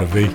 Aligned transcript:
Здравей! 0.00 0.30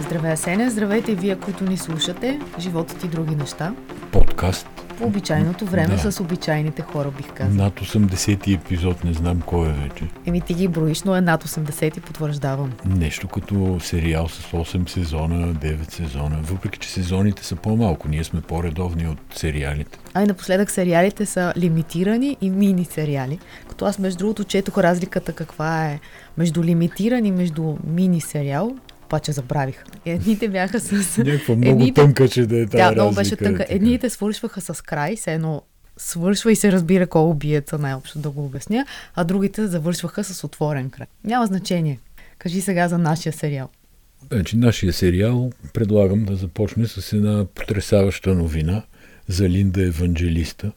Здравей, 0.00 0.36
Сеня! 0.36 0.70
Здравейте 0.70 1.14
вие, 1.14 1.36
които 1.36 1.64
ни 1.64 1.76
слушате. 1.76 2.40
Животът 2.58 3.04
и 3.04 3.08
други 3.08 3.36
неща. 3.36 3.74
Подкаст. 4.12 4.81
По 5.02 5.08
обичайното 5.08 5.66
време 5.66 5.96
Да. 5.96 6.12
с 6.12 6.20
обичайните 6.20 6.82
хора, 6.82 7.10
бих 7.16 7.32
казал. 7.32 7.54
Над 7.54 7.80
80-ти 7.80 8.52
епизод, 8.52 9.04
не 9.04 9.12
знам 9.12 9.40
кой 9.46 9.68
е 9.68 9.72
вече. 9.72 10.04
Еми 10.26 10.40
ти 10.40 10.54
ги 10.54 10.68
броиш, 10.68 11.02
но 11.02 11.16
е 11.16 11.20
над 11.20 11.44
80 11.44 11.98
и 11.98 12.00
потвърждавам. 12.00 12.72
Нещо 12.86 13.28
като 13.28 13.80
сериал 13.80 14.28
с 14.28 14.52
8 14.52 14.88
сезона, 14.88 15.54
9 15.54 15.90
сезона. 15.92 16.38
Въпреки, 16.42 16.78
че 16.78 16.88
сезоните 16.88 17.44
са 17.44 17.56
по-малко, 17.56 18.08
ние 18.08 18.24
сме 18.24 18.40
по-редовни 18.40 19.08
от 19.08 19.18
сериалите. 19.34 19.98
А 20.14 20.22
и 20.22 20.26
напоследък 20.26 20.70
сериалите 20.70 21.26
са 21.26 21.52
лимитирани 21.56 22.36
и 22.40 22.50
мини 22.50 22.84
сериали. 22.84 23.38
Като 23.68 23.84
аз 23.84 23.98
между 23.98 24.18
другото 24.18 24.44
четох 24.44 24.78
разликата 24.78 25.32
каква 25.32 25.86
е 25.86 26.00
между 26.38 26.64
лимитиран 26.64 27.26
и 27.26 27.32
между 27.32 27.76
мини 27.86 28.20
сериал, 28.20 28.72
обаче 29.12 29.32
забравих. 29.32 29.84
Едните 30.04 30.48
бяха 30.48 30.80
с... 30.80 31.18
Някаква 31.18 31.56
много 31.56 31.70
Едните- 31.70 32.00
тънка, 32.00 32.28
че 32.28 32.46
да 32.46 32.56
е 32.56 32.66
тази 32.66 32.70
Тя 32.70 32.92
много 32.92 33.14
беше 33.14 33.36
тънка. 33.36 33.66
Едните 33.68 34.10
свършваха 34.10 34.60
с 34.60 34.82
край, 34.82 35.16
все 35.16 35.34
едно 35.34 35.62
свършва 35.96 36.52
и 36.52 36.56
се 36.56 36.72
разбира 36.72 37.06
кой 37.06 37.22
е 37.22 37.24
убиеца, 37.24 37.78
най-общо 37.78 38.18
да 38.18 38.30
го 38.30 38.44
обясня, 38.44 38.86
а 39.14 39.24
другите 39.24 39.66
завършваха 39.66 40.24
с 40.24 40.44
отворен 40.44 40.90
край. 40.90 41.06
Няма 41.24 41.46
значение. 41.46 41.98
Кажи 42.38 42.60
сега 42.60 42.88
за 42.88 42.98
нашия 42.98 43.32
сериал. 43.32 43.68
Значи, 44.32 44.56
нашия 44.56 44.92
сериал 44.92 45.52
предлагам 45.72 46.24
да 46.24 46.36
започне 46.36 46.86
с 46.86 47.12
една 47.12 47.44
потрясаваща 47.54 48.34
новина 48.34 48.82
за 49.28 49.48
Линда 49.48 49.82
Евангелиста. 49.82 50.72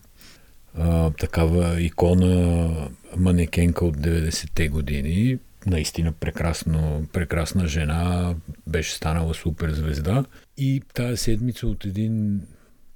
А, 0.77 1.11
такава 1.11 1.81
икона, 1.81 2.69
манекенка 3.17 3.85
от 3.85 3.97
90-те 3.97 4.67
години. 4.67 5.37
Наистина 5.65 6.11
прекрасно, 6.11 7.07
прекрасна 7.13 7.67
жена, 7.67 8.35
беше 8.67 8.95
станала 8.95 9.33
супер 9.33 9.71
звезда. 9.71 10.25
И 10.57 10.81
тази 10.93 11.17
седмица 11.17 11.67
от 11.67 11.85
един 11.85 12.41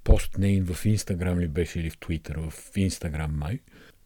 пост 0.04 0.38
нейн 0.38 0.66
в 0.66 0.86
Инстаграм 0.86 1.38
ли 1.38 1.48
беше 1.48 1.80
или 1.80 1.90
в 1.90 1.98
Твитър, 1.98 2.36
в 2.36 2.52
Инстаграм 2.76 3.38
май, 3.38 3.58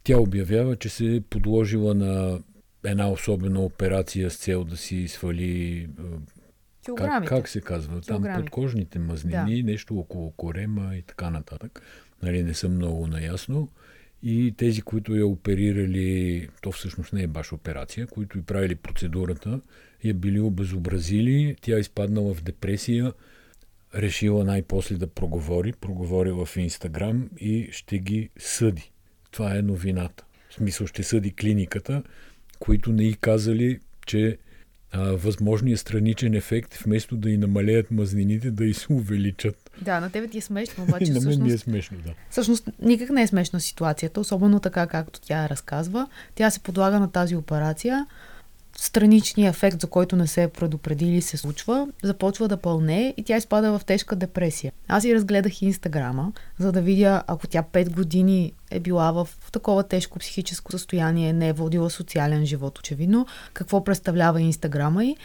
тя 0.05 0.19
обявява, 0.19 0.77
че 0.77 0.89
се 0.89 1.15
е 1.15 1.21
подложила 1.21 1.95
на 1.95 2.39
една 2.85 3.11
особена 3.11 3.61
операция 3.61 4.31
с 4.31 4.37
цел 4.37 4.65
да 4.65 4.77
си 4.77 5.09
свали 5.09 5.89
как, 6.97 7.25
как 7.27 7.49
се 7.49 7.61
казва? 7.61 8.01
Там 8.01 8.23
подкожните 8.37 8.99
мазнини, 8.99 9.63
нещо 9.63 9.99
около 9.99 10.31
корема 10.31 10.97
и 10.97 11.03
така 11.03 11.31
нататък. 11.31 11.83
Нали, 12.23 12.43
не 12.43 12.55
съм 12.55 12.75
много 12.75 13.07
наясно. 13.07 13.69
И 14.27 14.55
тези, 14.57 14.83
които 14.83 15.17
я 15.17 15.27
оперирали, 15.27 16.49
то 16.63 16.73
всъщност 16.73 17.13
не 17.13 17.23
е 17.23 17.27
баш 17.27 17.53
операция, 17.53 18.07
които 18.07 18.39
и 18.39 18.43
правили 18.43 18.75
процедурата, 18.75 19.61
я 20.05 20.15
били 20.15 20.41
обезобразили, 20.41 21.57
тя 21.61 21.77
е 21.77 21.81
изпаднала 21.81 22.35
в 22.35 22.43
депресия, 22.43 23.13
решила 23.95 24.45
най-после 24.45 24.97
да 24.97 25.07
проговори, 25.07 25.73
проговорила 25.73 26.47
в 26.47 26.57
Инстаграм 26.57 27.31
и 27.41 27.69
ще 27.73 27.99
ги 27.99 28.31
съди. 28.39 28.93
Това 29.31 29.57
е 29.57 29.63
новината. 29.63 30.25
В 30.51 30.55
смисъл 30.55 30.87
ще 30.87 31.03
съди 31.03 31.35
клиниката, 31.35 32.03
които 32.59 32.93
не 32.93 33.05
и 33.05 33.15
казали, 33.15 33.81
че 34.07 34.39
а, 34.91 35.01
възможният 35.03 35.81
страничен 35.81 36.35
ефект, 36.35 36.75
вместо 36.75 37.17
да 37.17 37.31
и 37.31 37.37
намалеят 37.37 37.91
мазнините, 37.91 38.51
да 38.51 38.65
и 38.65 38.75
се 38.75 38.93
увеличат. 38.93 39.64
Да, 39.83 40.01
на 40.01 40.11
тебе 40.11 40.29
ти 40.29 40.39
е 40.39 40.41
смешно, 40.41 40.85
обаче 40.89 41.13
на 41.13 41.21
мен 41.21 41.43
ми 41.43 41.53
е 41.53 41.57
всъщност, 41.57 41.65
смешно, 41.65 41.99
да. 42.07 42.11
всъщност 42.31 42.69
никак 42.83 43.11
не 43.11 43.23
е 43.23 43.27
смешна 43.27 43.61
ситуацията, 43.61 44.21
особено 44.21 44.61
така 44.61 44.87
както 44.87 45.21
тя 45.21 45.43
я 45.43 45.49
разказва. 45.49 46.09
Тя 46.35 46.51
се 46.51 46.61
подлага 46.61 47.01
на 47.01 47.11
тази 47.11 47.37
операция, 47.37 48.07
страничният 48.77 49.57
ефект, 49.57 49.81
за 49.81 49.87
който 49.87 50.17
не 50.17 50.27
се 50.27 50.43
е 50.43 50.49
предупредили, 50.49 51.23
се 51.23 51.37
случва, 51.37 51.89
започва 52.03 52.49
да 52.49 52.57
пълне 52.57 53.15
и 53.17 53.25
тя 53.25 53.37
изпада 53.37 53.79
в 53.79 53.85
тежка 53.85 54.17
депресия. 54.17 54.73
Аз 54.89 55.05
и 55.05 55.15
разгледах 55.15 55.63
инстаграма, 55.63 56.33
за 56.59 56.73
да 56.73 56.83
видя, 56.83 57.23
ако 57.27 57.47
тя 57.47 57.63
5 57.73 57.91
години 57.91 58.53
е 58.71 58.81
била 58.81 59.13
в 59.13 59.29
такова 59.53 59.83
тежко 59.83 60.19
психическо 60.19 60.73
състояние, 60.73 61.33
не 61.33 61.49
е 61.49 61.53
водила 61.53 61.91
социален 61.91 62.47
живот, 62.47 62.79
очевидно, 62.79 63.27
какво 63.53 63.85
представлява 63.85 64.41
инстаграма 64.41 65.05
и 65.05 65.17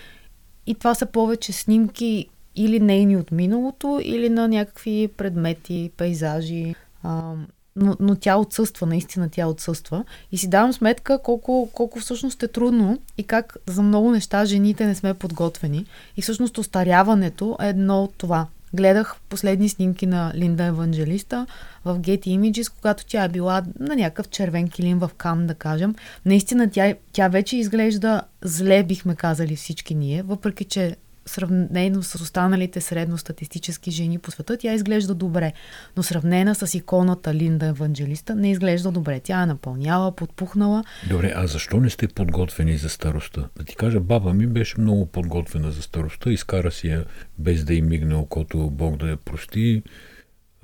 и 0.66 0.76
това 0.76 0.96
са 0.96 1.06
повече 1.06 1.54
снимки 1.54 2.30
или 2.56 2.80
нейни 2.80 3.18
от 3.18 3.32
миналото, 3.32 4.00
или 4.04 4.30
на 4.30 4.48
някакви 4.48 5.10
предмети, 5.18 5.92
пейзажи. 5.98 6.76
А, 7.04 7.34
но, 7.76 7.96
но 8.00 8.16
тя 8.16 8.38
отсъства, 8.38 8.88
наистина 8.88 9.30
тя 9.30 9.48
отсъства. 9.48 10.04
И 10.32 10.38
си 10.38 10.50
давам 10.50 10.74
сметка 10.74 11.22
колко, 11.24 11.70
колко 11.74 12.00
всъщност 12.00 12.44
е 12.44 12.48
трудно 12.48 13.00
и 13.18 13.24
как 13.24 13.58
за 13.68 13.82
много 13.82 14.12
неща 14.12 14.46
жените 14.46 14.86
не 14.86 14.96
сме 14.96 15.14
подготвени. 15.14 15.86
И 16.18 16.22
всъщност 16.22 16.58
остаряването 16.58 17.58
е 17.62 17.68
едно 17.68 18.04
от 18.04 18.14
това. 18.18 18.48
Гледах 18.74 19.16
последни 19.30 19.70
снимки 19.70 20.06
на 20.06 20.32
Линда 20.36 20.64
Евангелиста 20.64 21.48
в 21.86 22.00
Getty 22.00 22.40
Images, 22.40 22.74
когато 22.78 23.06
тя 23.06 23.24
е 23.24 23.30
била 23.30 23.64
на 23.80 23.96
някакъв 23.96 24.30
червен 24.30 24.70
килим 24.70 25.00
в 25.00 25.12
Кам, 25.18 25.48
да 25.48 25.56
кажем. 25.56 25.96
Наистина 26.26 26.70
тя, 26.70 26.94
тя 27.12 27.28
вече 27.28 27.58
изглежда 27.58 28.22
зле, 28.42 28.84
бихме 28.84 29.16
казали 29.16 29.56
всички 29.56 29.96
ние, 29.96 30.24
въпреки 30.24 30.66
че 30.66 30.96
сравнено 31.26 32.04
с 32.04 32.16
останалите 32.16 32.82
средностатистически 32.82 33.92
жени 33.92 34.20
по 34.20 34.32
света, 34.32 34.58
тя 34.58 34.74
изглежда 34.74 35.16
добре. 35.16 35.54
Но 35.98 36.04
сравнена 36.04 36.56
с 36.56 36.74
иконата 36.74 37.34
Линда 37.34 37.66
Евангелиста, 37.66 38.36
не 38.36 38.52
изглежда 38.52 38.92
добре. 38.92 39.20
Тя 39.20 39.44
е 39.44 39.46
напълняла, 39.46 40.16
подпухнала. 40.16 40.84
Добре, 41.10 41.34
а 41.36 41.48
защо 41.48 41.80
не 41.80 41.90
сте 41.90 42.08
подготвени 42.08 42.78
за 42.78 42.90
старостта? 42.90 43.50
Да 43.58 43.64
ти 43.64 43.76
кажа, 43.76 44.00
баба 44.00 44.34
ми 44.34 44.48
беше 44.48 44.82
много 44.82 45.06
подготвена 45.06 45.72
за 45.72 45.82
старостта, 45.82 46.32
изкара 46.32 46.72
си 46.72 46.88
я 46.88 47.06
без 47.38 47.64
да 47.64 47.74
й 47.74 47.82
мигне 47.82 48.16
окото, 48.16 48.70
Бог 48.70 48.98
да 48.98 49.10
я 49.10 49.18
прости. 49.18 49.84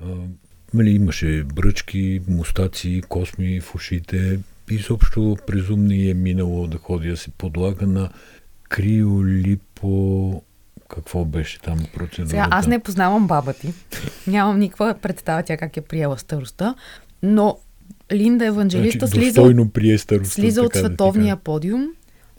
А, 0.01 0.05
нали, 0.73 0.89
имаше 0.89 1.43
бръчки, 1.43 2.21
мустаци, 2.27 3.01
косми 3.09 3.61
в 3.61 3.75
ушите. 3.75 4.39
Изобщо 4.69 5.37
през 5.47 5.69
ум 5.69 5.85
не 5.85 5.95
й 5.95 6.09
е 6.09 6.13
минало 6.13 6.67
да 6.67 6.77
ходи 6.77 7.09
да 7.09 7.17
се 7.17 7.31
подлага 7.31 7.87
на 7.87 8.09
криолипо... 8.69 10.41
Какво 10.89 11.25
беше 11.25 11.59
там 11.59 11.79
процедурата? 11.95 12.29
Сега 12.29 12.47
аз 12.51 12.67
не 12.67 12.79
познавам 12.79 13.27
баба 13.27 13.53
ти. 13.53 13.73
Нямам 14.27 14.59
никаква 14.59 14.95
представа 15.01 15.43
тя 15.43 15.57
как 15.57 15.77
е 15.77 15.81
приела 15.81 16.17
старостта, 16.17 16.75
но 17.23 17.57
Линда 18.11 18.45
Евангелиста 18.45 19.07
значи, 19.07 19.31
слиза, 19.31 19.67
прие 19.73 19.97
старостта. 19.97 20.41
слиза 20.41 20.61
от 20.61 20.73
да 20.73 20.79
световния 20.79 21.35
кажа. 21.35 21.43
подиум. 21.43 21.87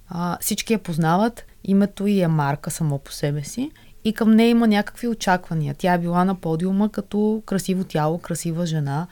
А, 0.08 0.38
всички 0.40 0.72
я 0.72 0.78
познават. 0.78 1.44
Името 1.64 2.06
й 2.06 2.20
е 2.20 2.28
марка 2.28 2.70
само 2.70 2.98
по 2.98 3.12
себе 3.12 3.44
си. 3.44 3.70
И 4.04 4.12
към 4.12 4.30
нея 4.30 4.50
има 4.50 4.68
някакви 4.68 5.08
очаквания. 5.08 5.74
Тя 5.78 5.94
е 5.94 5.98
била 5.98 6.24
на 6.24 6.34
подиума 6.34 6.88
като 6.88 7.42
красиво 7.46 7.84
тяло, 7.84 8.18
красива 8.18 8.66
жена. 8.66 9.06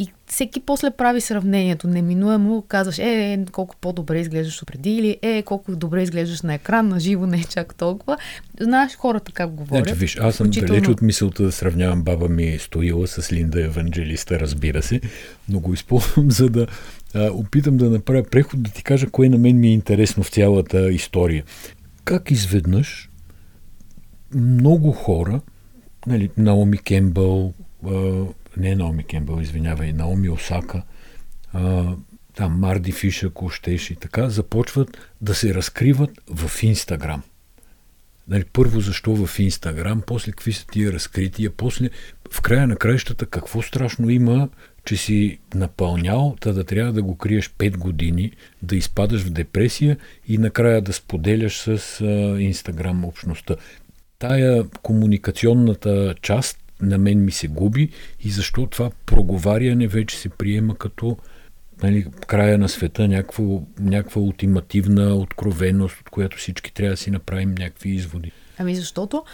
И 0.00 0.08
всеки 0.26 0.60
после 0.60 0.90
прави 0.90 1.20
сравнението. 1.20 1.88
Неминуемо 1.88 2.64
казваш, 2.68 2.98
е, 2.98 3.02
е, 3.02 3.44
колко 3.52 3.76
по-добре 3.80 4.20
изглеждаш 4.20 4.62
от 4.62 4.68
преди, 4.68 4.90
или 4.90 5.18
е, 5.22 5.42
колко 5.42 5.76
добре 5.76 6.02
изглеждаш 6.02 6.42
на 6.42 6.54
екран, 6.54 6.88
на 6.88 7.00
живо 7.00 7.26
не 7.26 7.36
е 7.36 7.44
чак 7.44 7.74
толкова. 7.74 8.16
Знаеш 8.60 8.96
хората 8.96 9.32
как 9.32 9.50
говорят. 9.50 9.86
Значи, 9.86 9.98
виж, 10.00 10.16
аз 10.20 10.34
съм 10.34 10.46
включително- 10.46 10.66
далеч 10.68 10.88
от 10.88 11.02
мисълта 11.02 11.42
да 11.42 11.52
сравнявам 11.52 12.02
баба 12.02 12.28
ми 12.28 12.58
Стоила 12.58 13.06
с 13.06 13.32
Линда 13.32 13.64
Евангелиста, 13.64 14.40
разбира 14.40 14.82
се, 14.82 15.00
но 15.48 15.60
го 15.60 15.74
използвам 15.74 16.30
за 16.30 16.48
да 16.48 16.66
а, 17.14 17.30
опитам 17.30 17.76
да 17.76 17.90
направя 17.90 18.22
преход, 18.22 18.62
да 18.62 18.70
ти 18.70 18.82
кажа 18.82 19.10
кое 19.10 19.28
на 19.28 19.38
мен 19.38 19.60
ми 19.60 19.68
е 19.68 19.72
интересно 19.72 20.22
в 20.22 20.28
цялата 20.28 20.92
история. 20.92 21.44
Как 22.04 22.30
изведнъж 22.30 23.08
много 24.34 24.92
хора, 24.92 25.40
нали, 26.06 26.30
Наоми 26.36 26.78
Кембъл, 26.78 27.52
не 28.56 28.74
Наоми 28.74 29.04
Кембъл, 29.04 29.40
извинявай, 29.40 29.92
Наоми 29.92 30.28
Осака, 30.28 30.82
а, 31.52 31.94
там 32.34 32.60
Марди 32.60 32.92
Фиш, 32.92 33.24
ако 33.24 33.48
щеш 33.48 33.90
и 33.90 33.96
така, 33.96 34.28
започват 34.28 34.98
да 35.20 35.34
се 35.34 35.54
разкриват 35.54 36.10
в 36.26 36.62
Инстаграм. 36.62 37.22
Нали, 38.28 38.44
първо 38.52 38.80
защо 38.80 39.26
в 39.26 39.38
Инстаграм, 39.38 40.02
после 40.06 40.30
какви 40.30 40.52
са 40.52 40.66
тия 40.66 40.92
разкрития, 40.92 41.50
после 41.56 41.90
в 42.32 42.40
края 42.40 42.66
на 42.66 42.76
краищата 42.76 43.26
какво 43.26 43.62
страшно 43.62 44.10
има, 44.10 44.48
че 44.84 44.96
си 44.96 45.38
напълнял, 45.54 46.36
та 46.40 46.52
да 46.52 46.64
трябва 46.64 46.92
да 46.92 47.02
го 47.02 47.16
криеш 47.16 47.50
5 47.50 47.76
години, 47.76 48.32
да 48.62 48.76
изпадаш 48.76 49.22
в 49.22 49.30
депресия 49.30 49.96
и 50.28 50.38
накрая 50.38 50.82
да 50.82 50.92
споделяш 50.92 51.58
с 51.58 52.04
Инстаграм 52.40 53.04
общността. 53.04 53.56
Тая 54.18 54.64
комуникационната 54.82 56.14
част 56.22 56.58
на 56.82 56.98
мен 56.98 57.24
ми 57.24 57.32
се 57.32 57.48
губи 57.48 57.90
и 58.20 58.30
защо 58.30 58.66
това 58.66 58.90
проговаряне 59.06 59.88
вече 59.88 60.18
се 60.18 60.28
приема 60.28 60.76
като 60.76 61.16
нали, 61.82 62.06
края 62.26 62.58
на 62.58 62.68
света, 62.68 63.08
някаква, 63.08 63.44
някаква 63.80 64.22
ултимативна 64.22 65.14
откровеност, 65.14 66.00
от 66.00 66.10
която 66.10 66.36
всички 66.36 66.74
трябва 66.74 66.90
да 66.90 66.96
си 66.96 67.10
направим 67.10 67.54
някакви 67.58 67.90
изводи. 67.90 68.32
Ами 68.58 68.76
защото 68.76 69.24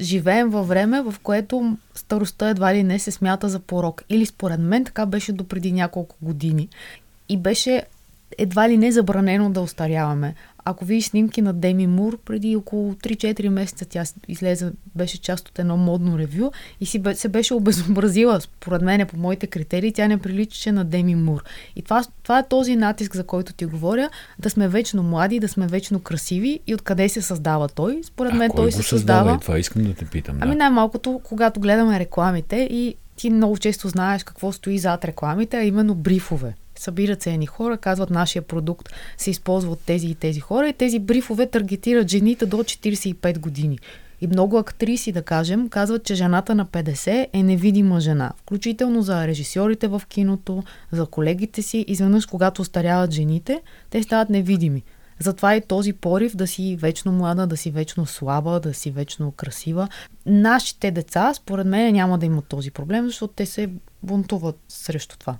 живеем 0.00 0.50
във 0.50 0.68
време, 0.68 1.02
в 1.02 1.14
което 1.22 1.76
старостта 1.94 2.48
едва 2.48 2.74
ли 2.74 2.82
не 2.82 2.98
се 2.98 3.10
смята 3.10 3.48
за 3.48 3.58
порок. 3.60 4.04
Или 4.08 4.26
според 4.26 4.60
мен 4.60 4.84
така 4.84 5.06
беше 5.06 5.32
до 5.32 5.44
преди 5.44 5.72
няколко 5.72 6.16
години. 6.22 6.68
И 7.28 7.36
беше 7.36 7.82
едва 8.38 8.68
ли 8.68 8.78
не 8.78 8.92
забранено 8.92 9.50
да 9.50 9.60
остаряваме. 9.60 10.34
Ако 10.64 10.84
видиш 10.84 11.04
снимки 11.04 11.42
на 11.42 11.52
Деми 11.52 11.86
Мур, 11.86 12.18
преди 12.24 12.56
около 12.56 12.94
3-4 12.94 13.48
месеца 13.48 13.84
тя 13.84 14.04
излезе, 14.28 14.72
беше 14.94 15.20
част 15.20 15.48
от 15.48 15.58
едно 15.58 15.76
модно 15.76 16.18
ревю 16.18 16.50
и 16.80 16.86
си 16.86 17.02
се 17.14 17.28
беше 17.28 17.54
обезобразила, 17.54 18.40
според 18.40 18.82
мен, 18.82 19.06
по 19.06 19.16
моите 19.16 19.46
критерии, 19.46 19.92
тя 19.92 20.08
не 20.08 20.18
приличаше 20.18 20.72
на 20.72 20.84
Деми 20.84 21.14
Мур. 21.14 21.44
И 21.76 21.82
това, 21.82 22.04
това 22.22 22.38
е 22.38 22.48
този 22.48 22.76
натиск, 22.76 23.16
за 23.16 23.24
който 23.24 23.52
ти 23.52 23.64
говоря, 23.64 24.10
да 24.38 24.50
сме 24.50 24.68
вечно 24.68 25.02
млади, 25.02 25.40
да 25.40 25.48
сме 25.48 25.66
вечно 25.66 26.00
красиви 26.00 26.60
и 26.66 26.74
откъде 26.74 27.08
се 27.08 27.22
създава 27.22 27.68
той. 27.68 28.00
Според 28.04 28.34
мен 28.34 28.50
а, 28.50 28.54
той 28.54 28.72
се 28.72 28.82
създава. 28.82 29.18
създава... 29.20 29.40
това 29.40 29.58
искам 29.58 29.82
да 29.84 29.94
те 29.94 30.04
питам. 30.04 30.38
Ами 30.40 30.52
да. 30.52 30.58
най-малкото, 30.58 31.20
когато 31.24 31.60
гледаме 31.60 31.98
рекламите 31.98 32.68
и 32.70 32.94
ти 33.16 33.30
много 33.30 33.58
често 33.58 33.88
знаеш 33.88 34.24
какво 34.24 34.52
стои 34.52 34.78
зад 34.78 35.04
рекламите, 35.04 35.56
а 35.56 35.64
именно 35.64 35.94
брифове. 35.94 36.54
Събират 36.80 37.22
се 37.22 37.32
едни 37.32 37.46
хора, 37.46 37.78
казват 37.78 38.10
нашия 38.10 38.42
продукт 38.42 38.88
се 39.16 39.30
използва 39.30 39.72
от 39.72 39.80
тези 39.80 40.06
и 40.06 40.14
тези 40.14 40.40
хора 40.40 40.68
и 40.68 40.72
тези 40.72 40.98
брифове 40.98 41.46
таргетират 41.46 42.10
жените 42.10 42.46
до 42.46 42.56
45 42.56 43.38
години. 43.38 43.78
И 44.20 44.26
много 44.26 44.58
актриси, 44.58 45.12
да 45.12 45.22
кажем, 45.22 45.68
казват, 45.68 46.04
че 46.04 46.14
жената 46.14 46.54
на 46.54 46.66
50 46.66 47.26
е 47.32 47.42
невидима 47.42 48.00
жена. 48.00 48.32
Включително 48.36 49.02
за 49.02 49.26
режисьорите 49.26 49.88
в 49.88 50.02
киното, 50.08 50.62
за 50.92 51.06
колегите 51.06 51.62
си. 51.62 51.84
Изведнъж, 51.88 52.26
когато 52.26 52.62
остаряват 52.62 53.12
жените, 53.12 53.62
те 53.90 54.02
стават 54.02 54.30
невидими. 54.30 54.82
Затова 55.18 55.56
и 55.56 55.60
този 55.60 55.92
порив 55.92 56.36
да 56.36 56.46
си 56.46 56.76
вечно 56.80 57.12
млада, 57.12 57.46
да 57.46 57.56
си 57.56 57.70
вечно 57.70 58.06
слаба, 58.06 58.60
да 58.60 58.74
си 58.74 58.90
вечно 58.90 59.32
красива. 59.32 59.88
Нашите 60.26 60.90
деца, 60.90 61.34
според 61.34 61.66
мен, 61.66 61.92
няма 61.92 62.18
да 62.18 62.26
имат 62.26 62.46
този 62.46 62.70
проблем, 62.70 63.06
защото 63.06 63.34
те 63.36 63.46
се 63.46 63.70
бунтуват 64.02 64.58
срещу 64.68 65.18
това. 65.18 65.36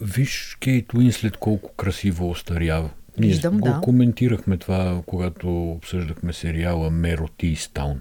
Виж 0.00 0.56
Кейт 0.60 0.94
Уинслет 0.94 1.36
колко 1.36 1.72
красиво 1.72 2.30
остарява. 2.30 2.90
Ние 3.18 3.28
Виждам, 3.28 3.58
го 3.58 3.68
да. 3.68 3.80
коментирахме 3.82 4.56
това, 4.56 5.02
когато 5.06 5.70
обсъждахме 5.70 6.32
сериала 6.32 6.90
Меро 6.90 7.28
Тистаун. 7.36 8.00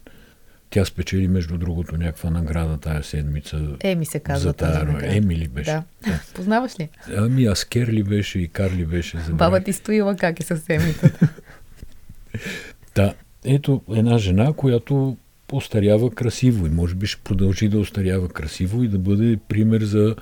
Тя 0.70 0.86
спечели, 0.86 1.28
между 1.28 1.58
другото, 1.58 1.98
някаква 1.98 2.30
награда 2.30 2.78
тая 2.78 3.04
седмица. 3.04 3.68
Еми 3.84 4.06
се 4.06 4.20
казва 4.20 4.54
тази 4.54 4.86
награда. 4.86 5.16
Еми 5.16 5.36
ли 5.36 5.48
беше? 5.48 5.72
Да. 5.72 5.84
да. 6.06 6.20
Познаваш 6.34 6.80
ли? 6.80 6.90
Ами 7.18 7.46
аз 7.46 7.66
Керли 7.66 8.04
беше 8.04 8.40
и 8.40 8.48
Карли 8.48 8.86
беше. 8.86 9.18
Забрах. 9.18 9.38
Баба 9.38 9.64
ти 9.64 9.74
стоила 9.74 10.16
как 10.16 10.40
е 10.40 10.44
със 10.44 10.70
емицата. 10.70 11.28
да, 12.96 13.14
ето 13.46 13.82
една 13.90 14.18
жена, 14.18 14.54
която 14.54 15.18
остарява 15.52 16.12
красиво 16.12 16.68
и 16.68 16.70
може 16.70 16.96
би 16.96 17.08
ще 17.08 17.22
продължи 17.24 17.70
да 17.70 17.80
остарява 17.80 18.30
красиво 18.30 18.84
и 18.84 18.88
да 18.88 19.00
бъде 19.00 19.38
пример 19.48 19.82
за 19.82 20.16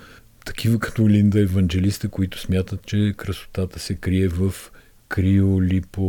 такива 0.45 0.79
като 0.79 1.09
Линда 1.09 1.39
Евангелиста, 1.39 2.09
които 2.09 2.39
смятат, 2.39 2.85
че 2.85 3.13
красотата 3.17 3.79
се 3.79 3.95
крие 3.95 4.27
в 4.27 4.53
криолипо... 5.07 6.03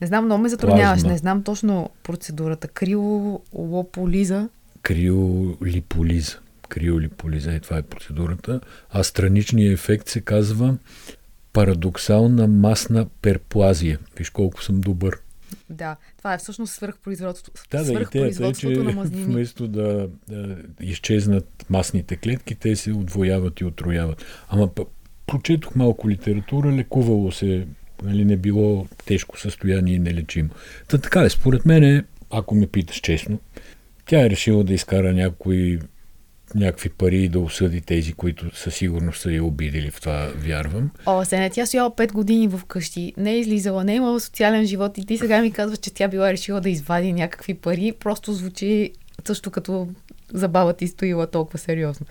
Не 0.00 0.06
знам, 0.06 0.24
много 0.24 0.42
ме 0.42 0.48
затрудняваш. 0.48 1.02
Не 1.02 1.18
знам 1.18 1.42
точно 1.42 1.90
процедурата. 2.02 2.68
Криолополиза. 2.68 4.48
Криолиполиза. 4.82 6.38
Криолиполиза 6.68 7.52
и 7.52 7.60
това 7.60 7.78
е 7.78 7.82
процедурата. 7.82 8.60
А 8.90 9.02
страничният 9.02 9.74
ефект 9.74 10.08
се 10.08 10.20
казва 10.20 10.76
парадоксална 11.52 12.46
масна 12.46 13.06
перплазия. 13.22 13.98
Виж 14.16 14.30
колко 14.30 14.62
съм 14.62 14.80
добър. 14.80 15.18
Да, 15.70 15.96
това 16.18 16.34
е 16.34 16.38
всъщност 16.38 16.74
свърхпроизводство, 16.74 17.52
да, 17.70 17.84
свърхпроизводството 17.84 18.74
да, 18.74 18.80
е, 18.80 18.84
че 18.84 18.88
на 18.88 18.92
мазнини. 18.92 19.24
Вместо 19.24 19.68
да, 19.68 20.08
да 20.28 20.56
изчезнат 20.80 21.66
масните 21.70 22.16
клетки, 22.16 22.54
те 22.54 22.76
се 22.76 22.92
отвояват 22.92 23.60
и 23.60 23.64
отрояват. 23.64 24.24
Ама 24.48 24.70
прочетох 25.26 25.74
малко 25.74 26.10
литература, 26.10 26.72
лекувало 26.72 27.32
се, 27.32 27.66
нали, 28.02 28.24
не 28.24 28.36
било 28.36 28.86
тежко 29.06 29.40
състояние 29.40 29.94
и 29.94 29.98
нелечимо. 29.98 30.50
Та 30.88 30.98
така 30.98 31.22
е, 31.22 31.30
според 31.30 31.66
мен, 31.66 32.06
ако 32.30 32.54
ме 32.54 32.66
питаш 32.66 32.96
честно, 33.00 33.40
тя 34.06 34.26
е 34.26 34.30
решила 34.30 34.64
да 34.64 34.74
изкара 34.74 35.12
някой 35.12 35.78
някакви 36.54 36.88
пари 36.88 37.16
и 37.16 37.28
да 37.28 37.40
осъди 37.40 37.80
тези, 37.80 38.12
които 38.12 38.56
със 38.56 38.74
сигурност 38.74 39.20
са 39.20 39.32
я 39.32 39.44
обидели, 39.44 39.90
в 39.90 40.00
това 40.00 40.32
вярвам. 40.36 40.90
О, 41.06 41.24
Сене, 41.24 41.50
тя 41.50 41.66
стояла 41.66 41.90
5 41.90 42.12
години 42.12 42.48
в 42.48 42.60
къщи, 42.68 43.12
не 43.16 43.32
е 43.32 43.38
излизала, 43.38 43.84
не 43.84 43.92
е 43.92 43.96
имала 43.96 44.20
социален 44.20 44.66
живот 44.66 44.98
и 44.98 45.06
ти 45.06 45.18
сега 45.18 45.40
ми 45.40 45.52
казваш, 45.52 45.78
че 45.78 45.94
тя 45.94 46.08
била 46.08 46.32
решила 46.32 46.60
да 46.60 46.70
извади 46.70 47.12
някакви 47.12 47.54
пари, 47.54 47.92
просто 48.00 48.32
звучи 48.32 48.92
също 49.26 49.50
като 49.50 49.88
забава 50.32 50.72
ти 50.72 50.88
стоила 50.88 51.26
толкова 51.26 51.58
сериозно. 51.58 52.06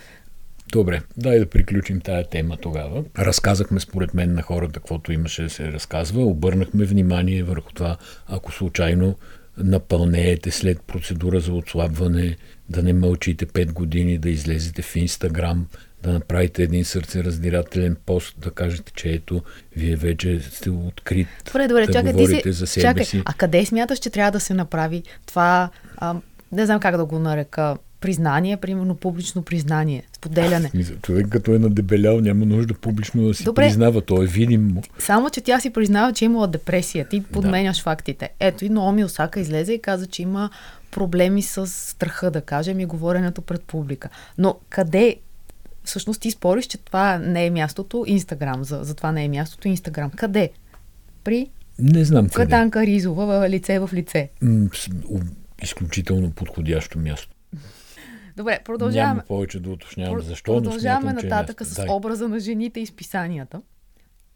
Добре, 0.72 1.02
дай 1.18 1.40
да 1.40 1.50
приключим 1.50 2.02
тая 2.02 2.30
тема 2.30 2.58
тогава. 2.58 3.04
Разказахме 3.20 3.80
според 3.80 4.14
мен 4.14 4.34
на 4.34 4.42
хората, 4.42 4.74
каквото 4.74 5.12
имаше 5.12 5.44
да 5.44 5.50
се 5.50 5.72
разказва. 5.72 6.22
Обърнахме 6.22 6.86
внимание 6.86 7.44
върху 7.44 7.74
това, 7.74 7.98
ако 8.28 8.52
случайно 8.52 9.16
напълнеете 9.58 10.52
след 10.52 10.82
процедура 10.82 11.40
за 11.40 11.54
отслабване, 11.54 12.38
да 12.70 12.84
не 12.84 12.94
мълчите 12.94 13.46
5 13.46 13.74
години, 13.74 14.18
да 14.18 14.30
излезете 14.30 14.82
в 14.82 14.96
Инстаграм, 14.96 15.68
да 16.04 16.14
направите 16.14 16.64
един 16.64 16.86
сърцераздирателен 16.86 17.98
пост, 18.06 18.36
да 18.40 18.52
кажете, 18.52 18.92
че 18.96 19.10
ето, 19.10 19.42
вие 19.76 19.96
вече 19.96 20.40
сте 20.42 20.70
открит, 20.70 21.28
добре, 21.46 21.68
добре, 21.68 21.86
да 21.86 21.94
чакай, 21.94 22.12
говорите 22.12 22.42
ти 22.42 22.54
си, 22.54 22.60
за 22.60 22.68
себе 22.68 22.82
чакай, 22.82 23.06
си. 23.06 23.22
А 23.26 23.34
къде 23.34 23.66
смяташ, 23.66 24.00
че 24.00 24.10
трябва 24.10 24.32
да 24.32 24.40
се 24.40 24.54
направи 24.54 25.04
това, 25.26 25.70
а, 25.98 26.16
не 26.52 26.66
знам 26.66 26.80
как 26.80 26.98
да 26.98 27.06
го 27.06 27.20
нарека, 27.20 27.78
признание, 28.00 28.58
примерно 28.58 28.96
публично 28.96 29.42
признание, 29.42 30.04
споделяне. 30.14 30.72
Човек 31.02 31.28
като 31.30 31.56
е 31.56 31.60
надебелял, 31.60 32.22
няма 32.22 32.46
нужда 32.46 32.74
публично 32.74 33.28
да 33.28 33.34
си 33.34 33.44
Добре. 33.44 33.62
признава, 33.62 34.02
то 34.02 34.24
е 34.24 34.26
видимо. 34.26 34.82
Само, 35.00 35.30
че 35.30 35.42
тя 35.42 35.60
си 35.60 35.70
признава, 35.70 36.14
че 36.14 36.26
е 36.26 36.28
имала 36.28 36.48
депресия. 36.48 37.10
Ти 37.10 37.24
подменяш 37.24 37.78
да. 37.78 37.84
фактите. 37.84 38.30
Ето 38.40 38.66
и 38.66 38.70
Наоми 38.70 39.04
Осака 39.04 39.40
излезе 39.40 39.74
и 39.74 39.82
каза, 39.82 40.08
че 40.08 40.22
има 40.22 40.50
проблеми 40.92 41.42
с 41.42 41.68
страха, 41.68 42.32
да 42.32 42.42
кажем, 42.42 42.80
и 42.80 42.86
говоренето 42.86 43.42
пред 43.42 43.62
публика. 43.62 44.10
Но 44.38 44.56
къде 44.70 45.16
всъщност 45.84 46.22
ти 46.22 46.32
спориш, 46.32 46.66
че 46.66 46.78
това 46.78 47.18
не 47.18 47.46
е 47.46 47.50
мястото 47.50 48.04
Инстаграм, 48.08 48.64
за, 48.64 48.80
за 48.84 48.96
това 48.96 49.12
не 49.12 49.24
е 49.24 49.30
мястото 49.30 49.68
Инстаграм. 49.68 50.12
Къде? 50.12 50.50
При 51.24 51.48
не 51.80 52.06
знам 52.06 52.30
къде. 52.30 52.46
Катанка 52.46 52.86
Ризова, 52.86 53.50
лице 53.50 53.80
в 53.80 53.90
лице. 53.94 54.30
М- 54.42 54.70
изключително 55.64 56.32
подходящо 56.32 57.00
място. 57.00 57.37
Добре, 58.38 58.60
продължаваме. 58.66 59.14
Няма 59.14 59.24
повече 59.28 59.60
да 59.60 59.70
уточнявам 59.70 60.22
защо, 60.22 60.54
Продължаваме 60.54 61.14
но 61.14 61.20
смятам, 61.20 61.38
нататък 61.38 61.62
е 61.62 61.66
с 61.66 61.76
Дай. 61.76 61.88
образа 61.90 62.28
на 62.28 62.40
жените 62.40 62.80
и 62.80 62.86
списанията. 62.86 63.62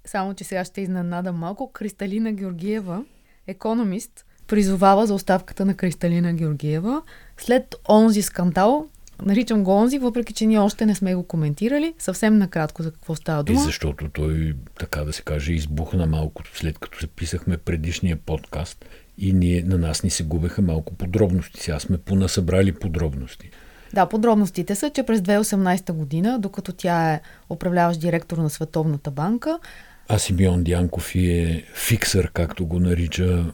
Само, 0.05 0.33
че 0.33 0.43
сега 0.43 0.65
ще 0.65 0.81
изненадам 0.81 1.35
малко. 1.35 1.71
Кристалина 1.71 2.31
Георгиева, 2.31 3.03
економист, 3.47 4.25
призовава 4.47 5.07
за 5.07 5.13
оставката 5.13 5.65
на 5.65 5.73
Кристалина 5.73 6.33
Георгиева 6.33 7.01
след 7.37 7.75
онзи 7.89 8.21
скандал, 8.21 8.87
наричам 9.21 9.63
го 9.63 9.71
онзи, 9.71 9.97
въпреки 9.97 10.33
че 10.33 10.45
ние 10.45 10.59
още 10.59 10.85
не 10.85 10.95
сме 10.95 11.15
го 11.15 11.23
коментирали. 11.23 11.93
Съвсем 11.99 12.37
накратко 12.37 12.83
за 12.83 12.91
какво 12.91 13.15
става 13.15 13.43
дума. 13.43 13.59
И 13.59 13.63
защото 13.63 14.09
той, 14.09 14.55
така 14.79 15.03
да 15.03 15.13
се 15.13 15.21
каже, 15.21 15.53
избухна 15.53 16.05
малко 16.05 16.43
след 16.53 16.79
като 16.79 16.97
записахме 17.01 17.57
предишния 17.57 18.17
подкаст 18.17 18.85
и 19.17 19.33
ние, 19.33 19.63
на 19.63 19.77
нас 19.77 20.03
ни 20.03 20.09
се 20.09 20.23
губеха 20.23 20.61
малко 20.61 20.93
подробности. 20.93 21.61
Сега 21.61 21.79
сме 21.79 21.97
понасъбрали 21.97 22.71
подробности. 22.71 23.49
Да, 23.93 24.05
подробностите 24.05 24.75
са, 24.75 24.89
че 24.89 25.03
през 25.03 25.19
2018 25.19 25.91
година, 25.91 26.39
докато 26.39 26.73
тя 26.73 27.13
е 27.13 27.21
управляващ 27.49 27.99
директор 27.99 28.37
на 28.37 28.49
Световната 28.49 29.11
банка, 29.11 29.59
а 30.13 30.19
Симеон 30.19 30.63
Дянков 30.63 31.15
е 31.15 31.63
фиксър, 31.75 32.31
както 32.33 32.65
го 32.65 32.79
нарича 32.79 33.45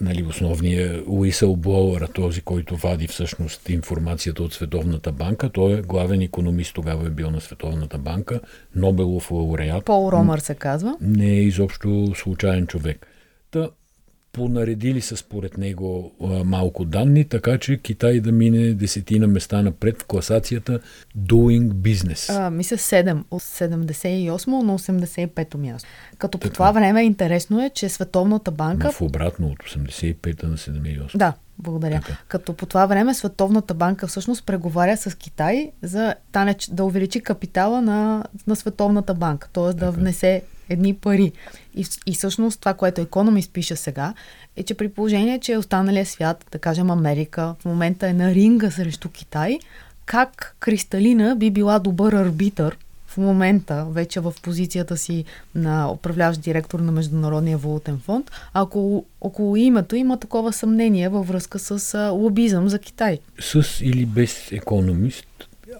нали, 0.00 0.22
основния 0.22 1.04
whistleblower, 1.04 2.14
този, 2.14 2.40
който 2.40 2.76
вади 2.76 3.06
всъщност 3.06 3.68
информацията 3.68 4.42
от 4.42 4.54
Световната 4.54 5.12
банка. 5.12 5.50
Той 5.50 5.78
е 5.78 5.82
главен 5.82 6.20
економист, 6.20 6.74
тогава 6.74 7.06
е 7.06 7.10
бил 7.10 7.30
на 7.30 7.40
Световната 7.40 7.98
банка, 7.98 8.40
Нобелов 8.74 9.30
лауреат. 9.30 9.84
Пол 9.84 10.12
Ромър 10.12 10.38
се 10.38 10.54
казва. 10.54 10.96
Не 11.00 11.30
е 11.30 11.42
изобщо 11.42 12.12
случайен 12.14 12.66
човек. 12.66 13.06
Та, 13.50 13.68
понаредили 14.38 15.00
са 15.00 15.16
според 15.16 15.58
него 15.58 16.12
малко 16.44 16.84
данни, 16.84 17.24
така 17.24 17.58
че 17.58 17.76
Китай 17.76 18.20
да 18.20 18.32
мине 18.32 18.74
десетина 18.74 19.26
места 19.26 19.62
напред 19.62 20.02
в 20.02 20.04
класацията 20.04 20.80
Doing 21.18 21.68
Business. 21.72 22.46
А, 22.46 22.50
мисля 22.50 22.76
7 22.76 23.22
от 23.30 23.42
78 23.42 24.62
на 24.62 24.78
85 24.78 25.54
място. 25.54 25.88
Като 26.18 26.38
така. 26.38 26.50
по 26.50 26.54
това 26.54 26.72
време 26.72 27.02
интересно 27.02 27.64
е, 27.64 27.70
че 27.70 27.88
Световната 27.88 28.50
банка... 28.50 28.86
Но 28.86 28.92
в 28.92 29.02
обратно 29.02 29.46
от 29.46 29.58
85 29.58 30.42
на 30.42 30.56
78. 30.56 31.16
Да, 31.16 31.32
благодаря. 31.58 32.00
Така. 32.00 32.16
Като 32.28 32.52
по 32.52 32.66
това 32.66 32.86
време 32.86 33.14
Световната 33.14 33.74
банка 33.74 34.06
всъщност 34.06 34.46
преговаря 34.46 34.96
с 34.96 35.14
Китай 35.14 35.72
за 35.82 36.14
да 36.70 36.84
увеличи 36.84 37.20
капитала 37.20 37.82
на, 37.82 38.24
на 38.46 38.56
Световната 38.56 39.14
банка, 39.14 39.48
т.е. 39.52 39.72
да 39.72 39.90
внесе 39.90 40.42
едни 40.68 40.94
пари. 40.94 41.32
И, 41.74 41.86
и 42.06 42.14
всъщност 42.14 42.60
това, 42.60 42.74
което 42.74 43.04
Economist 43.04 43.50
пише 43.50 43.76
сега, 43.76 44.14
е, 44.56 44.62
че 44.62 44.74
при 44.74 44.88
положение, 44.88 45.38
че 45.38 45.56
останалия 45.56 46.06
свят, 46.06 46.44
да 46.52 46.58
кажем 46.58 46.90
Америка, 46.90 47.54
в 47.60 47.64
момента 47.64 48.08
е 48.08 48.12
на 48.12 48.34
ринга 48.34 48.70
срещу 48.70 49.08
Китай, 49.08 49.58
как 50.06 50.56
Кристалина 50.60 51.36
би 51.36 51.50
била 51.50 51.78
добър 51.78 52.12
арбитър 52.12 52.76
в 53.08 53.16
момента 53.16 53.86
вече 53.90 54.20
в 54.20 54.34
позицията 54.42 54.96
си 54.96 55.24
на 55.54 55.90
управляващ 55.92 56.40
директор 56.40 56.80
на 56.80 56.92
Международния 56.92 57.58
валутен 57.58 57.98
фонд, 57.98 58.30
ако 58.52 59.04
около 59.20 59.56
името 59.56 59.96
има 59.96 60.20
такова 60.20 60.52
съмнение 60.52 61.08
във 61.08 61.28
връзка 61.28 61.58
с 61.58 62.10
лобизъм 62.12 62.68
за 62.68 62.78
Китай. 62.78 63.18
С 63.40 63.80
или 63.80 64.06
без 64.06 64.52
економист, 64.52 65.27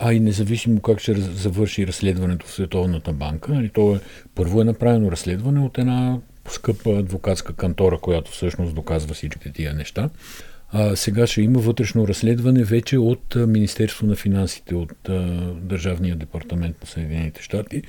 а 0.00 0.12
и 0.12 0.20
независимо 0.20 0.80
как 0.80 1.00
ще 1.00 1.14
завърши 1.14 1.86
разследването 1.86 2.46
в 2.46 2.50
Световната 2.50 3.12
банка, 3.12 3.54
нали, 3.54 3.68
то 3.68 3.94
е, 3.94 4.00
първо 4.34 4.60
е 4.60 4.64
направено 4.64 5.10
разследване 5.10 5.60
от 5.60 5.78
една 5.78 6.18
скъпа 6.48 6.90
адвокатска 6.90 7.52
кантора, 7.52 7.98
която 7.98 8.30
всъщност 8.30 8.74
доказва 8.74 9.14
всичките 9.14 9.52
тия 9.52 9.74
неща. 9.74 10.10
А, 10.70 10.96
сега 10.96 11.26
ще 11.26 11.42
има 11.42 11.58
вътрешно 11.58 12.08
разследване 12.08 12.64
вече 12.64 12.98
от 12.98 13.34
Министерство 13.34 14.06
на 14.06 14.16
финансите, 14.16 14.74
от 14.74 14.92
Държавния 15.62 16.16
департамент 16.16 16.76
на 16.80 16.86
Съединените 16.86 17.42
щати, 17.42 17.82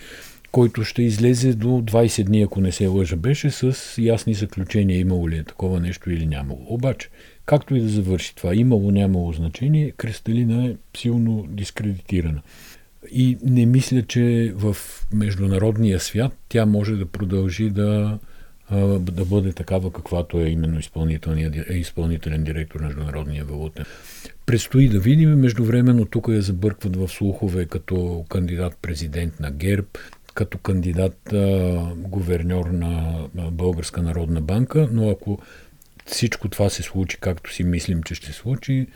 който 0.51 0.83
ще 0.83 1.03
излезе 1.03 1.53
до 1.53 1.67
20 1.67 2.23
дни, 2.23 2.41
ако 2.41 2.61
не 2.61 2.71
се 2.71 2.87
лъжа, 2.87 3.15
беше 3.15 3.51
с 3.51 3.75
ясни 3.97 4.33
заключения, 4.33 4.99
имало 4.99 5.29
ли 5.29 5.37
е 5.37 5.43
такова 5.43 5.79
нещо 5.79 6.11
или 6.11 6.25
нямало. 6.25 6.65
Обаче, 6.69 7.09
както 7.49 7.75
и 7.75 7.81
да 7.81 7.89
завърши 7.89 8.35
това, 8.35 8.55
имало, 8.55 8.91
нямало 8.91 9.33
значение, 9.33 9.91
Кристалина 9.91 10.65
е 10.65 10.75
силно 10.97 11.45
дискредитирана. 11.49 12.41
И 13.11 13.37
не 13.43 13.65
мисля, 13.65 14.01
че 14.01 14.53
в 14.55 14.77
международния 15.13 15.99
свят 15.99 16.37
тя 16.49 16.65
може 16.65 16.95
да 16.95 17.05
продължи 17.05 17.69
да 17.69 18.19
да 18.99 19.25
бъде 19.25 19.53
такава, 19.53 19.91
каквато 19.91 20.39
е 20.39 20.49
именно 20.49 20.79
е 21.69 21.73
изпълнителен 21.73 22.43
директор 22.43 22.79
на 22.79 22.87
Международния 22.87 23.45
валутен. 23.45 23.85
Предстои 24.45 24.89
да 24.89 24.99
видим, 24.99 25.39
междувременно 25.39 26.05
тук 26.05 26.27
я 26.27 26.41
забъркват 26.41 26.95
в 26.95 27.07
слухове 27.07 27.65
като 27.65 28.25
кандидат-президент 28.29 29.39
на 29.39 29.51
ГЕРБ, 29.51 29.87
като 30.33 30.57
кандидат 30.57 31.33
а, 31.33 31.93
гуверньор 31.95 32.65
на 32.65 33.27
Българска 33.51 34.01
народна 34.01 34.41
банка, 34.41 34.89
но 34.91 35.09
ако 35.09 35.39
всичко 36.11 36.49
това 36.49 36.69
се 36.69 36.83
случи 36.83 37.17
както 37.21 37.53
си 37.53 37.63
мислим, 37.63 38.03
че 38.03 38.15
ще 38.15 38.31
случи, 38.31 38.87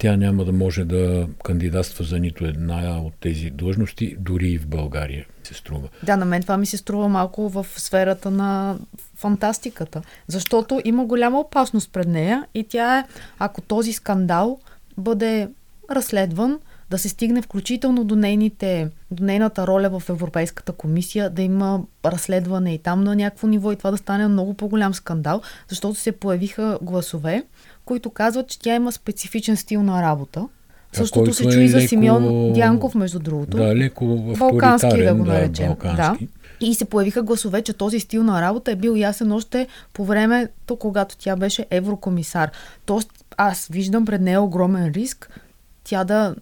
тя 0.00 0.16
няма 0.16 0.44
да 0.44 0.52
може 0.52 0.84
да 0.84 1.28
кандидатства 1.44 2.04
за 2.04 2.18
нито 2.18 2.44
една 2.44 3.00
от 3.00 3.14
тези 3.20 3.50
длъжности, 3.50 4.16
дори 4.18 4.48
и 4.48 4.58
в 4.58 4.66
България 4.66 5.26
се 5.44 5.54
струва. 5.54 5.88
Да, 6.02 6.16
на 6.16 6.24
мен 6.24 6.42
това 6.42 6.56
ми 6.56 6.66
се 6.66 6.76
струва 6.76 7.08
малко 7.08 7.48
в 7.48 7.66
сферата 7.76 8.30
на 8.30 8.78
фантастиката, 9.14 10.02
защото 10.26 10.80
има 10.84 11.04
голяма 11.04 11.40
опасност 11.40 11.92
пред 11.92 12.08
нея 12.08 12.46
и 12.54 12.64
тя 12.64 12.98
е, 12.98 13.04
ако 13.38 13.60
този 13.60 13.92
скандал 13.92 14.60
бъде 14.98 15.48
разследван, 15.90 16.60
да 16.90 16.98
се 16.98 17.08
стигне 17.08 17.42
включително 17.42 18.04
до, 18.04 18.16
нейните, 18.16 18.88
до 19.10 19.24
нейната 19.24 19.66
роля 19.66 20.00
в 20.00 20.08
Европейската 20.08 20.72
комисия, 20.72 21.30
да 21.30 21.42
има 21.42 21.80
разследване 22.04 22.74
и 22.74 22.78
там 22.78 23.04
на 23.04 23.16
някакво 23.16 23.46
ниво 23.46 23.72
и 23.72 23.76
това 23.76 23.90
да 23.90 23.96
стане 23.96 24.28
много 24.28 24.54
по-голям 24.54 24.94
скандал, 24.94 25.40
защото 25.68 26.00
се 26.00 26.12
появиха 26.12 26.78
гласове, 26.82 27.44
които 27.84 28.10
казват, 28.10 28.48
че 28.48 28.58
тя 28.58 28.74
има 28.74 28.92
специфичен 28.92 29.56
стил 29.56 29.82
на 29.82 30.02
работа. 30.02 30.48
Същото 30.92 31.34
се 31.34 31.48
чуи 31.48 31.64
е 31.64 31.68
за 31.68 31.78
леко... 31.78 31.88
Симеон 31.88 32.52
Дянков, 32.52 32.94
между 32.94 33.18
другото. 33.18 33.56
Да, 33.56 33.76
леко 33.76 34.34
Балкански, 34.38 35.02
да 35.02 35.14
го 35.14 35.24
наречем. 35.24 35.68
Да, 35.68 35.74
балкански. 35.74 36.24
да. 36.60 36.66
И 36.66 36.74
се 36.74 36.84
появиха 36.84 37.22
гласове, 37.22 37.62
че 37.62 37.72
този 37.72 38.00
стил 38.00 38.22
на 38.22 38.42
работа 38.42 38.70
е 38.70 38.76
бил 38.76 38.96
ясен 38.96 39.32
още 39.32 39.66
по 39.92 40.04
времето, 40.04 40.76
когато 40.76 41.16
тя 41.16 41.36
беше 41.36 41.66
еврокомисар. 41.70 42.50
Тоест, 42.86 43.24
аз 43.36 43.68
виждам 43.72 44.04
пред 44.04 44.20
нея 44.20 44.42
огромен 44.42 44.92
риск 44.92 45.40
тя 45.84 46.04
да, 46.04 46.34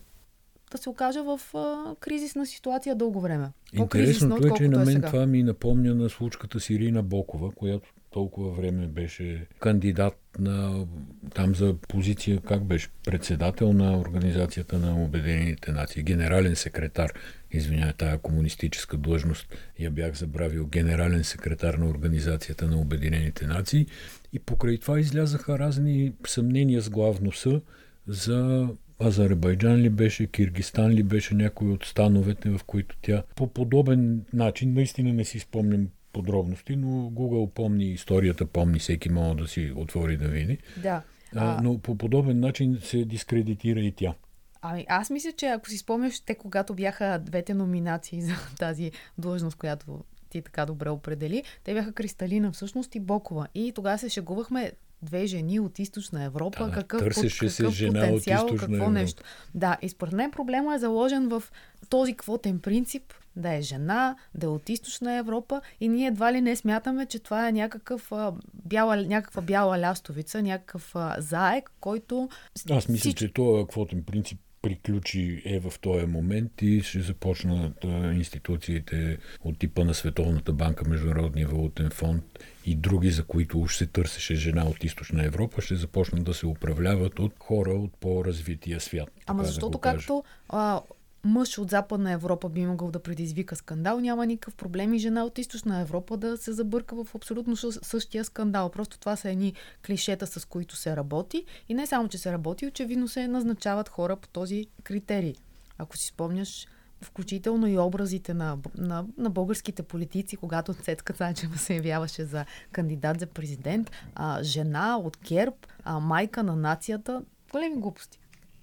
да 0.72 0.78
се 0.78 0.88
окаже 0.88 1.20
в 1.20 1.40
а, 1.54 1.94
кризисна 2.00 2.46
ситуация 2.46 2.94
дълго 2.94 3.20
време. 3.20 3.48
Интересното 3.72 4.46
е, 4.46 4.50
че 4.56 4.68
на 4.68 4.84
мен 4.84 4.96
е 4.96 5.06
това 5.06 5.26
ми 5.26 5.42
напомня 5.42 5.94
на 5.94 6.08
случката 6.08 6.60
с 6.60 6.70
Ирина 6.70 7.02
Бокова, 7.02 7.50
която 7.50 7.92
толкова 8.12 8.50
време 8.50 8.86
беше 8.86 9.46
кандидат 9.60 10.18
на, 10.38 10.86
там 11.34 11.54
за 11.54 11.74
позиция, 11.88 12.40
как 12.40 12.64
беше, 12.64 12.88
председател 13.04 13.72
на 13.72 13.98
Организацията 13.98 14.78
на 14.78 15.04
Обединените 15.04 15.72
нации, 15.72 16.02
генерален 16.02 16.56
секретар, 16.56 17.10
извинявай, 17.50 17.92
тая 17.92 18.18
комунистическа 18.18 18.96
длъжност, 18.96 19.46
я 19.78 19.90
бях 19.90 20.14
забравил, 20.14 20.66
генерален 20.66 21.24
секретар 21.24 21.74
на 21.74 21.88
Организацията 21.88 22.66
на 22.66 22.80
Обединените 22.80 23.46
нации. 23.46 23.86
И 24.32 24.38
покрай 24.38 24.78
това 24.78 25.00
излязаха 25.00 25.58
разни 25.58 26.12
съмнения 26.26 26.82
с 26.82 26.90
главноса 26.90 27.60
за 28.06 28.68
Азербайджан 29.02 29.76
ли 29.76 29.90
беше, 29.90 30.26
Киргистан 30.26 30.90
ли 30.90 31.02
беше 31.02 31.34
някой 31.34 31.70
от 31.70 31.84
становете, 31.84 32.50
в 32.50 32.60
които 32.66 32.96
тя 33.02 33.22
по 33.36 33.46
подобен 33.46 34.24
начин, 34.32 34.72
наистина 34.74 35.12
не 35.12 35.24
си 35.24 35.38
спомням 35.38 35.88
подробности, 36.12 36.76
но 36.76 36.88
Google 36.88 37.50
помни 37.50 37.84
историята, 37.84 38.46
помни, 38.46 38.78
всеки 38.78 39.08
може 39.08 39.36
да 39.36 39.48
си 39.48 39.72
отвори 39.76 40.16
да 40.16 40.28
види. 40.28 40.58
Да. 40.82 41.02
А, 41.36 41.60
но 41.62 41.78
по 41.78 41.98
подобен 41.98 42.40
начин 42.40 42.78
се 42.82 43.04
дискредитира 43.04 43.80
и 43.80 43.92
тя. 43.92 44.14
Ами 44.62 44.86
аз 44.88 45.10
мисля, 45.10 45.32
че 45.32 45.46
ако 45.46 45.68
си 45.68 45.78
спомняш, 45.78 46.20
те 46.20 46.34
когато 46.34 46.74
бяха 46.74 47.18
двете 47.18 47.54
номинации 47.54 48.22
за 48.22 48.34
тази 48.58 48.90
длъжност, 49.18 49.56
която 49.56 50.04
ти 50.30 50.42
така 50.42 50.66
добре 50.66 50.90
определи, 50.90 51.42
те 51.64 51.74
бяха 51.74 51.92
Кристалина 51.92 52.52
всъщност 52.52 52.94
и 52.94 53.00
Бокова. 53.00 53.46
И 53.54 53.72
тогава 53.74 53.98
се 53.98 54.08
шегувахме 54.08 54.72
две 55.02 55.26
жени 55.26 55.60
от 55.60 55.78
източна 55.78 56.24
Европа, 56.24 56.66
да, 56.66 56.72
какъв, 56.72 57.00
търсеше 57.00 57.38
какъв 57.38 57.52
се 57.52 57.70
жена 57.70 58.00
потенциал, 58.00 58.46
от 58.46 58.60
какво 58.60 58.74
Европа. 58.74 58.90
нещо. 58.90 59.22
Да, 59.54 59.76
и 59.82 59.88
според 59.88 60.12
мен 60.12 60.30
проблема 60.30 60.74
е 60.74 60.78
заложен 60.78 61.28
в 61.28 61.42
този 61.88 62.16
квотен 62.16 62.58
принцип, 62.58 63.02
да 63.36 63.54
е 63.54 63.62
жена, 63.62 64.16
да 64.34 64.46
е 64.46 64.48
от 64.48 64.68
източна 64.68 65.12
Европа 65.12 65.60
и 65.80 65.88
ние 65.88 66.06
едва 66.06 66.32
ли 66.32 66.40
не 66.40 66.56
смятаме, 66.56 67.06
че 67.06 67.18
това 67.18 67.48
е 67.48 67.52
някакъв, 67.52 68.12
а, 68.12 68.32
бяла, 68.54 68.96
някаква 68.96 69.42
бяла 69.42 69.78
лястовица, 69.78 70.42
някакъв 70.42 70.96
а, 70.96 71.16
заек, 71.18 71.70
който... 71.80 72.28
Аз 72.70 72.88
мисля, 72.88 73.00
Всич... 73.00 73.18
че 73.18 73.32
този 73.32 73.66
квотен 73.66 74.02
принцип 74.02 74.40
приключи 74.62 75.42
е 75.44 75.60
в 75.60 75.72
този 75.80 76.06
момент 76.06 76.62
и 76.62 76.82
ще 76.82 77.00
започнат 77.00 77.84
институциите 78.14 79.18
от 79.44 79.58
типа 79.58 79.84
на 79.84 79.94
Световната 79.94 80.52
банка, 80.52 80.88
Международния 80.88 81.48
валутен 81.48 81.90
фонд 81.90 82.24
и 82.66 82.74
други, 82.74 83.10
за 83.10 83.24
които 83.24 83.60
уж 83.60 83.76
се 83.76 83.86
търсеше 83.86 84.34
жена 84.34 84.64
от 84.64 84.84
източна 84.84 85.24
Европа, 85.24 85.62
ще 85.62 85.74
започнат 85.74 86.24
да 86.24 86.34
се 86.34 86.46
управляват 86.46 87.18
от 87.18 87.32
хора 87.38 87.70
от 87.70 87.92
по-развития 88.00 88.80
свят. 88.80 89.10
Ама 89.26 89.44
защото 89.44 89.70
да 89.70 89.80
както 89.80 90.24
а, 90.48 90.80
мъж 91.24 91.58
от 91.58 91.70
Западна 91.70 92.12
Европа 92.12 92.48
би 92.48 92.66
могъл 92.66 92.90
да 92.90 93.02
предизвика 93.02 93.56
скандал, 93.56 94.00
няма 94.00 94.26
никакъв 94.26 94.54
проблем 94.54 94.94
и 94.94 94.98
жена 94.98 95.24
от 95.24 95.38
Източна 95.38 95.80
Европа 95.80 96.16
да 96.16 96.36
се 96.36 96.52
забърка 96.52 97.04
в 97.04 97.14
абсолютно 97.14 97.56
същия 97.56 98.24
скандал. 98.24 98.68
Просто 98.68 98.98
това 98.98 99.16
са 99.16 99.30
едни 99.30 99.54
клишета, 99.86 100.26
с 100.26 100.44
които 100.44 100.76
се 100.76 100.96
работи. 100.96 101.44
И 101.68 101.74
не 101.74 101.86
само, 101.86 102.08
че 102.08 102.18
се 102.18 102.32
работи, 102.32 102.66
очевидно 102.66 103.08
се 103.08 103.28
назначават 103.28 103.88
хора 103.88 104.16
по 104.16 104.28
този 104.28 104.66
критерий. 104.84 105.34
Ако 105.78 105.96
си 105.96 106.06
спомняш, 106.06 106.66
включително 107.02 107.66
и 107.66 107.78
образите 107.78 108.34
на, 108.34 108.58
на, 108.78 109.04
на 109.18 109.30
българските 109.30 109.82
политици, 109.82 110.36
когато 110.36 110.74
Цетка 110.74 111.12
Цачева 111.12 111.58
се 111.58 111.74
явяваше 111.74 112.24
за 112.24 112.44
кандидат 112.72 113.20
за 113.20 113.26
президент, 113.26 113.90
а, 114.14 114.42
жена 114.42 114.96
от 114.96 115.16
Керб, 115.16 115.66
а, 115.84 116.00
майка 116.00 116.42
на 116.42 116.56
нацията. 116.56 117.22
Големи 117.52 117.80
глупости. 117.80 118.21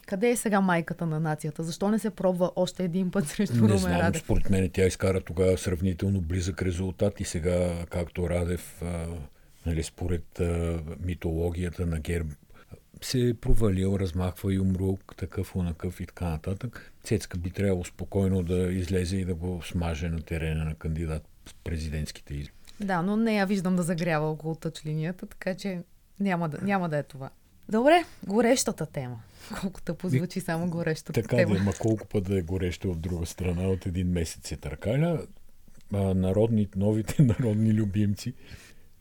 Къде 0.10 0.30
е 0.30 0.36
сега 0.36 0.62
майката 0.62 1.06
на 1.06 1.20
нацията? 1.20 1.64
Защо 1.64 1.90
не 1.90 2.00
се 2.00 2.10
пробва 2.10 2.52
още 2.56 2.84
един 2.84 3.12
път 3.12 3.28
срещу 3.28 3.56
Румен 3.56 3.72
Не 3.72 3.78
знам, 3.78 4.02
Радев? 4.02 4.22
според 4.22 4.50
мен 4.50 4.70
тя 4.74 4.86
изкара 4.86 5.22
тогава 5.22 5.58
сравнително 5.58 6.22
близък 6.22 6.62
резултат 6.62 7.20
и 7.20 7.24
сега, 7.24 7.86
както 7.90 8.30
Радев, 8.30 8.82
а, 8.82 9.08
нали, 9.66 9.84
според 9.84 10.40
а, 10.40 10.80
митологията 11.00 11.86
на 11.86 12.00
ГЕРБ, 12.00 12.30
се 13.02 13.30
е 13.30 13.34
провалил, 13.34 13.98
размахва 14.00 14.54
и 14.54 14.60
умрук, 14.60 15.14
такъв, 15.18 15.56
онакъв 15.56 16.00
и 16.00 16.06
така 16.06 16.30
нататък. 16.30 16.94
Цецка 17.04 17.38
би 17.38 17.50
трябвало 17.50 17.84
спокойно 17.84 18.44
да 18.44 18.58
излезе 18.58 19.18
и 19.18 19.26
да 19.26 19.36
го 19.36 19.62
смаже 19.64 20.10
на 20.10 20.22
терена 20.22 20.66
на 20.66 20.76
кандидат 20.76 21.24
с 21.50 21.54
президентските 21.64 22.34
избори. 22.34 22.54
Да, 22.80 23.02
но 23.02 23.16
не 23.16 23.36
я 23.36 23.46
виждам 23.46 23.76
да 23.76 23.84
загрява 23.84 24.32
около 24.32 24.56
тъч 24.56 24.86
линията, 24.86 25.26
така 25.26 25.56
че 25.56 25.82
няма 26.20 26.50
да, 26.50 26.58
няма 26.62 26.90
да 26.90 26.98
е 26.98 27.04
това. 27.04 27.30
Добре, 27.70 28.04
горещата 28.28 28.86
тема. 28.86 29.20
Колко 29.62 29.82
тъпо 29.82 30.10
звучи 30.10 30.40
само 30.40 30.70
горещата 30.70 31.22
така 31.22 31.36
тема. 31.36 31.56
да, 31.56 31.64
ма 31.64 31.74
колко 31.80 32.08
път 32.08 32.24
да 32.24 32.38
е 32.38 32.42
горещо 32.42 32.92
от 32.92 33.02
друга 33.02 33.26
страна, 33.26 33.68
от 33.68 33.86
един 33.86 34.08
месец 34.08 34.48
се 34.48 34.58
търкаля. 34.58 35.22
А, 35.94 36.14
народни, 36.14 36.68
новите 36.76 37.24
народни 37.40 37.74
любимци 37.74 38.34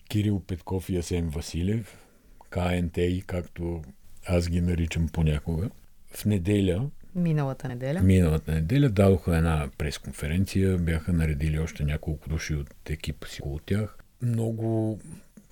Кирил 0.08 0.40
Петков 0.40 0.88
и 0.88 0.96
Асен 0.96 1.28
Василев, 1.28 1.98
КНТ 2.50 2.96
и 2.96 3.22
както 3.26 3.82
аз 4.26 4.48
ги 4.48 4.60
наричам 4.60 5.08
понякога, 5.08 5.70
в 6.10 6.24
неделя 6.24 6.90
Миналата 7.14 7.68
неделя. 7.68 8.00
Миналата 8.00 8.52
неделя 8.52 8.88
дадоха 8.88 9.36
една 9.36 9.68
пресконференция, 9.78 10.78
бяха 10.78 11.12
наредили 11.12 11.58
още 11.58 11.84
няколко 11.84 12.28
души 12.28 12.54
от 12.54 12.90
екипа 12.90 13.26
си 13.26 13.40
от 13.44 13.62
тях. 13.66 13.98
Много 14.22 14.98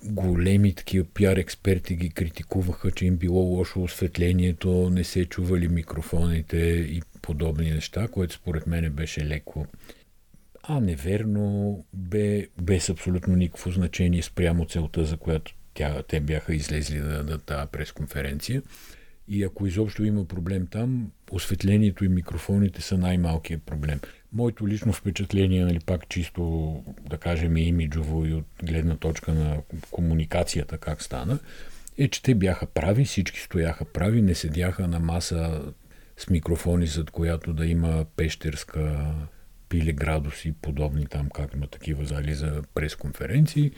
големи 0.03 0.73
такива 0.73 1.05
пиар 1.13 1.37
експерти 1.37 1.95
ги 1.95 2.09
критикуваха, 2.09 2.91
че 2.91 3.05
им 3.05 3.17
било 3.17 3.39
лошо 3.39 3.83
осветлението, 3.83 4.89
не 4.89 5.03
се 5.03 5.25
чували 5.25 5.67
микрофоните 5.67 6.57
и 6.89 7.01
подобни 7.21 7.71
неща, 7.71 8.07
което 8.07 8.33
според 8.33 8.67
мен 8.67 8.93
беше 8.93 9.25
леко 9.25 9.65
а 10.69 10.79
неверно, 10.79 11.85
бе, 11.93 12.47
без 12.61 12.89
абсолютно 12.89 13.35
никакво 13.35 13.71
значение 13.71 14.21
спрямо 14.21 14.65
целта, 14.65 15.05
за 15.05 15.17
която 15.17 15.55
тя, 15.73 16.03
те 16.07 16.19
бяха 16.19 16.55
излезли 16.55 16.99
да 16.99 17.07
дадат 17.07 17.43
тази 17.43 17.71
пресконференция. 17.71 18.61
И 19.27 19.43
ако 19.43 19.67
изобщо 19.67 20.03
има 20.03 20.25
проблем 20.25 20.67
там, 20.67 21.11
осветлението 21.31 22.05
и 22.05 22.09
микрофоните 22.09 22.81
са 22.81 22.97
най-малкият 22.97 23.63
проблем. 23.63 23.99
Моето 24.37 24.67
лично 24.67 24.93
впечатление, 24.93 25.65
нали, 25.65 25.79
пак 25.79 26.09
чисто, 26.09 26.83
да 27.09 27.17
кажем, 27.17 27.57
имиджово 27.57 28.25
и 28.25 28.33
от 28.33 28.45
гледна 28.63 28.95
точка 28.95 29.33
на 29.33 29.57
комуникацията, 29.91 30.77
как 30.77 31.01
стана, 31.03 31.39
е, 31.97 32.07
че 32.07 32.23
те 32.23 32.35
бяха 32.35 32.65
прави, 32.65 33.05
всички 33.05 33.39
стояха 33.39 33.85
прави, 33.85 34.21
не 34.21 34.35
седяха 34.35 34.87
на 34.87 34.99
маса 34.99 35.61
с 36.17 36.29
микрофони, 36.29 36.87
зад 36.87 37.11
която 37.11 37.53
да 37.53 37.65
има 37.65 38.05
пещерска 38.15 39.13
пиле 39.69 39.93
градуси, 39.93 40.53
подобни 40.61 41.05
там, 41.05 41.29
как 41.29 41.53
има 41.53 41.67
такива 41.67 42.05
зали 42.05 42.33
за 42.33 42.61
пресконференции. 42.73 43.71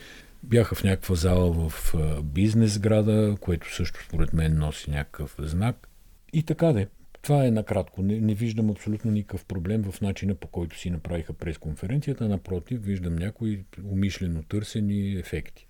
Бяха 0.44 0.75
в 0.75 0.84
някаква 0.84 1.16
зала 1.16 1.70
в 1.70 1.94
бизнес 2.24 2.80
града, 2.80 3.36
което 3.39 3.75
също 3.75 4.04
според 4.06 4.34
мен 4.34 4.58
носи 4.58 4.92
някакъв 4.92 5.36
знак. 5.39 5.88
И 6.34 6.44
така 6.44 6.74
де. 6.74 6.88
Това 7.21 7.45
е 7.45 7.51
накратко. 7.51 8.01
Не, 8.01 8.19
не 8.19 8.33
виждам 8.33 8.69
абсолютно 8.69 9.11
никакъв 9.11 9.45
проблем 9.45 9.83
в 9.83 10.01
начина 10.01 10.35
по 10.35 10.47
който 10.47 10.77
си 10.77 10.89
направиха 10.89 11.33
пресконференцията. 11.33 12.29
Напротив, 12.29 12.81
виждам 12.81 13.15
някои 13.15 13.65
умишлено 13.83 14.43
търсени 14.43 15.13
ефекти. 15.13 15.67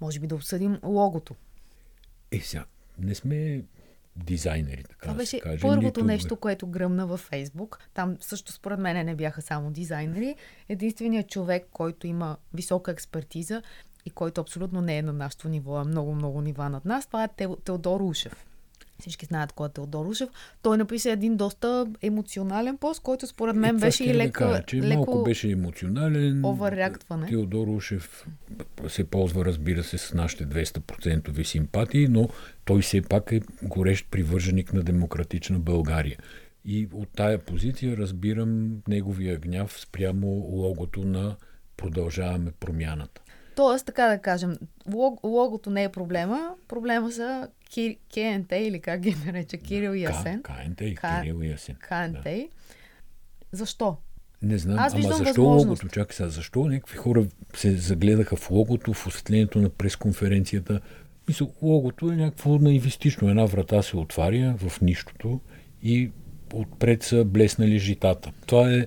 Може 0.00 0.20
би 0.20 0.26
да 0.26 0.34
обсъдим 0.34 0.78
логото. 0.84 1.34
Е, 2.32 2.40
сега, 2.40 2.64
не 2.98 3.14
сме 3.14 3.62
дизайнери, 4.16 4.82
така 4.84 4.98
Това 4.98 5.12
да 5.12 5.16
беше 5.16 5.30
се 5.30 5.40
каже. 5.40 5.60
първото 5.60 5.84
Нито- 6.00 6.04
нещо, 6.04 6.36
което 6.36 6.66
гръмна 6.66 7.06
във 7.06 7.20
Фейсбук. 7.20 7.78
Там 7.94 8.16
също 8.20 8.52
според 8.52 8.78
мен 8.78 9.06
не 9.06 9.14
бяха 9.14 9.42
само 9.42 9.70
дизайнери. 9.70 10.34
Единственият 10.68 11.28
човек, 11.28 11.66
който 11.72 12.06
има 12.06 12.36
висока 12.54 12.90
експертиза 12.90 13.62
и 14.06 14.10
който 14.10 14.40
абсолютно 14.40 14.80
не 14.80 14.98
е 14.98 15.02
на 15.02 15.12
нашето 15.12 15.48
ниво, 15.48 15.76
а 15.76 15.84
много, 15.84 16.14
много 16.14 16.40
нива 16.40 16.70
над 16.70 16.84
нас, 16.84 17.06
това 17.06 17.24
е 17.24 17.28
Те- 17.28 17.48
Теодор 17.64 18.00
Ушев. 18.00 18.46
Всички 19.00 19.26
знаят 19.26 19.52
кой 19.52 19.66
е 19.68 19.70
Теодор 19.70 20.06
Ушев. 20.06 20.28
Той 20.62 20.78
написа 20.78 21.10
един 21.10 21.36
доста 21.36 21.86
емоционален 22.02 22.76
пост, 22.76 23.02
който 23.02 23.26
според 23.26 23.56
мен 23.56 23.76
това 23.76 23.86
беше 23.86 24.04
и 24.04 24.06
щях 24.06 24.16
да 24.16 24.24
леко, 24.24 24.38
кажа, 24.38 24.62
че 24.66 24.76
леко 24.76 24.96
малко 24.96 25.22
беше 25.22 25.50
емоционален. 25.50 26.44
овърреактване. 26.44 27.26
Теодор 27.26 27.68
Ушев 27.68 28.26
се 28.88 29.04
ползва, 29.04 29.44
разбира 29.44 29.84
се, 29.84 29.98
с 29.98 30.14
нашите 30.14 30.46
200% 30.46 31.42
симпатии, 31.42 32.08
но 32.08 32.28
той 32.64 32.82
все 32.82 33.02
пак 33.02 33.32
е 33.32 33.40
горещ 33.62 34.06
привърженик 34.10 34.72
на 34.72 34.82
демократична 34.82 35.58
България. 35.58 36.18
И 36.64 36.88
от 36.92 37.08
тая 37.16 37.38
позиция 37.38 37.96
разбирам 37.96 38.82
неговия 38.88 39.38
гняв 39.38 39.80
спрямо 39.80 40.26
логото 40.28 41.04
на 41.04 41.36
продължаваме 41.76 42.50
промяната. 42.60 43.22
Тоест, 43.56 43.86
така 43.86 44.06
да 44.08 44.18
кажем, 44.18 44.56
лог, 44.94 45.20
логото 45.24 45.70
не 45.70 45.84
е 45.84 45.88
проблема, 45.88 46.50
проблема 46.68 47.12
са 47.12 47.48
Ки, 47.70 47.98
КНТ 48.14 48.52
или 48.52 48.80
как 48.80 49.00
ги 49.00 49.16
нарече 49.26 49.56
Кирил 49.56 49.94
и 49.94 50.04
Асен. 50.04 50.42
К- 50.42 50.64
КНТ 50.64 50.78
Кирил 50.78 51.42
и 51.42 51.52
Асен. 51.52 51.76
КНТ. 51.88 52.24
Да. 52.24 52.46
Защо? 53.52 53.96
Не 54.42 54.58
знам, 54.58 54.78
Аз 54.78 54.94
ама 54.94 55.02
защо 55.02 55.42
логото? 55.42 55.88
Чакай 55.88 56.14
сега, 56.16 56.28
защо 56.28 56.64
някакви 56.64 56.96
хора 56.96 57.26
се 57.56 57.76
загледаха 57.76 58.36
в 58.36 58.50
логото, 58.50 58.92
в 58.92 59.06
осветлението 59.06 59.58
на 59.58 59.68
пресконференцията? 59.68 60.80
Мисля, 61.28 61.46
логото 61.62 62.12
е 62.12 62.16
някакво 62.16 62.58
наивистично. 62.58 63.28
Една 63.30 63.44
врата 63.44 63.82
се 63.82 63.96
отваря 63.96 64.54
в 64.58 64.80
нищото 64.80 65.40
и 65.82 66.10
отпред 66.52 67.02
са 67.02 67.24
блеснали 67.24 67.78
житата. 67.78 68.32
Това 68.46 68.72
е 68.72 68.86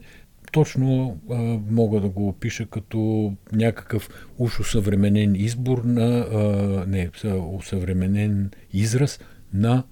точно 0.52 1.18
а, 1.30 1.36
мога 1.70 2.02
да 2.02 2.10
го 2.10 2.28
опиша 2.28 2.66
като 2.66 3.34
някакъв 3.52 4.10
уж 4.38 4.60
усъвременен 4.60 5.36
избор 5.36 5.84
на, 5.84 6.18
а, 6.18 6.86
не, 6.88 7.10
усъвременен 7.58 8.52
израз 8.74 9.20
на 9.54 9.84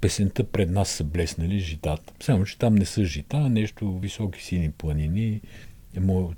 песента 0.00 0.44
пред 0.44 0.70
нас 0.70 0.88
са 0.88 1.04
блеснали 1.04 1.58
житата. 1.58 2.12
Само, 2.20 2.44
че 2.44 2.58
там 2.58 2.74
не 2.74 2.84
са 2.84 3.04
жита, 3.04 3.36
а 3.36 3.48
нещо 3.48 3.98
високи 3.98 4.44
сини 4.44 4.70
планини, 4.70 5.40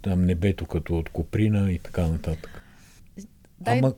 там 0.03 0.25
небето 0.25 0.67
като 0.67 0.99
от 0.99 1.09
Коприна 1.09 1.73
и 1.73 1.79
така 1.79 2.07
нататък. 2.07 2.63
Дай- 3.61 3.79
Ама, 3.79 3.95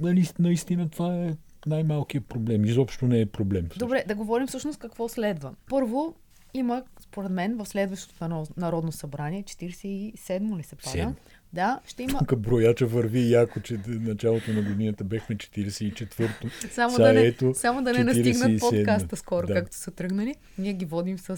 нали, 0.00 0.28
наистина 0.38 0.88
това 0.88 1.16
е 1.16 1.36
най-малкият 1.66 2.26
проблем. 2.26 2.64
Изобщо 2.64 3.06
не 3.06 3.20
е 3.20 3.26
проблем. 3.26 3.68
Добре, 3.78 4.04
да 4.08 4.14
говорим 4.14 4.46
всъщност 4.46 4.78
какво 4.78 5.08
следва. 5.08 5.54
Първо, 5.70 6.14
има, 6.56 6.82
според 7.00 7.30
мен, 7.30 7.56
в 7.56 7.66
следващото 7.66 8.24
наро- 8.24 8.56
Народно 8.56 8.92
събрание, 8.92 9.42
47 9.42 10.58
ли 10.58 10.62
се 10.62 10.76
пада? 10.76 10.90
Седмо. 10.90 11.12
Да, 11.52 11.80
ще 11.86 12.02
има... 12.02 12.18
Тук 12.18 12.38
брояча 12.38 12.86
върви 12.86 13.30
яко, 13.30 13.60
че 13.60 13.78
началото 13.86 14.52
на 14.52 14.62
годината 14.62 15.04
бехме 15.04 15.36
44-то. 15.36 16.48
Само 16.70 16.96
да, 16.96 17.12
не, 17.12 17.20
ето 17.20 17.54
само 17.54 17.82
да 17.82 17.92
не 17.92 18.04
настигнат 18.04 18.50
47. 18.50 18.60
подкаста 18.60 19.16
скоро, 19.16 19.46
Да. 19.46 19.54
както 19.54 19.76
са 19.76 19.90
тръгнали. 19.90 20.34
Ние 20.58 20.72
ги 20.72 20.84
водим 20.84 21.18
с 21.18 21.28
а, 21.28 21.34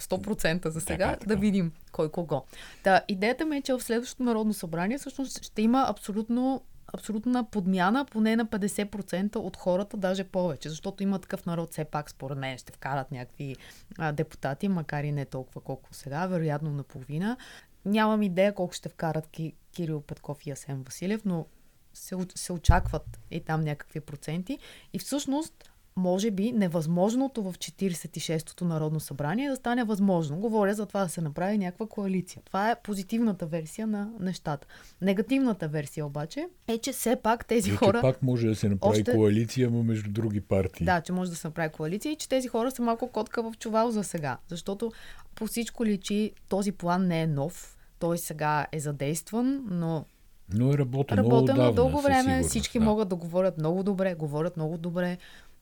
100% 0.00 0.68
за 0.68 0.80
сега, 0.80 0.96
Така, 0.98 1.12
така. 1.12 1.26
да 1.26 1.36
видим 1.36 1.72
кой 1.92 2.10
кого. 2.10 2.42
Та, 2.82 3.00
идеята 3.08 3.46
ми 3.46 3.56
е, 3.56 3.62
че 3.62 3.72
в 3.72 3.80
следващото 3.80 4.22
Народно 4.22 4.54
събрание 4.54 4.98
всъщност 4.98 5.44
ще 5.44 5.62
има 5.62 5.86
абсолютно 5.88 6.62
абсолютна 6.94 7.44
подмяна, 7.44 8.04
поне 8.04 8.36
на 8.36 8.46
50% 8.46 9.36
от 9.36 9.56
хората, 9.56 9.96
даже 9.96 10.24
повече, 10.24 10.68
защото 10.68 11.02
има 11.02 11.18
такъв 11.18 11.46
народ 11.46 11.70
все 11.70 11.84
пак, 11.84 12.10
според 12.10 12.38
мен, 12.38 12.58
ще 12.58 12.72
вкарат 12.72 13.10
някакви 13.10 13.56
а, 13.98 14.12
депутати, 14.12 14.68
макар 14.68 15.04
и 15.04 15.12
не 15.12 15.24
толкова 15.24 15.60
колко 15.60 15.94
сега, 15.94 16.26
вероятно 16.26 16.70
наполовина. 16.70 17.36
Нямам 17.84 18.22
идея 18.22 18.54
колко 18.54 18.74
ще 18.74 18.88
вкарат 18.88 19.26
Ки, 19.26 19.52
Кирил 19.72 20.00
Петков 20.00 20.46
и 20.46 20.50
Асен 20.50 20.82
Василев, 20.82 21.24
но 21.24 21.46
се, 21.94 22.16
се 22.34 22.52
очакват 22.52 23.20
и 23.30 23.40
там 23.40 23.60
някакви 23.60 24.00
проценти. 24.00 24.58
И 24.92 24.98
всъщност, 24.98 25.70
може 25.98 26.30
би, 26.30 26.52
невъзможното 26.52 27.42
в 27.42 27.52
46-то 27.52 28.64
Народно 28.64 29.00
събрание 29.00 29.48
да 29.50 29.56
стане 29.56 29.84
възможно. 29.84 30.36
Говоря 30.36 30.74
за 30.74 30.86
това 30.86 31.02
да 31.02 31.08
се 31.08 31.20
направи 31.20 31.58
някаква 31.58 31.86
коалиция. 31.86 32.42
Това 32.44 32.70
е 32.70 32.82
позитивната 32.82 33.46
версия 33.46 33.86
на 33.86 34.08
нещата. 34.20 34.66
Негативната 35.02 35.68
версия 35.68 36.06
обаче 36.06 36.46
е, 36.68 36.78
че 36.78 36.92
все 36.92 37.16
пак 37.16 37.46
тези 37.46 37.70
И, 37.70 37.72
хора... 37.72 37.98
че 37.98 38.02
пак 38.02 38.22
може 38.22 38.46
да 38.46 38.54
се 38.56 38.68
направи 38.68 39.00
още- 39.00 39.12
коалиция, 39.12 39.70
но 39.70 39.82
между 39.82 40.10
други 40.10 40.40
партии. 40.40 40.86
Да, 40.86 41.00
че 41.00 41.12
може 41.12 41.30
да 41.30 41.36
се 41.36 41.46
направи 41.48 41.68
коалиция 41.68 42.12
и 42.12 42.16
че 42.16 42.28
тези 42.28 42.48
хора 42.48 42.70
са 42.70 42.82
малко 42.82 43.08
котка 43.08 43.42
в 43.42 43.52
чувал 43.58 43.90
за 43.90 44.04
сега. 44.04 44.38
Защото 44.48 44.92
по 45.34 45.46
всичко 45.46 45.84
личи, 45.84 46.32
този 46.48 46.72
план 46.72 47.06
не 47.06 47.22
е 47.22 47.26
нов. 47.26 47.76
Той 47.98 48.18
сега 48.18 48.66
е 48.72 48.80
задействан, 48.80 49.64
но 49.70 50.04
Но 50.52 50.72
е 50.72 50.78
работено 50.78 51.22
много 51.22 51.42
отдавна, 51.42 51.72
дълго 51.72 52.00
време. 52.00 52.42
Всички 52.42 52.78
да. 52.78 52.84
могат 52.84 53.08
да 53.08 53.16
говорят 53.16 53.58
много 53.58 53.82
добре, 53.82 54.14
говорят 54.14 54.56
много 54.56 54.78
добре, 54.78 55.18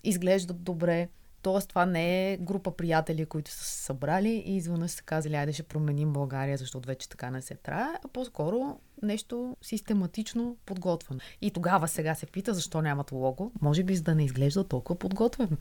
изглеждат 0.09 0.63
добре. 0.63 1.09
Тоест, 1.43 1.69
това 1.69 1.87
не 1.87 2.33
е 2.33 2.37
група 2.37 2.77
приятели, 2.77 3.27
които 3.27 3.51
са 3.51 3.65
се 3.65 3.85
събрали 3.85 4.43
и 4.47 4.57
изведнъж 4.57 4.91
са 4.91 5.03
казали, 5.03 5.35
айде 5.35 5.53
ще 5.53 5.63
променим 5.63 6.13
България, 6.13 6.57
защото 6.57 6.87
вече 6.87 7.09
така 7.09 7.31
не 7.31 7.43
се 7.43 7.55
трае, 7.55 7.95
а 8.05 8.09
по-скоро 8.09 8.79
нещо 9.03 9.57
систематично 9.63 10.57
подготвено. 10.67 11.21
И 11.43 11.51
тогава 11.51 11.89
сега 11.89 12.15
се 12.15 12.27
пита, 12.27 12.55
защо 12.55 12.83
нямат 12.83 13.13
лого. 13.13 13.53
Може 13.61 13.83
би 13.83 13.97
за 13.97 14.03
да 14.03 14.15
не 14.15 14.25
изглежда 14.25 14.65
толкова 14.65 14.99
подготвено. 14.99 15.57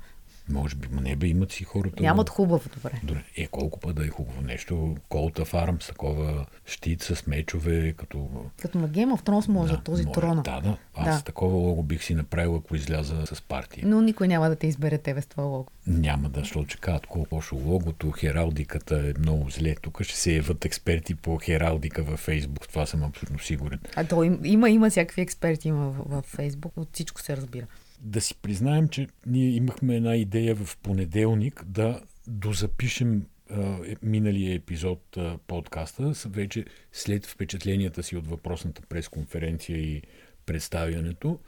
Може 0.49 0.75
би, 0.75 0.87
не 0.91 1.15
бе, 1.15 1.27
имат 1.27 1.51
си 1.51 1.63
хората. 1.63 2.03
Нямат 2.03 2.29
хубаво, 2.29 2.69
добре. 2.75 2.99
Добре. 3.03 3.23
Е, 3.37 3.47
колко 3.47 3.79
път 3.79 3.95
да 3.95 4.05
е 4.05 4.07
хубаво 4.07 4.41
нещо. 4.41 4.95
Колта 5.09 5.45
фарм 5.45 5.81
с 5.81 5.87
такова 5.87 6.45
щит 6.65 7.01
с 7.03 7.27
мечове, 7.27 7.93
като... 7.93 8.29
Като 8.61 8.77
на 8.77 8.89
Game 8.89 9.17
of 9.17 9.21
Thrones 9.21 9.49
може 9.49 9.73
да, 9.73 9.83
този 9.83 10.05
може. 10.05 10.13
трона. 10.13 10.41
Да, 10.41 10.61
да. 10.61 10.77
Аз 10.95 11.17
Да. 11.17 11.23
такова 11.23 11.55
лого 11.55 11.83
бих 11.83 12.03
си 12.03 12.15
направил, 12.15 12.55
ако 12.55 12.75
изляза 12.75 13.25
с 13.25 13.41
партия. 13.41 13.83
Но 13.87 14.01
никой 14.01 14.27
няма 14.27 14.49
да 14.49 14.55
те 14.55 14.67
избере 14.67 14.97
тебе 14.97 15.21
с 15.21 15.27
това 15.27 15.43
лого. 15.43 15.67
Няма 15.87 16.29
да, 16.29 16.39
защото 16.39 16.67
че 16.67 16.77
казват 16.77 17.07
колко 17.07 17.35
лошо 17.35 17.55
логото, 17.55 18.11
хералдиката 18.11 18.95
е 18.95 19.19
много 19.19 19.49
зле. 19.49 19.75
Тук 19.81 20.03
ще 20.03 20.17
се 20.17 20.31
яват 20.31 20.65
експерти 20.65 21.15
по 21.15 21.37
хералдика 21.37 22.03
във 22.03 22.19
Фейсбук. 22.19 22.67
Това 22.67 22.85
съм 22.85 23.03
абсолютно 23.03 23.39
сигурен. 23.39 23.79
А 23.95 24.03
то 24.03 24.23
им, 24.23 24.39
има, 24.43 24.69
има 24.69 24.89
всякакви 24.89 25.21
експерти 25.21 25.67
има 25.67 25.89
в, 25.89 26.03
в 26.05 26.21
Фейсбук, 26.21 26.73
от 26.77 26.89
всичко 26.93 27.21
се 27.21 27.37
разбира. 27.37 27.65
Да 28.05 28.21
си 28.21 28.35
признаем, 28.41 28.87
че 28.87 29.07
ние 29.25 29.49
имахме 29.49 29.95
една 29.95 30.15
идея 30.15 30.55
в 30.55 30.77
понеделник 30.77 31.63
да 31.67 32.01
дозапишем 32.27 33.25
а, 33.49 33.77
е- 33.85 33.95
миналия 34.01 34.55
епизод 34.55 35.17
а, 35.17 35.37
подкаста, 35.47 36.13
вече 36.25 36.65
след 36.91 37.25
впечатленията 37.25 38.03
си 38.03 38.17
от 38.17 38.27
въпросната 38.27 38.81
пресконференция 38.89 39.77
и 39.77 40.01
представянето, 40.45 41.39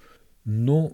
но 0.45 0.91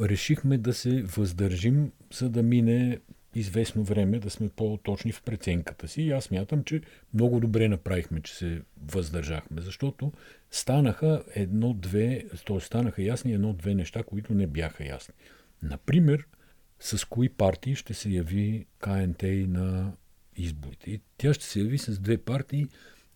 решихме 0.00 0.58
да 0.58 0.74
се 0.74 1.02
въздържим, 1.02 1.92
за 2.12 2.30
да 2.30 2.42
мине 2.42 2.98
известно 3.34 3.84
време, 3.84 4.18
да 4.18 4.30
сме 4.30 4.48
по-точни 4.48 5.12
в 5.12 5.22
преценката 5.22 5.88
си. 5.88 6.02
И 6.02 6.10
аз 6.10 6.30
мятам, 6.30 6.64
че 6.64 6.80
много 7.14 7.40
добре 7.40 7.68
направихме, 7.68 8.20
че 8.20 8.34
се 8.34 8.62
въздържахме, 8.82 9.60
защото 9.60 10.12
станаха 10.50 11.24
едно-две, 11.34 12.24
т.е. 12.46 12.60
станаха 12.60 13.02
ясни 13.02 13.32
едно-две 13.32 13.74
неща, 13.74 14.02
които 14.02 14.34
не 14.34 14.46
бяха 14.46 14.84
ясни. 14.84 15.14
Например, 15.62 16.26
с 16.80 17.08
кои 17.08 17.28
партии 17.28 17.74
ще 17.74 17.94
се 17.94 18.08
яви 18.08 18.66
КНТ 18.78 19.22
на 19.22 19.92
изборите. 20.36 20.90
И 20.90 21.00
тя 21.16 21.34
ще 21.34 21.44
се 21.44 21.60
яви 21.60 21.78
с 21.78 21.98
две 21.98 22.18
партии. 22.18 22.66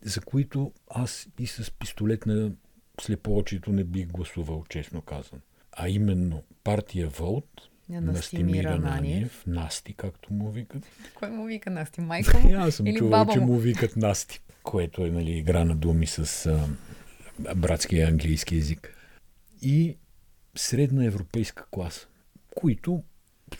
за 0.02 0.20
които 0.20 0.72
аз 0.90 1.28
и 1.38 1.46
с 1.46 1.70
пистолет 1.70 2.26
на 2.26 2.52
слепоочието 3.00 3.72
не 3.72 3.84
бих 3.84 4.06
гласувал, 4.06 4.64
честно 4.68 5.02
казано. 5.02 5.42
А 5.72 5.88
именно 5.88 6.42
партия 6.64 7.08
Волт, 7.08 7.50
Я 7.52 7.73
на 7.88 8.22
Стимир 8.22 8.64
Ананиев. 8.64 9.44
Насти, 9.46 9.94
както 9.94 10.32
му 10.32 10.50
викат. 10.50 10.82
Кой 11.14 11.30
му 11.30 11.44
вика 11.44 11.70
Насти? 11.70 12.00
Майка 12.00 12.38
му? 12.38 12.50
Аз 12.56 12.74
съм 12.74 12.86
Или 12.86 12.96
чувал, 12.96 13.10
баба 13.10 13.32
че 13.32 13.40
му? 13.40 13.46
му 13.46 13.58
викат 13.58 13.96
Насти, 13.96 14.40
което 14.62 15.06
е 15.06 15.10
нали, 15.10 15.30
игра 15.30 15.64
на 15.64 15.76
думи 15.76 16.06
с 16.06 16.46
а, 16.46 16.68
братския 17.56 18.08
английски 18.08 18.56
язик. 18.56 18.96
И 19.62 19.96
средна 20.56 21.04
европейска 21.04 21.64
класа, 21.70 22.06
които 22.54 23.02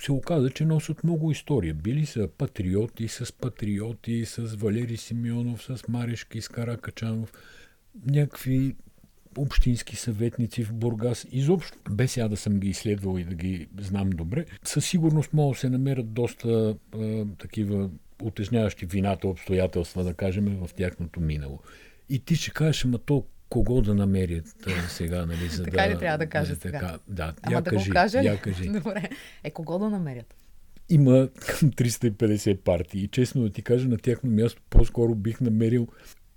се 0.01 0.13
оказа, 0.13 0.51
че 0.51 0.65
носят 0.65 1.05
много 1.05 1.31
история. 1.31 1.75
Били 1.75 2.07
са 2.07 2.29
патриоти 2.39 3.09
с 3.09 3.33
патриоти, 3.33 4.27
с 4.27 4.39
Валери 4.39 4.97
Симеонов, 4.97 5.63
с 5.65 5.89
Марешки, 5.89 6.41
с 6.41 6.49
Каракачанов, 6.49 7.33
някакви 8.07 8.77
общински 9.37 9.97
съветници 9.97 10.65
в 10.65 10.73
Бургас. 10.73 11.27
Изобщо, 11.33 11.79
без 11.91 12.13
сега 12.13 12.29
да 12.29 12.37
съм 12.37 12.61
ги 12.61 12.69
изследвал 12.69 13.19
и 13.19 13.25
да 13.25 13.35
ги 13.35 13.69
знам 13.79 14.11
добре, 14.11 14.45
със 14.65 14.87
сигурност 14.87 15.33
могат 15.33 15.55
да 15.55 15.61
се 15.61 15.71
намерят 15.71 16.13
доста 16.13 16.77
а, 16.95 17.27
такива 17.39 17.91
утежняващи 18.23 18.87
вината 18.87 19.29
обстоятелства, 19.29 20.05
да 20.05 20.15
кажем, 20.15 20.59
в 20.67 20.75
тяхното 20.75 21.21
минало. 21.21 21.61
И 22.09 22.19
ти 22.19 22.37
ще 22.37 22.51
кажеш, 22.51 22.85
ама 22.85 22.99
то 22.99 23.25
кого 23.49 23.81
да 23.81 23.95
намерят 23.95 24.45
а, 24.67 24.89
сега, 24.89 25.27
нали, 25.27 25.49
за 25.49 25.65
Така 25.65 25.83
да... 25.83 25.95
ли 25.95 25.99
трябва 25.99 26.19
да 26.19 26.27
кажа 26.27 26.57
сега? 26.57 26.81
Така, 26.81 26.99
да, 27.09 27.35
Ама 27.43 27.57
я 27.57 27.63
да 27.63 27.71
кажи, 27.71 27.91
го 27.91 27.95
кажа 27.95 28.23
я 28.23 28.41
кажи. 28.41 28.69
Добре. 28.69 29.09
Е, 29.45 29.51
кого 29.51 29.79
да 29.79 29.91
намерят? 29.91 30.35
Има 30.89 31.29
към 31.47 31.71
350 31.71 32.57
партии 32.57 33.05
и 33.05 33.09
честно 33.09 33.43
да 33.43 33.51
ти 33.51 33.63
кажа, 33.63 33.89
на 33.89 33.99
тяхно 33.99 34.31
място 34.31 34.63
по-скоро 34.71 35.15
бих 35.15 35.41
намерил 35.41 35.89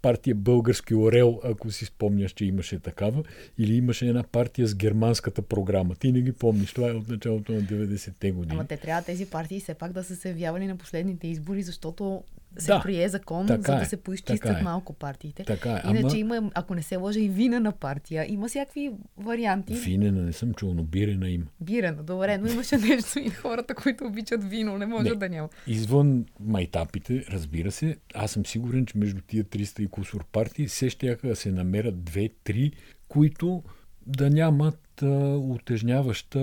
партия 0.07 0.35
Български 0.35 0.95
Орел, 0.95 1.39
ако 1.43 1.71
си 1.71 1.85
спомняш, 1.85 2.31
че 2.31 2.45
имаше 2.45 2.79
такава, 2.79 3.23
или 3.57 3.75
имаше 3.75 4.07
една 4.07 4.23
партия 4.23 4.67
с 4.67 4.75
германската 4.75 5.41
програма. 5.41 5.95
Ти 5.95 6.11
не 6.11 6.21
ги 6.21 6.31
помниш, 6.31 6.73
това 6.73 6.89
е 6.89 6.91
от 6.91 7.09
началото 7.09 7.51
на 7.51 7.61
90-те 7.61 8.31
години. 8.31 8.53
Ама 8.53 8.67
те 8.67 8.77
трябва 8.77 9.01
тези 9.01 9.25
партии 9.25 9.59
все 9.59 9.73
пак 9.73 9.91
да 9.91 10.03
са 10.03 10.15
се 10.15 10.29
явявали 10.29 10.67
на 10.67 10.75
последните 10.75 11.27
избори, 11.27 11.63
защото 11.63 12.23
се 12.57 12.67
Да, 12.67 12.81
прие 12.81 13.09
закон, 13.09 13.47
така 13.47 13.61
за 13.63 13.75
да 13.75 13.81
е, 13.81 13.85
се 13.85 13.97
поизчистят 13.97 14.59
е. 14.59 14.63
малко 14.63 14.93
партиите. 14.93 15.43
Така 15.43 15.71
е, 15.71 15.89
Иначе 15.89 16.05
ама- 16.05 16.35
има, 16.35 16.51
ако 16.53 16.75
не 16.75 16.81
се 16.81 16.95
лъжа, 16.95 17.19
и 17.19 17.29
вина 17.29 17.59
на 17.59 17.71
партия. 17.71 18.25
Има 18.29 18.47
всякакви 18.47 18.91
варианти. 19.17 19.73
Винена 19.73 20.21
не 20.21 20.33
съм 20.33 20.53
чул, 20.53 20.73
но 20.73 20.83
бирена 20.83 21.29
има. 21.29 21.45
Бирена, 21.61 22.03
добре, 22.03 22.37
но 22.37 22.47
имаше 22.47 22.77
нещо 22.79 23.19
и 23.19 23.29
хората, 23.29 23.75
които 23.75 24.05
обичат 24.05 24.43
вино, 24.43 24.77
не 24.77 24.85
може 24.85 25.09
Не. 25.09 25.15
да 25.15 25.29
няма. 25.29 25.49
Извън 25.67 26.25
майтапите, 26.39 27.25
разбира 27.29 27.71
се, 27.71 27.97
аз 28.13 28.31
съм 28.31 28.45
сигурен, 28.45 28.85
че 28.85 28.97
между 28.97 29.21
тия 29.21 29.43
300 29.43 29.79
и 29.79 29.87
кусор 29.87 30.25
партии 30.25 30.67
се 30.67 30.89
ще 30.89 31.15
да 31.15 31.35
се 31.35 31.51
намерят 31.51 32.03
две-три, 32.03 32.71
които 33.07 33.63
да 34.07 34.29
нямат 34.29 35.01
а, 35.01 35.07
утежняваща 35.37 36.39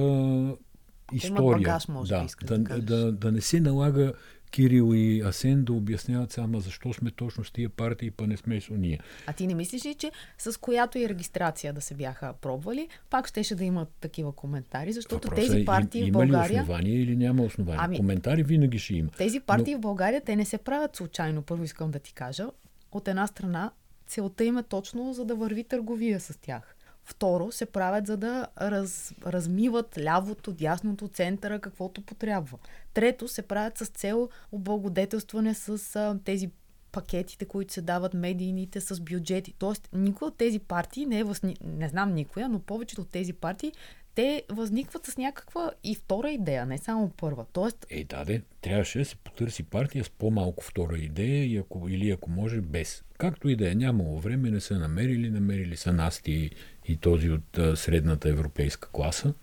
история. 1.12 1.58
багаж, 1.58 1.88
може 1.88 2.08
да, 2.10 2.26
да, 2.42 2.58
да 2.58 2.78
да, 2.80 3.12
да 3.12 3.32
не 3.32 3.40
се 3.40 3.60
налага 3.60 4.12
Кирил 4.54 4.94
и 4.94 5.20
Асен 5.20 5.64
да 5.64 5.72
обясняват 5.72 6.32
само 6.32 6.60
защо 6.60 6.92
сме 6.92 7.10
точно 7.10 7.44
с 7.44 7.50
тия 7.52 7.68
партии, 7.68 8.10
па 8.10 8.26
не 8.26 8.36
сме 8.36 8.60
с 8.60 8.70
уния. 8.70 9.00
А 9.26 9.32
ти 9.32 9.46
не 9.46 9.54
мислиш 9.54 9.84
ли, 9.86 9.94
че 9.94 10.12
с 10.38 10.60
която 10.60 10.98
и 10.98 11.08
регистрация 11.08 11.72
да 11.72 11.80
се 11.80 11.94
бяха 11.94 12.32
пробвали, 12.32 12.88
пак 13.10 13.28
щеше 13.28 13.54
да 13.54 13.64
имат 13.64 13.88
такива 14.00 14.32
коментари, 14.32 14.92
защото 14.92 15.28
Въпросът 15.28 15.46
тези 15.46 15.60
е, 15.60 15.64
партии 15.64 15.98
им- 15.98 16.04
в 16.04 16.08
има 16.08 16.26
ли 16.26 16.30
България... 16.30 16.62
основание 16.62 16.94
или 16.94 17.16
няма 17.16 17.42
основание? 17.42 17.80
Ами- 17.80 17.96
Коментари 17.96 18.42
винаги 18.42 18.78
ще 18.78 18.94
има. 18.94 19.10
Тези 19.10 19.40
партии 19.40 19.74
в 19.74 19.80
България, 19.80 20.20
те 20.20 20.36
не 20.36 20.44
се 20.44 20.58
правят 20.58 20.96
случайно, 20.96 21.42
първо 21.42 21.64
искам 21.64 21.90
да 21.90 21.98
ти 21.98 22.12
кажа. 22.12 22.46
От 22.92 23.08
една 23.08 23.26
страна, 23.26 23.70
целта 24.06 24.44
им 24.44 24.58
е 24.58 24.62
точно 24.62 25.12
за 25.12 25.24
да 25.24 25.34
върви 25.34 25.64
търговия 25.64 26.20
с 26.20 26.38
тях. 26.40 26.76
Второ, 27.04 27.52
се 27.52 27.66
правят 27.66 28.06
за 28.06 28.16
да 28.16 28.46
раз, 28.60 29.14
размиват 29.26 29.98
лявото, 29.98 30.52
дясното, 30.52 31.08
центъра, 31.08 31.58
каквото 31.58 32.02
потрябва. 32.02 32.58
Трето, 32.94 33.28
се 33.28 33.42
правят 33.42 33.78
с 33.78 33.86
цел 33.86 34.28
облагодетелстване 34.52 35.54
с 35.54 35.96
а, 35.96 36.18
тези 36.24 36.50
пакетите, 36.92 37.44
които 37.44 37.72
се 37.72 37.82
дават 37.82 38.14
медийните 38.14 38.80
с 38.80 39.00
бюджети. 39.00 39.54
Тоест, 39.58 39.88
никой 39.92 40.28
от 40.28 40.36
тези 40.36 40.58
партии 40.58 41.06
не 41.06 41.18
е 41.18 41.24
възни... 41.24 41.56
не 41.64 41.88
знам 41.88 42.14
никоя, 42.14 42.48
но 42.48 42.58
повечето 42.58 43.02
от 43.02 43.10
тези 43.10 43.32
партии 43.32 43.72
те 44.14 44.42
възникват 44.48 45.06
с 45.06 45.16
някаква 45.16 45.70
и 45.84 45.94
втора 45.94 46.30
идея, 46.30 46.66
не 46.66 46.78
само 46.78 47.08
първа. 47.08 47.46
Тоест, 47.52 47.86
Е, 47.90 48.04
да, 48.04 48.24
де, 48.24 48.42
трябваше 48.60 48.98
да 48.98 49.04
се 49.04 49.16
потърси 49.16 49.62
партия 49.62 50.04
с 50.04 50.10
по-малко 50.10 50.64
втора 50.64 50.98
идея 50.98 51.44
и 51.44 51.56
ако, 51.56 51.88
или 51.88 52.10
ако 52.10 52.30
може 52.30 52.60
без. 52.60 53.04
Както 53.18 53.48
и 53.48 53.56
да 53.56 53.70
е, 53.70 53.74
нямало 53.74 54.20
време, 54.20 54.50
не 54.50 54.60
са 54.60 54.78
намерили, 54.78 55.30
намерили 55.30 55.76
са 55.76 55.92
Насти 55.92 56.32
и, 56.32 56.50
и 56.92 56.96
този 56.96 57.30
от 57.30 57.58
а, 57.58 57.76
средната 57.76 58.28
европейска 58.28 58.88
класа. 58.92 59.34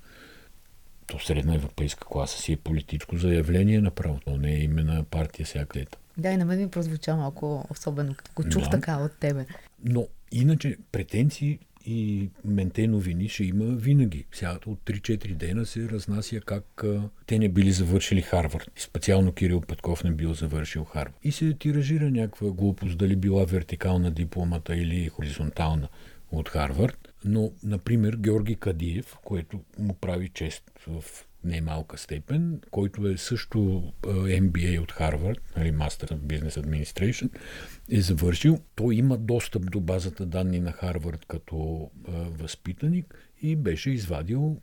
То 1.08 1.20
средна 1.20 1.56
европейска 1.56 2.06
класа 2.06 2.42
си 2.42 2.54
е 2.54 2.58
политическо 2.58 3.18
заявление 3.18 3.82
направо. 3.82 4.20
То 4.26 4.38
не 4.38 4.52
е 4.54 4.60
име 4.60 4.84
на 4.84 5.04
партия 5.04 5.46
всяка 5.46 5.80
лета. 5.80 5.98
Да, 6.18 6.32
и 6.32 6.38
на 6.38 6.46
мен 6.46 6.60
ми 6.60 6.70
прозвуча 6.70 7.16
малко 7.16 7.66
особено, 7.70 8.16
като 8.16 8.32
го 8.36 8.50
чух 8.50 8.64
Да. 8.64 8.70
така 8.70 8.98
от 8.98 9.12
тебе. 9.20 9.46
Но 9.84 10.08
иначе 10.32 10.78
претенции 10.92 11.60
и 11.86 12.30
менте 12.46 12.88
новини 12.88 13.30
ще 13.30 13.44
има 13.44 13.66
винаги. 13.66 14.26
Сега 14.32 14.58
от 14.66 14.80
3-4 14.86 15.34
дена 15.34 15.66
се 15.66 15.90
разнася 15.90 16.40
как 16.40 16.84
а, 16.84 17.10
те 17.26 17.40
не 17.40 17.50
били 17.50 17.72
завършили 17.72 18.22
Харвард. 18.22 18.72
Специално 18.76 19.34
Кирил 19.34 19.62
Петков 19.62 20.04
не 20.04 20.12
бил 20.12 20.34
завършил 20.34 20.84
Харвард. 20.84 21.16
И 21.24 21.32
се 21.32 21.54
тиражира 21.54 22.12
някаква 22.12 22.52
глупост, 22.52 22.98
дали 22.98 23.16
била 23.16 23.46
вертикална 23.46 24.12
дипломата 24.12 24.76
или 24.76 25.10
хоризонтална 25.10 25.88
от 26.32 26.50
Харвард. 26.50 27.14
Но, 27.26 27.52
например, 27.64 28.16
Георги 28.20 28.56
Кадиев, 28.56 29.18
което 29.24 29.60
му 29.80 29.94
прави 29.94 30.30
чест 30.30 30.72
в 30.88 31.04
немалка 31.44 31.98
степен, 31.98 32.62
който 32.72 33.08
е 33.08 33.18
също 33.18 33.92
а, 34.06 34.08
MBA 34.18 34.80
от 34.80 34.92
Харвард, 34.92 35.42
нали, 35.58 35.72
Master 35.72 36.12
of 36.12 36.18
Business 36.18 36.66
Administration, 36.66 37.30
е 37.92 38.02
завършил. 38.02 38.60
Той 38.76 38.96
има 38.96 39.18
достъп 39.18 39.72
до 39.72 39.80
базата 39.80 40.26
данни 40.26 40.60
на 40.60 40.72
Харвард 40.72 41.26
като 41.26 41.90
а, 42.08 42.12
възпитаник 42.12 43.32
и 43.42 43.56
беше 43.56 43.92
извадил 43.92 44.62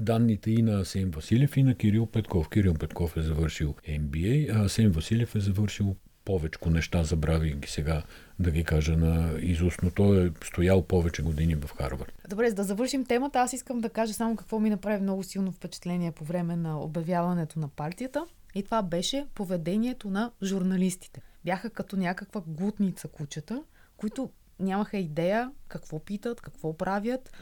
данните 0.00 0.50
и 0.50 0.62
на 0.62 0.80
Асен 0.80 1.10
Василев 1.10 1.56
и 1.56 1.62
на 1.62 1.74
Кирил 1.74 2.06
Петков. 2.06 2.48
Кирил 2.48 2.74
Петков 2.74 3.16
е 3.16 3.22
завършил 3.22 3.74
MBA, 3.88 4.50
а 4.54 4.64
Асен 4.64 4.90
Василев 4.90 5.34
е 5.34 5.40
завършил 5.40 5.96
повечко 6.24 6.70
неща, 6.70 7.04
забравих 7.04 7.54
ги 7.54 7.68
сега 7.68 8.02
да 8.38 8.50
ги 8.50 8.64
кажа 8.64 8.96
на 8.96 9.38
изуст, 9.40 9.78
но 9.82 9.90
той 9.90 10.26
е 10.26 10.30
стоял 10.44 10.82
повече 10.82 11.22
години 11.22 11.54
в 11.54 11.70
Харвард. 11.78 12.12
Добре, 12.28 12.48
за 12.48 12.54
да 12.54 12.64
завършим 12.64 13.04
темата, 13.04 13.40
аз 13.40 13.52
искам 13.52 13.80
да 13.80 13.90
кажа 13.90 14.14
само 14.14 14.36
какво 14.36 14.60
ми 14.60 14.70
направи 14.70 15.02
много 15.02 15.22
силно 15.22 15.52
впечатление 15.52 16.12
по 16.12 16.24
време 16.24 16.56
на 16.56 16.80
обявяването 16.80 17.58
на 17.58 17.68
партията. 17.68 18.26
И 18.54 18.62
това 18.62 18.82
беше 18.82 19.26
поведението 19.34 20.10
на 20.10 20.30
журналистите. 20.42 21.20
Бяха 21.44 21.70
като 21.70 21.96
някаква 21.96 22.42
глутница 22.46 23.08
кучета, 23.08 23.62
които 23.96 24.30
нямаха 24.60 24.98
идея 24.98 25.50
какво 25.68 25.98
питат, 25.98 26.40
какво 26.40 26.76
правят. 26.76 27.32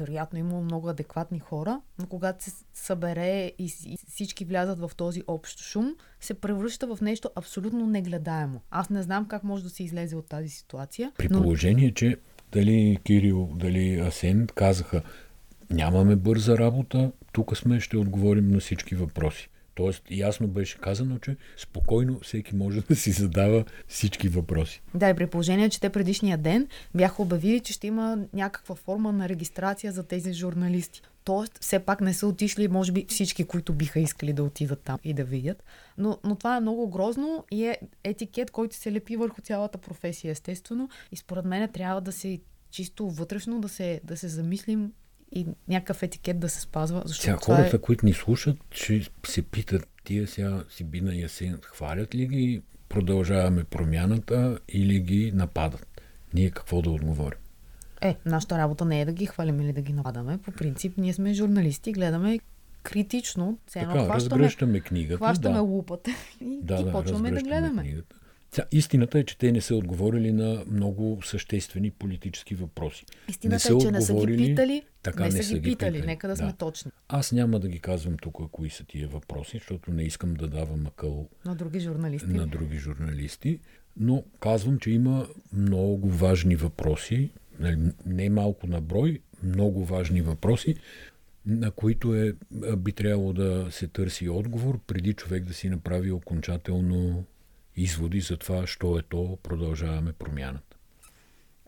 Вероятно 0.00 0.38
имало 0.38 0.62
много 0.62 0.88
адекватни 0.88 1.38
хора, 1.38 1.80
но 1.98 2.06
когато 2.06 2.44
се 2.44 2.50
събере 2.74 3.52
и 3.58 3.96
всички 4.08 4.44
влязат 4.44 4.78
в 4.78 4.90
този 4.96 5.22
общ 5.26 5.60
шум, 5.60 5.94
се 6.20 6.34
превръща 6.34 6.96
в 6.96 7.00
нещо 7.00 7.30
абсолютно 7.34 7.86
негледаемо. 7.86 8.60
Аз 8.70 8.90
не 8.90 9.02
знам 9.02 9.28
как 9.28 9.44
може 9.44 9.62
да 9.62 9.70
се 9.70 9.82
излезе 9.82 10.16
от 10.16 10.28
тази 10.28 10.48
ситуация. 10.48 11.12
При 11.18 11.28
но... 11.28 11.42
положение, 11.42 11.94
че 11.94 12.16
дали 12.52 12.98
Кирил, 13.04 13.50
дали 13.54 13.98
Асен 13.98 14.46
казаха, 14.54 15.02
нямаме 15.70 16.16
бърза 16.16 16.58
работа, 16.58 17.12
тук 17.32 17.56
сме, 17.56 17.80
ще 17.80 17.96
отговорим 17.96 18.50
на 18.50 18.60
всички 18.60 18.94
въпроси. 18.94 19.50
Тоест, 19.80 20.02
ясно 20.10 20.48
беше 20.48 20.78
казано, 20.78 21.18
че 21.18 21.36
спокойно 21.56 22.20
всеки 22.22 22.56
може 22.56 22.80
да 22.80 22.96
си 22.96 23.12
задава 23.12 23.64
всички 23.88 24.28
въпроси. 24.28 24.82
Да, 24.94 25.10
и 25.10 25.14
при 25.14 25.26
положение, 25.26 25.68
че 25.68 25.80
те 25.80 25.90
предишния 25.90 26.38
ден 26.38 26.68
бяха 26.94 27.22
обявили, 27.22 27.60
че 27.60 27.72
ще 27.72 27.86
има 27.86 28.18
някаква 28.32 28.74
форма 28.74 29.12
на 29.12 29.28
регистрация 29.28 29.92
за 29.92 30.02
тези 30.02 30.32
журналисти. 30.32 31.02
Тоест, 31.24 31.58
все 31.60 31.78
пак 31.78 32.00
не 32.00 32.14
са 32.14 32.26
отишли, 32.26 32.68
може 32.68 32.92
би, 32.92 33.06
всички, 33.08 33.44
които 33.44 33.72
биха 33.72 34.00
искали 34.00 34.32
да 34.32 34.42
отидат 34.42 34.80
там 34.80 34.98
и 35.04 35.14
да 35.14 35.24
видят. 35.24 35.64
Но, 35.98 36.18
но 36.24 36.36
това 36.36 36.56
е 36.56 36.60
много 36.60 36.88
грозно 36.88 37.44
и 37.50 37.66
е 37.66 37.78
етикет, 38.04 38.50
който 38.50 38.76
се 38.76 38.92
лепи 38.92 39.16
върху 39.16 39.40
цялата 39.40 39.78
професия, 39.78 40.30
естествено. 40.30 40.88
И 41.12 41.16
според 41.16 41.44
мен 41.44 41.68
трябва 41.72 42.00
да 42.00 42.12
се 42.12 42.40
чисто 42.70 43.10
вътрешно 43.10 43.60
да 43.60 43.68
се, 43.68 44.00
да 44.04 44.16
се 44.16 44.28
замислим 44.28 44.92
и 45.32 45.46
някакъв 45.68 46.02
етикет 46.02 46.40
да 46.40 46.48
се 46.48 46.60
спазва. 46.60 47.02
Защото 47.04 47.24
Сега 47.24 47.36
хората, 47.36 47.76
е... 47.76 47.80
които 47.80 48.06
ни 48.06 48.12
слушат, 48.12 48.56
ще 48.70 49.02
се 49.26 49.42
питат, 49.42 49.88
тия 50.04 50.26
сега 50.26 50.64
си 50.70 50.84
бина 50.84 51.14
и 51.14 51.24
Асен, 51.24 51.58
хвалят 51.62 52.14
ли 52.14 52.26
ги, 52.26 52.62
продължаваме 52.88 53.64
промяната 53.64 54.58
или 54.68 55.00
ги 55.00 55.32
нападат? 55.34 56.02
Ние 56.34 56.50
какво 56.50 56.82
да 56.82 56.90
отговорим? 56.90 57.38
Е, 58.00 58.16
нашата 58.26 58.58
работа 58.58 58.84
не 58.84 59.00
е 59.00 59.04
да 59.04 59.12
ги 59.12 59.26
хвалим 59.26 59.60
или 59.60 59.72
да 59.72 59.80
ги 59.80 59.92
нападаме. 59.92 60.38
По 60.38 60.52
принцип, 60.52 60.96
ние 60.96 61.12
сме 61.12 61.34
журналисти, 61.34 61.92
гледаме 61.92 62.38
критично, 62.82 63.58
едно 63.76 63.92
Така, 63.92 64.04
хващаме, 64.04 64.38
разгръщаме 64.38 64.80
книгата. 64.80 65.16
хващаме 65.16 65.54
да. 65.54 65.62
лупата 65.62 66.10
и, 66.40 66.58
Да, 66.62 66.80
и 66.80 66.84
да, 66.84 66.92
почваме 66.92 67.30
да 67.30 67.42
гледаме. 67.42 67.82
Книгата. 67.82 68.16
Истината 68.72 69.18
е, 69.18 69.24
че 69.24 69.38
те 69.38 69.52
не 69.52 69.60
са 69.60 69.74
отговорили 69.74 70.32
на 70.32 70.64
много 70.70 71.18
съществени 71.24 71.90
политически 71.90 72.54
въпроси. 72.54 73.06
Истината 73.28 73.54
не 73.54 73.58
са 73.58 73.74
е, 73.74 73.78
че 73.80 73.90
не 73.90 74.00
са 74.00 74.14
ги 74.14 74.36
питали, 74.36 74.82
така 75.02 75.22
не, 75.22 75.34
не 75.34 75.42
са 75.42 75.54
ги 75.54 75.62
питали, 75.62 75.92
питали. 75.92 76.06
нека 76.06 76.28
да, 76.28 76.34
да 76.34 76.36
сме 76.36 76.52
точни. 76.52 76.90
Аз 77.08 77.32
няма 77.32 77.60
да 77.60 77.68
ги 77.68 77.78
казвам 77.78 78.16
тук 78.22 78.50
кои 78.50 78.70
са 78.70 78.84
тия 78.84 79.08
въпроси, 79.08 79.58
защото 79.58 79.90
не 79.90 80.02
искам 80.02 80.34
да 80.34 80.48
давам 80.48 80.86
акъл 80.86 81.28
на 81.44 81.54
други 81.54 81.80
журналисти. 81.80 82.28
На 82.28 82.46
други 82.46 82.78
журналисти, 82.78 83.60
но 83.96 84.24
казвам, 84.40 84.78
че 84.78 84.90
има 84.90 85.28
много 85.52 86.08
важни 86.08 86.56
въпроси, 86.56 87.30
нали, 87.58 87.78
не 88.06 88.30
малко 88.30 88.66
на 88.66 88.80
брой, 88.80 89.20
много 89.42 89.84
важни 89.84 90.22
въпроси, 90.22 90.74
на 91.46 91.70
които 91.70 92.14
е, 92.14 92.32
би 92.76 92.92
трябвало 92.92 93.32
да 93.32 93.66
се 93.70 93.86
търси 93.86 94.28
отговор, 94.28 94.80
преди 94.86 95.12
човек 95.12 95.44
да 95.44 95.54
си 95.54 95.68
направи 95.68 96.12
окончателно 96.12 97.24
изводи 97.76 98.20
за 98.20 98.36
това, 98.36 98.66
що 98.66 98.98
е 98.98 99.02
то, 99.02 99.38
продължаваме 99.42 100.12
промяната. 100.12 100.76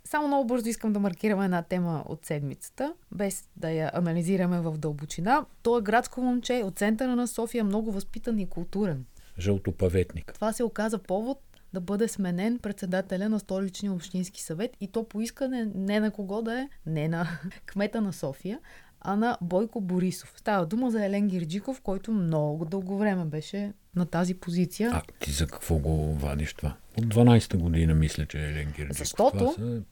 Само 0.05 0.29
много 0.29 0.47
бързо 0.47 0.69
искам 0.69 0.93
да 0.93 1.01
маркирам 1.01 1.43
една 1.43 1.63
тема 1.63 2.05
от 2.07 2.27
седмицата, 2.27 2.95
без 3.13 3.49
да 3.57 3.71
я 3.71 3.91
анализираме 3.95 4.61
в 4.61 4.79
дълбочина. 4.79 5.47
То 5.63 5.79
е 5.79 5.83
градско 5.83 6.23
момче 6.23 6.63
от 6.65 6.79
центъра 6.79 7.17
на 7.17 7.29
София, 7.29 7.65
много 7.65 7.93
възпитан 7.93 8.39
и 8.39 8.49
културен. 8.49 9.05
Жълтопаветник. 9.39 10.33
Това 10.35 10.53
се 10.53 10.65
оказа 10.65 10.99
повод 10.99 11.41
да 11.73 11.81
бъде 11.81 12.09
сменен 12.09 12.59
председателя 12.59 13.29
на 13.29 13.41
столичния 13.41 13.93
общински 13.93 14.43
съвет 14.43 14.77
и 14.81 14.89
то 14.89 15.09
поискане 15.09 15.69
не 15.75 16.01
на 16.01 16.11
кого 16.11 16.43
да 16.43 16.61
е, 16.61 16.69
не 16.87 17.09
на 17.09 17.27
кмета 17.67 18.01
на 18.01 18.13
София, 18.13 18.59
а 19.01 19.17
на 19.17 19.39
Бойко 19.41 19.81
Борисов. 19.81 20.35
Става 20.37 20.67
дума 20.67 20.91
за 20.91 21.05
Елен 21.05 21.29
Гирджиков, 21.29 21.81
който 21.81 22.13
много 22.13 22.65
дълго 22.65 22.99
време 22.99 23.25
беше 23.25 23.73
на 23.97 24.07
тази 24.07 24.35
позиция. 24.35 24.91
А 24.93 25.03
ти 25.21 25.31
за 25.31 25.47
какво 25.47 25.79
го 25.79 26.15
вадиш 26.15 26.55
това? 26.55 26.77
От 26.99 27.05
12-та 27.05 27.59
година 27.59 27.95
мисля, 27.95 28.27
че 28.27 28.39
е 28.39 28.51
Елен 28.51 28.73
Гирджиков. 28.77 28.99
Защото... 28.99 29.39
Това 29.39 29.53
са 29.53 29.83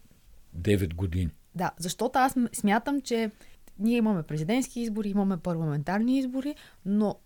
9 0.58 0.94
години. 0.94 1.30
Да, 1.54 1.70
защото 1.78 2.18
аз 2.18 2.34
смятам, 2.52 3.00
че 3.00 3.30
ние 3.78 3.96
имаме 3.96 4.22
президентски 4.22 4.80
избори, 4.80 5.08
имаме 5.08 5.36
парламентарни 5.36 6.18
избори, 6.18 6.54
но 6.84 7.16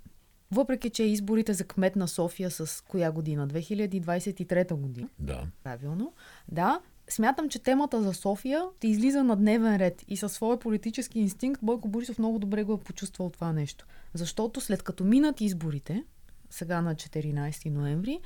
въпреки, 0.50 0.90
че 0.90 1.02
изборите 1.02 1.54
за 1.54 1.64
кмет 1.64 1.96
на 1.96 2.08
София 2.08 2.50
с 2.50 2.84
коя 2.84 3.12
година? 3.12 3.48
2023 3.48 4.74
година. 4.74 5.08
Да. 5.18 5.46
Правилно. 5.64 6.12
Да, 6.48 6.80
смятам, 7.08 7.48
че 7.48 7.58
темата 7.58 8.02
за 8.02 8.14
София 8.14 8.64
ти 8.80 8.88
излиза 8.88 9.24
на 9.24 9.36
дневен 9.36 9.76
ред 9.76 10.04
и 10.08 10.16
със 10.16 10.32
своя 10.32 10.58
политически 10.58 11.18
инстинкт 11.20 11.60
Бойко 11.62 11.88
Борисов 11.88 12.18
много 12.18 12.38
добре 12.38 12.64
го 12.64 12.74
е 12.74 12.80
почувствал 12.80 13.30
това 13.30 13.52
нещо. 13.52 13.86
Защото 14.14 14.60
след 14.60 14.82
като 14.82 15.04
минат 15.04 15.40
изборите, 15.40 16.04
сега 16.50 16.82
на 16.82 16.94
14 16.94 17.70
ноември, 17.70 18.20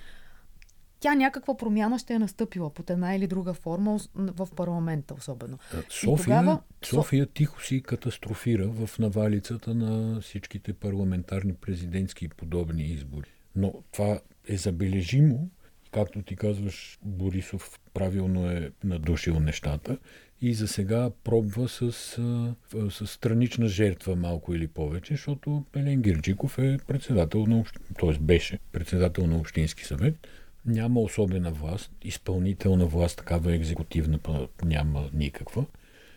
тя 1.00 1.14
някаква 1.14 1.56
промяна 1.56 1.98
ще 1.98 2.14
е 2.14 2.18
настъпила 2.18 2.70
под 2.70 2.90
една 2.90 3.14
или 3.14 3.26
друга 3.26 3.54
форма 3.54 3.98
в 4.14 4.48
парламента 4.56 5.14
особено. 5.14 5.58
София, 5.88 6.24
тогава... 6.24 6.60
София 6.82 7.26
тихо 7.26 7.62
си 7.62 7.82
катастрофира 7.82 8.68
в 8.68 8.98
навалицата 8.98 9.74
на 9.74 10.20
всичките 10.20 10.72
парламентарни, 10.72 11.54
президентски 11.54 12.24
и 12.24 12.28
подобни 12.28 12.82
избори. 12.82 13.30
Но 13.56 13.72
това 13.92 14.20
е 14.48 14.56
забележимо, 14.56 15.50
както 15.92 16.22
ти 16.22 16.36
казваш, 16.36 16.98
Борисов 17.02 17.80
правилно 17.98 18.50
е 18.50 18.70
надушил 18.84 19.40
нещата 19.40 19.98
и 20.40 20.54
за 20.54 20.68
сега 20.68 21.10
пробва 21.24 21.68
с, 21.68 21.92
с 22.90 23.06
странична 23.06 23.68
жертва 23.68 24.16
малко 24.16 24.54
или 24.54 24.68
повече, 24.68 25.14
защото 25.14 25.64
Елен 25.76 26.02
Гирджиков 26.02 26.58
е 26.58 26.78
председател 26.86 27.46
на, 27.46 27.64
т.е. 28.00 28.18
беше 28.20 28.58
председател 28.72 29.26
на 29.26 29.36
Общински 29.36 29.84
съвет, 29.84 30.28
няма 30.66 31.00
особена 31.00 31.50
власт, 31.50 31.90
изпълнителна 32.02 32.86
власт, 32.86 33.18
такава 33.18 33.54
екзекутивна 33.54 34.18
няма 34.64 35.10
никаква. 35.14 35.64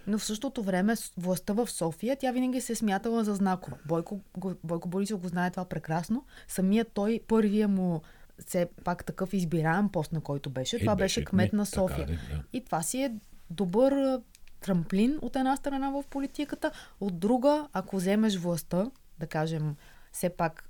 Но 0.07 0.17
в 0.17 0.25
същото 0.25 0.63
време 0.63 0.95
властта 1.17 1.53
в 1.53 1.67
София, 1.67 2.15
тя 2.15 2.31
винаги 2.31 2.61
се 2.61 2.73
е 2.73 2.75
смятала 2.75 3.23
за 3.23 3.35
знакова. 3.35 3.77
Бойко, 3.85 4.19
Бойко 4.63 4.89
Борисов 4.89 5.19
го 5.19 5.27
знае 5.27 5.51
това 5.51 5.65
прекрасно. 5.65 6.25
Самият 6.47 6.91
той, 6.93 7.19
първия 7.27 7.67
му 7.67 8.01
все 8.47 8.69
пак 8.84 9.06
такъв 9.06 9.34
избираем 9.34 9.89
пост, 9.89 10.12
на 10.12 10.21
който 10.21 10.49
беше. 10.49 10.75
Е, 10.75 10.80
това 10.80 10.95
беше, 10.95 11.19
беше 11.19 11.25
кмет 11.25 11.54
на 11.54 11.65
София. 11.65 12.08
Така, 12.08 12.19
да. 12.36 12.43
И 12.54 12.65
това 12.65 12.82
си 12.82 13.04
е 13.04 13.13
добър 13.49 14.21
трамплин 14.62 15.19
от 15.21 15.36
една 15.36 15.56
страна 15.56 15.91
в 15.91 16.04
политиката, 16.10 16.71
от 16.99 17.19
друга, 17.19 17.67
ако 17.73 17.95
вземеш 17.95 18.38
властта, 18.38 18.91
да 19.19 19.27
кажем, 19.27 19.75
все 20.12 20.30
пак 20.30 20.63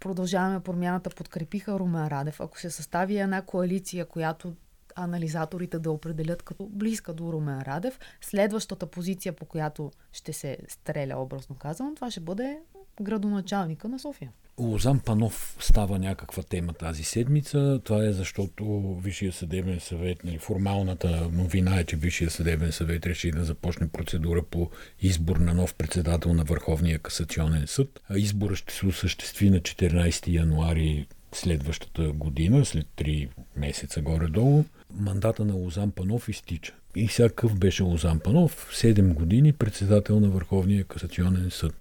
продължаваме 0.00 0.60
промяната, 0.60 1.10
подкрепиха 1.10 1.78
Румен 1.78 2.08
Радев. 2.08 2.40
Ако 2.40 2.60
се 2.60 2.70
състави 2.70 3.18
една 3.18 3.42
коалиция, 3.42 4.06
която 4.06 4.54
анализаторите 4.94 5.78
да 5.78 5.90
определят 5.90 6.42
като 6.42 6.66
близка 6.66 7.12
до 7.14 7.32
Румен 7.32 7.62
Радев, 7.62 7.98
следващата 8.20 8.86
позиция, 8.86 9.32
по 9.32 9.44
която 9.44 9.90
ще 10.12 10.32
се 10.32 10.58
стреля, 10.68 11.18
образно 11.18 11.56
казано, 11.56 11.94
това 11.94 12.10
ще 12.10 12.20
бъде 12.20 12.60
градоначалника 13.02 13.88
на 13.88 13.98
София. 13.98 14.30
Лозан 14.58 15.00
Панов 15.00 15.56
става 15.60 15.98
някаква 15.98 16.42
тема 16.42 16.72
тази 16.72 17.04
седмица. 17.04 17.80
Това 17.84 18.04
е 18.04 18.12
защото 18.12 18.94
Висшия 19.02 19.32
съдебен 19.32 19.80
съвет, 19.80 20.24
нали, 20.24 20.38
формалната 20.38 21.28
новина 21.32 21.80
е, 21.80 21.84
че 21.84 21.96
Висшия 21.96 22.30
съдебен 22.30 22.72
съвет 22.72 23.06
реши 23.06 23.30
да 23.30 23.44
започне 23.44 23.88
процедура 23.88 24.42
по 24.42 24.70
избор 25.00 25.36
на 25.36 25.54
нов 25.54 25.74
председател 25.74 26.34
на 26.34 26.44
Върховния 26.44 26.98
касационен 26.98 27.66
съд. 27.66 28.00
Избора 28.16 28.56
ще 28.56 28.74
се 28.74 28.86
осъществи 28.86 29.50
на 29.50 29.60
14 29.60 30.32
януари 30.32 31.06
следващата 31.32 32.12
година, 32.12 32.64
след 32.64 32.86
3 32.96 33.28
месеца 33.56 34.00
горе-долу. 34.00 34.64
Мандата 34.94 35.44
на 35.44 35.54
Лозан 35.54 35.90
Панов 35.90 36.28
изтича. 36.28 36.74
И 36.96 37.08
всякакъв 37.08 37.58
беше 37.58 37.82
Лозан 37.82 38.20
Панов, 38.20 38.70
7 38.72 39.14
години 39.14 39.52
председател 39.52 40.20
на 40.20 40.28
Върховния 40.28 40.84
касационен 40.84 41.50
съд. 41.50 41.74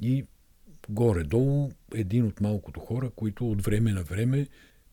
И 0.00 0.24
горе-долу 0.88 1.70
един 1.94 2.26
от 2.26 2.40
малкото 2.40 2.80
хора, 2.80 3.10
които 3.16 3.50
от 3.50 3.62
време 3.62 3.92
на 3.92 4.02
време 4.02 4.46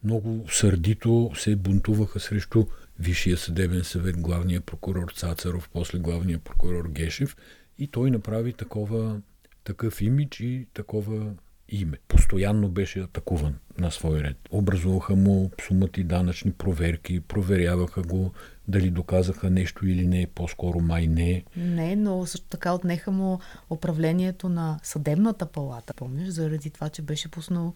много 0.04 0.46
сърдито 0.50 1.32
се 1.36 1.56
бунтуваха 1.56 2.20
срещу 2.20 2.66
Висшия 3.00 3.38
съдебен 3.38 3.84
съвет, 3.84 4.18
главния 4.18 4.62
прокурор 4.62 5.12
Цацаров, 5.16 5.70
после 5.74 6.00
главния 6.00 6.40
прокурор 6.40 6.90
Гешев 6.90 7.38
и 7.78 7.88
той 7.88 8.12
направи 8.12 8.54
такова, 8.54 9.22
такъв 9.64 10.02
имидж 10.02 10.40
и 10.40 10.68
такова 10.74 11.34
име. 11.70 11.98
Постоянно 12.08 12.70
беше 12.70 13.00
атакуван 13.00 13.56
на 13.78 13.92
свой 13.92 14.20
ред. 14.20 14.38
Образуваха 14.52 15.16
му 15.16 15.52
сумати 15.68 16.04
данъчни 16.04 16.52
проверки, 16.52 17.20
проверяваха 17.20 18.02
го 18.02 18.34
дали 18.68 18.90
доказаха 18.90 19.50
нещо 19.50 19.88
или 19.88 20.08
не, 20.08 20.28
по-скоро 20.36 20.80
май 20.80 21.08
не. 21.08 21.44
Не, 21.58 21.96
но 21.96 22.26
също 22.26 22.48
така 22.48 22.74
отнеха 22.74 23.12
му 23.12 23.40
управлението 23.70 24.50
на 24.50 24.80
съдебната 24.84 25.46
палата, 25.46 25.94
помниш, 25.94 26.28
заради 26.28 26.70
това, 26.70 26.90
че 26.90 27.02
беше 27.02 27.32
пуснал 27.32 27.74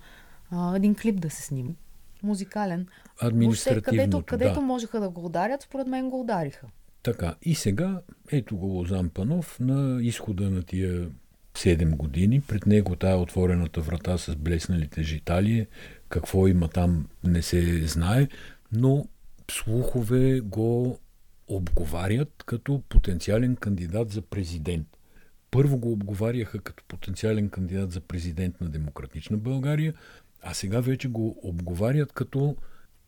а, 0.52 0.75
един 0.75 0.95
клип 0.95 1.21
да 1.21 1.30
се 1.30 1.41
снима. 1.41 1.71
Музикален. 2.23 2.88
Административното, 3.21 3.89
където, 3.89 4.23
където 4.23 4.60
да. 4.60 4.62
можеха 4.62 4.99
да 4.99 5.10
го 5.10 5.25
ударят, 5.25 5.62
според 5.62 5.88
мен 5.88 6.10
го 6.10 6.21
удариха. 6.21 6.67
Така, 7.04 7.36
и 7.41 7.56
сега, 7.56 8.02
ето 8.32 8.58
го 8.58 8.65
Лозан 8.65 9.10
Панов 9.10 9.60
на 9.60 10.04
изхода 10.04 10.49
на 10.49 10.63
тия 10.63 11.10
7 11.54 11.95
години. 11.95 12.41
Пред 12.41 12.65
него 12.65 12.95
тая 12.95 13.17
отворената 13.17 13.82
врата 13.82 14.17
с 14.17 14.36
блесналите 14.36 15.04
житали. 15.04 15.67
Какво 16.10 16.47
има 16.47 16.67
там 16.67 17.08
не 17.23 17.41
се 17.41 17.88
знае, 17.88 18.28
но 18.71 19.06
слухове 19.50 20.40
го 20.40 21.00
обговарят 21.48 22.44
като 22.46 22.84
потенциален 22.90 23.56
кандидат 23.56 24.12
за 24.12 24.22
президент. 24.22 24.88
Първо 25.52 25.78
го 25.78 25.92
обговаряха 25.92 26.60
като 26.60 26.84
потенциален 26.88 27.50
кандидат 27.50 27.92
за 27.92 28.02
президент 28.02 28.62
на 28.62 28.70
Демократична 28.70 29.38
България, 29.38 29.94
а 30.42 30.54
сега 30.54 30.80
вече 30.80 31.08
го 31.08 31.40
обговарят 31.44 32.14
като 32.14 32.56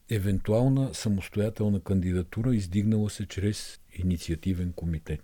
евентуална 0.10 0.94
самостоятелна 0.94 1.80
кандидатура, 1.80 2.56
издигнала 2.56 3.10
се 3.10 3.28
чрез 3.28 3.80
инициативен 3.94 4.74
комитет. 4.74 5.24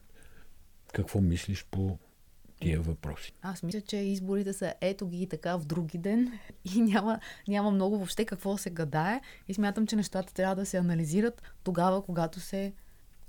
Какво 0.94 1.22
мислиш 1.22 1.66
по 1.72 2.00
тия 2.60 2.82
въпроси. 2.82 3.34
Аз 3.41 3.63
мисля, 3.63 3.82
че 3.82 3.98
изборите 3.98 4.54
са 4.54 4.74
ето 4.82 5.08
ги 5.08 5.22
и 5.22 5.28
така 5.28 5.58
в 5.58 5.65
други 5.65 5.98
ден 5.98 6.32
и 6.76 6.82
няма, 6.82 7.20
няма 7.48 7.72
много 7.72 7.98
въобще 7.98 8.26
какво 8.26 8.58
се 8.58 8.70
гадае 8.70 9.22
и 9.48 9.54
смятам, 9.54 9.88
че 9.88 9.96
нещата 9.96 10.34
трябва 10.34 10.56
да 10.56 10.65
се 10.65 10.78
анализират 10.78 11.41
тогава, 11.63 12.02
когато 12.02 12.39
се 12.39 12.74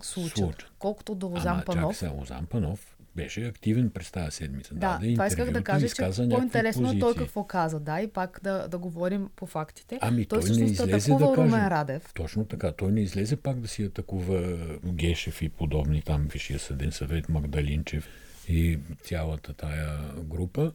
случат. 0.03 0.39
Случат. 0.39 0.71
Колкото 0.79 1.15
до 1.15 1.27
Лозан 1.27 1.63
Панов. 1.67 1.91
Чак 1.91 1.97
се, 1.97 2.09
Лозан 2.09 2.47
Панов 2.47 2.99
беше 3.17 3.45
активен 3.45 3.91
през 3.91 4.11
тази 4.11 4.37
седмица. 4.37 4.75
Да, 4.75 4.99
да 5.03 5.13
това 5.13 5.27
исках 5.27 5.51
да 5.51 5.65
кажа, 5.65 5.89
че 5.89 6.03
по-интересно 6.31 6.91
е 6.91 6.99
той 6.99 7.15
какво 7.15 7.45
каза, 7.45 7.81
да, 7.81 8.01
и 8.01 8.07
пак 8.07 8.41
да, 8.43 8.69
да 8.69 8.79
говорим 8.79 9.31
по 9.37 9.47
фактите. 9.47 9.99
Ами 10.01 10.27
той, 10.27 10.41
той 10.41 10.51
не 10.51 10.65
излезе 10.65 10.85
да 10.85 10.91
каже, 10.91 11.13
Румен 11.13 11.69
Радев. 11.69 12.13
Точно 12.15 12.45
така, 12.45 12.73
той 12.73 12.93
не 12.93 13.01
излезе 13.01 13.37
пак 13.37 13.61
да 13.61 13.69
си 13.69 13.83
атакува 13.83 14.59
Гешев 14.87 15.43
и 15.43 15.49
подобни 15.49 16.03
там 16.03 16.29
Висшия 16.33 16.59
съден 16.59 16.93
съвет, 16.93 17.29
Магдалинчев 17.29 18.09
и 18.49 18.79
цялата 19.03 19.53
тая 19.53 19.99
група. 20.23 20.73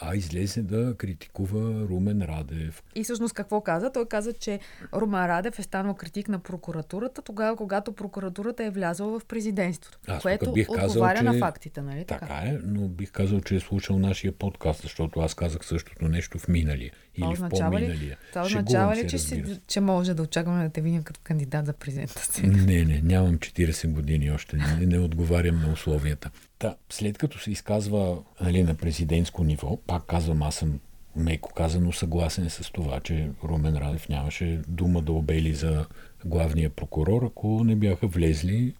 а 0.00 0.16
излезе 0.16 0.62
да 0.62 0.94
критикува 0.96 1.88
Румен 1.88 2.22
Радев. 2.22 2.82
И 2.94 3.04
всъщност 3.04 3.34
какво 3.34 3.60
каза? 3.60 3.92
Той 3.92 4.08
каза, 4.08 4.32
че 4.32 4.60
Румен 4.94 5.26
Радев 5.26 5.58
е 5.58 5.62
станал 5.62 5.94
критик 5.94 6.28
на 6.28 6.38
прокуратурата 6.38 7.22
тогава, 7.22 7.56
когато 7.56 7.92
прокуратурата 7.92 8.64
е 8.64 8.70
влязла 8.70 9.20
в 9.20 9.24
президентството. 9.24 9.98
Аз 10.06 10.22
което 10.22 10.52
бих 10.52 10.66
казал, 10.66 10.86
отговаря 10.86 11.18
че... 11.18 11.24
на 11.24 11.38
фактите, 11.38 11.82
нали 11.82 12.04
така? 12.04 12.26
Така 12.26 12.40
е, 12.48 12.58
но 12.64 12.88
бих 12.88 13.10
казал, 13.10 13.40
че 13.40 13.56
е 13.56 13.60
слушал 13.60 13.98
нашия 13.98 14.32
подкаст, 14.32 14.82
защото 14.82 15.20
аз 15.20 15.34
казах 15.34 15.66
същото 15.66 16.08
нещо 16.08 16.38
в 16.38 16.48
миналия 16.48 16.92
или 17.16 17.34
в 17.36 17.48
по-миналия. 17.48 18.18
Това 18.28 18.42
означава 18.46 18.96
ли, 18.96 19.08
че, 19.08 19.18
си, 19.18 19.60
че 19.66 19.80
може 19.80 20.14
да 20.14 20.22
очакваме 20.22 20.64
да 20.64 20.70
те 20.70 20.80
видим 20.80 21.02
като 21.02 21.20
кандидат 21.24 21.66
за 21.66 21.72
президента? 21.72 22.22
Не, 22.42 22.84
не, 22.84 23.00
нямам 23.04 23.38
40 23.38 23.92
години 23.92 24.30
още, 24.30 24.56
не, 24.56 24.86
не 24.86 24.98
отговарям 24.98 25.60
на 25.60 25.72
условията. 25.72 26.30
Та, 26.64 26.76
след 26.90 27.18
като 27.18 27.38
се 27.38 27.50
изказва 27.50 28.18
нали, 28.40 28.62
на 28.62 28.74
президентско 28.74 29.44
ниво, 29.44 29.76
пак 29.86 30.06
казвам, 30.06 30.42
аз 30.42 30.54
съм 30.54 30.80
меко 31.16 31.52
казано 31.54 31.92
съгласен 31.92 32.50
с 32.50 32.72
това, 32.72 33.00
че 33.00 33.30
Румен 33.44 33.76
Радев 33.76 34.08
нямаше 34.08 34.60
дума 34.68 35.02
да 35.02 35.12
обели 35.12 35.54
за 35.54 35.86
главния 36.24 36.70
прокурор, 36.70 37.22
ако 37.22 37.64
не 37.64 37.76
бяха 37.76 38.06
влезли 38.06 38.74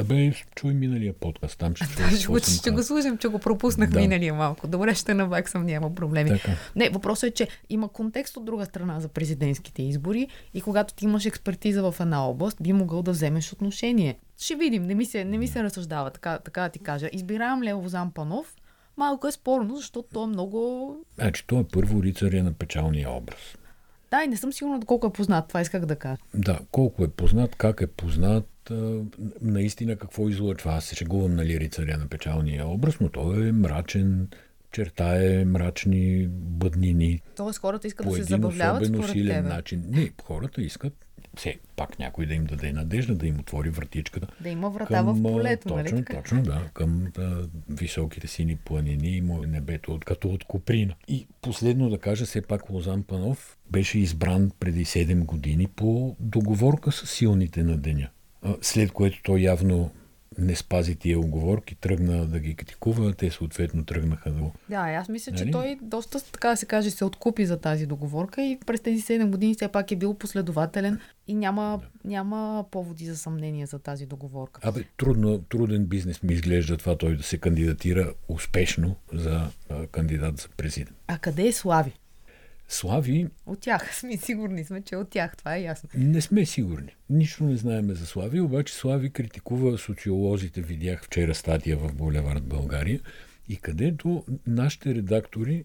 Абе, 0.00 0.32
чуй 0.54 0.74
миналия 0.74 1.12
подкаст, 1.12 1.58
там 1.58 1.76
ще 1.76 1.86
чуй. 1.86 2.18
ще, 2.18 2.26
го, 2.28 2.38
ще 2.38 2.70
го 2.70 2.82
слушам, 2.82 3.18
че 3.18 3.28
го 3.28 3.38
пропуснах 3.38 3.90
да. 3.90 4.00
миналия 4.00 4.34
малко. 4.34 4.66
Добре, 4.66 4.94
ще 4.94 5.14
наваксам, 5.14 5.66
няма 5.66 5.94
проблеми. 5.94 6.30
Така. 6.30 6.52
Не, 6.76 6.90
въпросът 6.90 7.30
е, 7.30 7.34
че 7.34 7.48
има 7.70 7.88
контекст 7.88 8.36
от 8.36 8.44
друга 8.44 8.64
страна 8.64 9.00
за 9.00 9.08
президентските 9.08 9.82
избори 9.82 10.28
и 10.54 10.60
когато 10.60 10.94
ти 10.94 11.04
имаш 11.04 11.26
експертиза 11.26 11.90
в 11.90 12.00
една 12.00 12.26
област, 12.26 12.56
би 12.60 12.72
могъл 12.72 13.02
да 13.02 13.10
вземеш 13.10 13.52
отношение. 13.52 14.18
Ще 14.40 14.54
видим, 14.54 14.82
не 14.82 14.94
ми 14.94 15.06
се, 15.06 15.24
не 15.24 15.38
ми 15.38 15.48
се 15.48 15.62
разсъждава, 15.62 16.10
така, 16.10 16.38
така 16.38 16.62
да 16.62 16.68
ти 16.68 16.78
кажа. 16.78 17.08
Избираем 17.12 17.62
ли 17.62 17.72
Лозан 17.72 18.10
Панов? 18.10 18.54
Малко 18.96 19.26
е 19.26 19.32
спорно, 19.32 19.76
защото 19.76 20.08
той 20.12 20.24
е 20.24 20.26
много... 20.26 20.96
Значи, 21.18 21.44
той 21.46 21.60
е 21.60 21.64
първо 21.64 22.02
рицаря 22.02 22.42
на 22.42 22.52
печалния 22.52 23.10
образ. 23.10 23.56
Да, 24.10 24.24
и 24.24 24.28
не 24.28 24.36
съм 24.36 24.52
сигурна 24.52 24.80
колко 24.86 25.06
е 25.06 25.12
познат, 25.12 25.48
това 25.48 25.60
исках 25.60 25.86
да 25.86 25.96
кажа. 25.96 26.22
Да, 26.34 26.58
колко 26.72 27.04
е 27.04 27.08
познат, 27.08 27.56
как 27.56 27.80
е 27.80 27.86
познат, 27.86 28.48
наистина 29.42 29.96
какво 29.96 30.28
излъчва. 30.28 30.72
Аз 30.72 30.84
се 30.84 30.94
шегувам, 30.94 31.34
нали, 31.34 31.60
рицаря 31.60 31.96
на 31.96 32.06
печалния 32.06 32.66
образ, 32.66 33.00
но 33.00 33.08
той 33.08 33.48
е 33.48 33.52
мрачен, 33.52 34.28
черта 34.72 35.24
е 35.24 35.44
мрачни 35.44 36.26
бъднини. 36.30 37.20
Тоест 37.36 37.58
хората 37.58 37.86
искат 37.86 38.06
да 38.06 38.12
се 38.14 38.22
забавляват 38.22 38.86
според 38.86 39.10
силен 39.10 39.36
тебе. 39.36 39.48
начин. 39.48 39.84
Не, 39.88 40.12
хората 40.22 40.62
искат 40.62 41.08
все 41.36 41.58
пак 41.76 41.98
някой 41.98 42.26
да 42.26 42.34
им 42.34 42.44
даде 42.44 42.72
надежда, 42.72 43.14
да 43.14 43.26
им 43.26 43.38
отвори 43.40 43.70
вратичката. 43.70 44.26
Да 44.40 44.48
има 44.48 44.70
врата 44.70 44.94
към, 44.94 45.14
в 45.14 45.22
полето, 45.22 45.68
точно, 45.68 45.76
нали 45.76 46.04
така? 46.04 46.16
Точно, 46.16 46.42
да. 46.42 46.70
Към 46.74 47.06
да, 47.14 47.48
високите 47.68 48.26
сини 48.26 48.56
планини 48.56 49.08
и 49.08 49.20
небето 49.46 50.00
като 50.06 50.28
от 50.28 50.44
Коприна. 50.44 50.94
И 51.08 51.26
последно 51.40 51.90
да 51.90 51.98
кажа, 51.98 52.26
все 52.26 52.42
пак 52.42 52.70
Лозан 52.70 53.02
Панов 53.02 53.58
беше 53.70 53.98
избран 53.98 54.50
преди 54.60 54.84
7 54.84 55.24
години 55.24 55.66
по 55.76 56.16
договорка 56.20 56.92
с 56.92 57.06
силните 57.06 57.62
на 57.62 57.76
деня. 57.76 58.08
След 58.62 58.92
което 58.92 59.22
той 59.22 59.40
явно 59.40 59.90
не 60.38 60.56
спази 60.56 60.94
тия 60.94 61.20
оговорки, 61.20 61.74
тръгна 61.74 62.26
да 62.26 62.38
ги 62.38 62.54
критикува, 62.54 63.12
те 63.12 63.30
съответно 63.30 63.84
тръгнаха 63.84 64.30
да 64.30 64.40
Да, 64.68 64.76
аз 64.76 65.08
мисля, 65.08 65.32
нали? 65.32 65.44
че 65.44 65.50
той 65.50 65.78
доста, 65.82 66.32
така 66.32 66.48
да 66.48 66.56
се 66.56 66.66
каже, 66.66 66.90
се 66.90 67.04
откупи 67.04 67.46
за 67.46 67.56
тази 67.60 67.86
договорка 67.86 68.42
и 68.42 68.58
през 68.66 68.80
тези 68.80 69.02
7 69.02 69.30
години 69.30 69.54
все 69.54 69.68
пак 69.68 69.90
е 69.90 69.96
бил 69.96 70.14
последователен 70.14 71.00
и 71.26 71.34
няма, 71.34 71.80
да. 71.82 72.08
няма 72.08 72.64
поводи 72.70 73.06
за 73.06 73.16
съмнение 73.16 73.66
за 73.66 73.78
тази 73.78 74.06
договорка. 74.06 74.60
Абе, 74.64 74.84
трудно, 74.96 75.38
труден 75.38 75.86
бизнес 75.86 76.22
ми 76.22 76.34
изглежда 76.34 76.76
това 76.76 76.96
той 76.96 77.16
да 77.16 77.22
се 77.22 77.38
кандидатира 77.38 78.12
успешно 78.28 78.96
за 79.12 79.50
а, 79.70 79.86
кандидат 79.86 80.38
за 80.38 80.48
президент. 80.56 80.96
А 81.06 81.18
къде 81.18 81.46
е 81.46 81.52
Слави? 81.52 81.92
Слави... 82.68 83.26
От 83.46 83.60
тях 83.60 83.94
сме 83.98 84.16
сигурни 84.16 84.64
сме, 84.64 84.82
че 84.82 84.96
от 84.96 85.10
тях, 85.10 85.36
това 85.36 85.56
е 85.56 85.62
ясно. 85.62 85.88
Не 85.94 86.20
сме 86.20 86.46
сигурни. 86.46 86.96
Нищо 87.10 87.44
не 87.44 87.56
знаеме 87.56 87.94
за 87.94 88.06
Слави, 88.06 88.40
обаче 88.40 88.74
Слави 88.74 89.10
критикува 89.10 89.78
социолозите, 89.78 90.60
видях 90.60 91.04
вчера 91.04 91.34
статия 91.34 91.76
в 91.76 91.94
Булевард 91.94 92.44
България, 92.44 93.00
и 93.48 93.56
където 93.56 94.24
нашите 94.46 94.94
редактори 94.94 95.64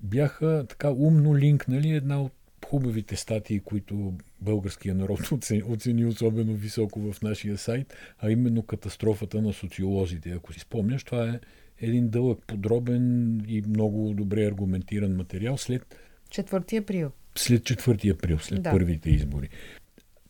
бяха 0.00 0.66
така 0.68 0.90
умно 0.90 1.36
линкнали 1.36 1.90
една 1.90 2.22
от 2.22 2.32
хубавите 2.66 3.16
статии, 3.16 3.60
които 3.60 4.14
българския 4.40 4.94
народ 4.94 5.20
оцени 5.68 6.04
особено 6.04 6.54
високо 6.54 7.12
в 7.12 7.22
нашия 7.22 7.58
сайт, 7.58 7.94
а 8.18 8.30
именно 8.30 8.62
катастрофата 8.62 9.42
на 9.42 9.52
социолозите. 9.52 10.30
Ако 10.30 10.52
си 10.52 10.60
спомняш, 10.60 11.04
това 11.04 11.28
е 11.28 11.40
един 11.80 12.08
дълъг, 12.08 12.38
подробен 12.46 13.36
и 13.48 13.62
много 13.68 14.14
добре 14.14 14.46
аргументиран 14.46 15.16
материал 15.16 15.58
след 15.58 15.96
4 16.30 16.82
април. 16.82 17.10
След 17.34 17.62
4 17.62 18.14
април, 18.14 18.38
след 18.38 18.62
да. 18.62 18.70
първите 18.70 19.10
избори. 19.10 19.48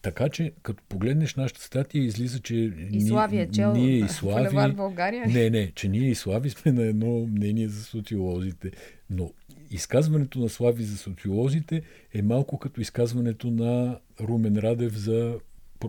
Така 0.02 0.28
че, 0.28 0.52
като 0.62 0.82
погледнеш 0.88 1.34
нашата 1.34 1.62
статия, 1.62 2.04
излиза, 2.04 2.40
че 2.40 2.54
и 2.92 3.00
Слави 3.00 3.38
е 3.38 3.50
чел 3.50 3.72
ние 3.72 3.98
и 3.98 4.08
Слави... 4.08 4.72
България. 4.72 5.26
Не, 5.28 5.50
не, 5.50 5.72
че 5.74 5.88
ние 5.88 6.10
и 6.10 6.14
Слави 6.14 6.50
сме 6.50 6.72
на 6.72 6.82
едно 6.82 7.26
мнение 7.26 7.68
за 7.68 7.84
социолозите. 7.84 8.70
Но 9.10 9.32
изказването 9.70 10.38
на 10.38 10.48
Слави 10.48 10.84
за 10.84 10.98
социолозите 10.98 11.82
е 12.14 12.22
малко 12.22 12.58
като 12.58 12.80
изказването 12.80 13.50
на 13.50 13.98
Румен 14.20 14.56
Радев 14.56 14.96
за 14.96 15.38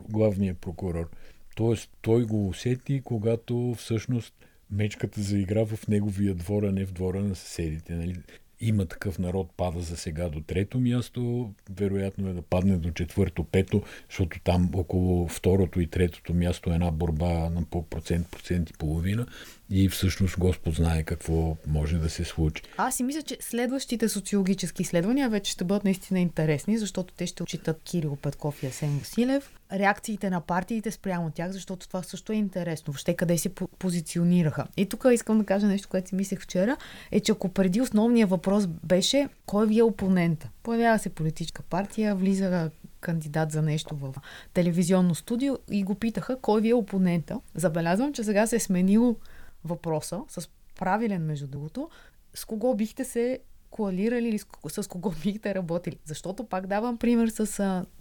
главния 0.10 0.54
прокурор. 0.54 1.10
Тоест, 1.56 1.90
той 2.02 2.24
го 2.24 2.48
усети, 2.48 3.02
когато 3.04 3.76
всъщност 3.78 4.34
мечката 4.72 5.22
заигра 5.22 5.66
в 5.66 5.88
неговия 5.88 6.36
двор, 6.36 6.64
а 6.64 6.72
не 6.72 6.86
в 6.86 6.92
двора 6.92 7.24
на 7.24 7.36
съседите. 7.36 7.96
Нали? 7.96 8.16
Има 8.62 8.86
такъв 8.86 9.20
народ, 9.20 9.50
пада 9.58 9.80
за 9.80 9.98
сега 9.98 10.30
до 10.30 10.42
трето 10.42 10.80
място, 10.80 11.52
вероятно 11.70 12.30
е 12.30 12.34
да 12.34 12.42
падне 12.42 12.78
до 12.78 12.92
четвърто, 12.92 13.44
пето, 13.44 13.84
защото 14.10 14.40
там 14.44 14.70
около 14.74 15.28
второто 15.28 15.82
и 15.82 15.88
третото 15.88 16.34
място 16.34 16.72
е 16.72 16.74
една 16.74 16.92
борба 16.92 17.50
на 17.50 17.64
по 17.70 17.84
процент, 17.90 18.32
процент 18.32 18.70
и 18.70 18.74
половина 18.74 19.26
и 19.72 19.90
всъщност 19.90 20.40
Господ 20.40 20.76
знае 20.76 21.04
какво 21.04 21.58
може 21.68 21.98
да 21.98 22.10
се 22.10 22.24
случи. 22.24 22.64
Аз 22.78 22.96
си 22.96 23.04
мисля, 23.04 23.22
че 23.22 23.38
следващите 23.40 24.10
социологически 24.10 24.82
изследвания 24.82 25.30
вече 25.30 25.52
ще 25.52 25.64
бъдат 25.64 25.84
наистина 25.84 26.20
интересни, 26.20 26.78
защото 26.78 27.14
те 27.14 27.28
ще 27.28 27.44
отчитат 27.44 27.82
Кирил 27.84 28.16
Петков 28.16 28.64
и 28.64 28.68
Асен 28.68 28.98
Василев, 28.98 29.52
реакциите 29.74 30.30
на 30.30 30.42
партиите 30.42 30.92
спрямо 30.92 31.32
тях, 31.32 31.52
защото 31.52 31.88
това 31.88 32.04
също 32.04 32.32
е 32.32 32.36
интересно. 32.36 32.92
Въобще 32.92 33.14
къде 33.14 33.38
се 33.38 33.50
позиционираха. 33.80 34.68
И 34.78 34.86
тук 34.86 35.06
искам 35.14 35.38
да 35.38 35.46
кажа 35.46 35.68
нещо, 35.68 35.90
което 35.90 36.10
си 36.10 36.16
мислех 36.16 36.42
вчера, 36.42 36.78
е, 37.12 37.20
че 37.20 37.32
ако 37.32 37.50
преди 37.50 37.82
основният 37.82 38.30
въпрос 38.30 38.68
беше 38.68 39.30
кой 39.46 39.68
ви 39.68 39.80
е 39.80 39.84
опонента. 39.84 40.50
Появява 40.64 41.00
се 41.00 41.10
политическа 41.10 41.62
партия, 41.62 42.16
влиза 42.16 42.70
кандидат 43.00 43.52
за 43.52 43.62
нещо 43.62 43.96
в 43.96 44.14
телевизионно 44.54 45.16
студио 45.16 45.58
и 45.72 45.84
го 45.84 45.96
питаха 45.96 46.38
кой 46.42 46.62
ви 46.62 46.70
е 46.70 46.74
опонента. 46.74 47.40
Забелязвам, 47.56 48.14
че 48.14 48.24
сега 48.24 48.48
се 48.48 48.56
е 48.56 48.60
сменило 48.60 49.16
въпроса, 49.66 50.20
с 50.28 50.50
правилен 50.80 51.26
между 51.26 51.48
другото, 51.48 51.90
с 52.34 52.46
кого 52.46 52.76
бихте 52.76 53.04
се 53.04 53.40
коалирали 53.72 54.28
или 54.28 54.40
с, 54.40 54.46
с 54.84 54.88
кого 54.88 55.14
бихте 55.24 55.56
работили. 55.56 55.98
Защото 56.06 56.44
пак 56.44 56.68
давам 56.68 56.98
пример 56.98 57.28
с, 57.28 57.46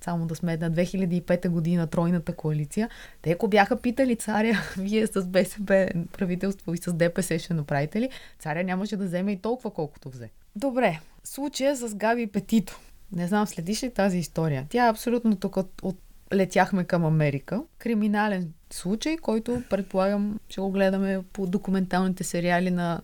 само 0.05 0.27
да 0.27 0.35
сме 0.35 0.57
на 0.57 0.71
2005 0.71 1.49
година, 1.49 1.87
тройната 1.87 2.33
коалиция. 2.33 2.89
Те 3.23 3.31
ако 3.31 3.49
бяха 3.49 3.77
питали 3.77 4.17
царя, 4.17 4.59
вие 4.79 5.07
с 5.07 5.27
БСП 5.27 5.89
правителство 6.13 6.75
и 6.75 6.79
с 6.79 6.93
ДПС 6.93 7.39
ще 7.39 7.55
направите 7.55 8.01
ли, 8.01 8.11
царя 8.39 8.65
нямаше 8.65 8.97
да 8.97 9.05
вземе 9.05 9.33
и 9.33 9.37
толкова 9.37 9.71
колкото 9.71 10.11
взе. 10.11 10.31
Добре, 10.57 11.01
случая 11.25 11.77
с 11.77 11.95
Габи 11.95 12.27
Петито. 12.27 12.81
Не 13.13 13.27
знам, 13.27 13.47
следиш 13.47 13.83
ли 13.83 13.91
тази 13.91 14.19
история? 14.19 14.67
Тя 14.71 14.87
е 14.87 14.91
абсолютно 14.91 15.37
тук 15.37 15.57
от, 15.57 15.83
от 15.83 15.99
летяхме 16.35 16.85
към 16.85 17.05
Америка. 17.05 17.63
Криминален 17.79 18.53
случай, 18.71 19.17
който 19.17 19.63
предполагам 19.71 20.39
ще 20.49 20.61
го 20.61 20.71
гледаме 20.71 21.21
по 21.33 21.47
документалните 21.47 22.25
сериали 22.25 22.71
на 22.71 23.01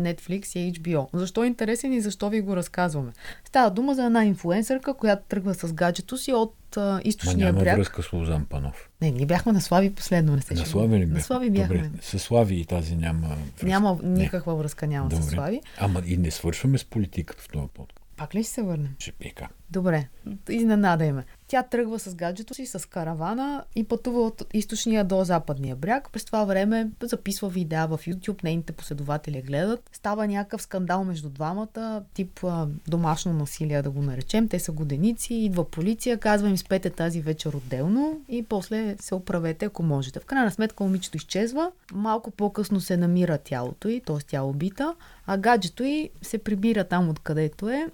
Netflix 0.00 0.58
и 0.58 0.72
HBO. 0.72 1.08
Защо 1.12 1.44
е 1.44 1.46
интересен 1.46 1.92
и 1.92 2.00
защо 2.00 2.28
ви 2.30 2.40
го 2.40 2.56
разказваме? 2.56 3.12
Става 3.44 3.70
дума 3.70 3.94
за 3.94 4.04
една 4.04 4.24
инфуенсърка, 4.24 4.94
която 4.94 5.22
тръгва 5.28 5.54
с 5.54 5.72
гаджето 5.72 6.18
си 6.18 6.32
от 6.32 6.76
а, 6.76 7.00
източния 7.04 7.46
няма 7.46 7.60
бряг. 7.60 7.76
връзка 7.76 8.02
с 8.02 8.12
Лозан 8.12 8.44
Панов. 8.44 8.88
Не, 9.02 9.10
ние 9.10 9.26
бяхме 9.26 9.52
на 9.52 9.60
Слави 9.60 9.94
последно. 9.94 10.36
Не 10.36 10.42
се 10.42 10.54
на 10.54 10.66
Слави 10.66 10.98
ли 10.98 11.06
бяхме? 11.06 11.14
На 11.14 11.20
Слави 11.20 11.50
бяхме. 11.50 11.76
Добре, 11.76 11.90
с 12.02 12.18
Слави 12.18 12.54
и 12.54 12.64
тази 12.64 12.96
няма 12.96 13.28
връзка. 13.28 13.66
Няма 13.66 13.98
никаква 14.02 14.54
връзка 14.54 14.86
няма 14.86 15.08
Добре. 15.08 15.22
с 15.22 15.28
Слави. 15.28 15.60
Ама 15.78 16.02
и 16.06 16.16
не 16.16 16.30
свършваме 16.30 16.78
с 16.78 16.84
политиката 16.84 17.42
в 17.42 17.48
този 17.48 17.68
подкаст. 17.74 17.98
Пак 18.16 18.34
ли 18.34 18.42
ще 18.42 18.52
се 18.52 18.62
върнем? 18.62 18.94
Ще 18.98 19.12
пека. 19.12 19.48
Добре, 19.70 20.08
изненада 20.48 21.04
име. 21.04 21.24
Тя 21.52 21.62
тръгва 21.62 21.98
с 21.98 22.14
гаджето 22.14 22.54
си, 22.54 22.66
с 22.66 22.88
каравана 22.88 23.64
и 23.76 23.84
пътува 23.84 24.20
от 24.20 24.42
източния 24.54 25.04
до 25.04 25.24
западния 25.24 25.76
бряг. 25.76 26.10
През 26.12 26.24
това 26.24 26.44
време 26.44 26.90
записва 27.02 27.48
видеа 27.48 27.86
в 27.86 27.98
YouTube, 27.98 28.44
нейните 28.44 28.72
последователи 28.72 29.42
гледат. 29.42 29.90
Става 29.92 30.26
някакъв 30.26 30.62
скандал 30.62 31.04
между 31.04 31.28
двамата, 31.28 32.02
тип 32.14 32.40
а, 32.44 32.68
домашно 32.88 33.32
насилие 33.32 33.82
да 33.82 33.90
го 33.90 34.02
наречем. 34.02 34.48
Те 34.48 34.58
са 34.58 34.72
годеници, 34.72 35.34
идва 35.34 35.70
полиция, 35.70 36.18
казва 36.18 36.48
им 36.48 36.58
спете 36.58 36.90
тази 36.90 37.20
вечер 37.20 37.52
отделно 37.52 38.20
и 38.28 38.42
после 38.42 38.96
се 39.00 39.14
оправете, 39.14 39.64
ако 39.64 39.82
можете. 39.82 40.20
В 40.20 40.24
крайна 40.24 40.50
сметка 40.50 40.84
момичето 40.84 41.16
изчезва, 41.16 41.72
малко 41.92 42.30
по-късно 42.30 42.80
се 42.80 42.96
намира 42.96 43.38
тялото 43.38 43.88
й, 43.88 44.00
т.е. 44.00 44.16
тя 44.26 44.36
е 44.36 44.40
убита, 44.40 44.94
а 45.26 45.38
гаджето 45.38 45.84
й 45.84 46.10
се 46.22 46.38
прибира 46.38 46.84
там 46.84 47.08
откъдето 47.08 47.68
е 47.68 47.86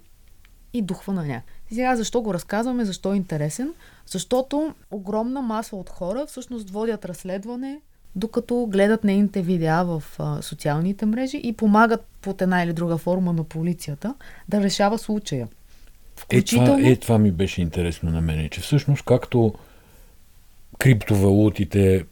и 0.73 0.81
духва 0.81 1.13
на 1.13 1.25
ня. 1.25 1.41
И 1.71 1.75
сега 1.75 1.95
защо 1.95 2.21
го 2.21 2.33
разказваме, 2.33 2.85
защо 2.85 3.13
е 3.13 3.17
интересен? 3.17 3.73
Защото 4.05 4.73
огромна 4.91 5.41
маса 5.41 5.75
от 5.75 5.89
хора 5.89 6.25
всъщност 6.27 6.69
водят 6.69 7.05
разследване, 7.05 7.79
докато 8.15 8.65
гледат 8.65 9.03
нейните 9.03 9.41
видеа 9.41 9.83
в 9.85 10.03
а, 10.19 10.41
социалните 10.41 11.05
мрежи 11.05 11.41
и 11.43 11.53
помагат 11.53 12.05
под 12.21 12.41
една 12.41 12.63
или 12.63 12.73
друга 12.73 12.97
форма 12.97 13.33
на 13.33 13.43
полицията 13.43 14.15
да 14.49 14.61
решава 14.63 14.97
случая. 14.97 15.47
Включително... 16.15 16.73
Е, 16.73 16.77
това, 16.77 16.89
е, 16.89 16.95
това 16.95 17.17
ми 17.17 17.31
беше 17.31 17.61
интересно 17.61 18.09
на 18.11 18.21
мен, 18.21 18.49
че 18.49 18.61
всъщност 18.61 19.03
както 19.05 19.53
криптовалутите 20.79 22.05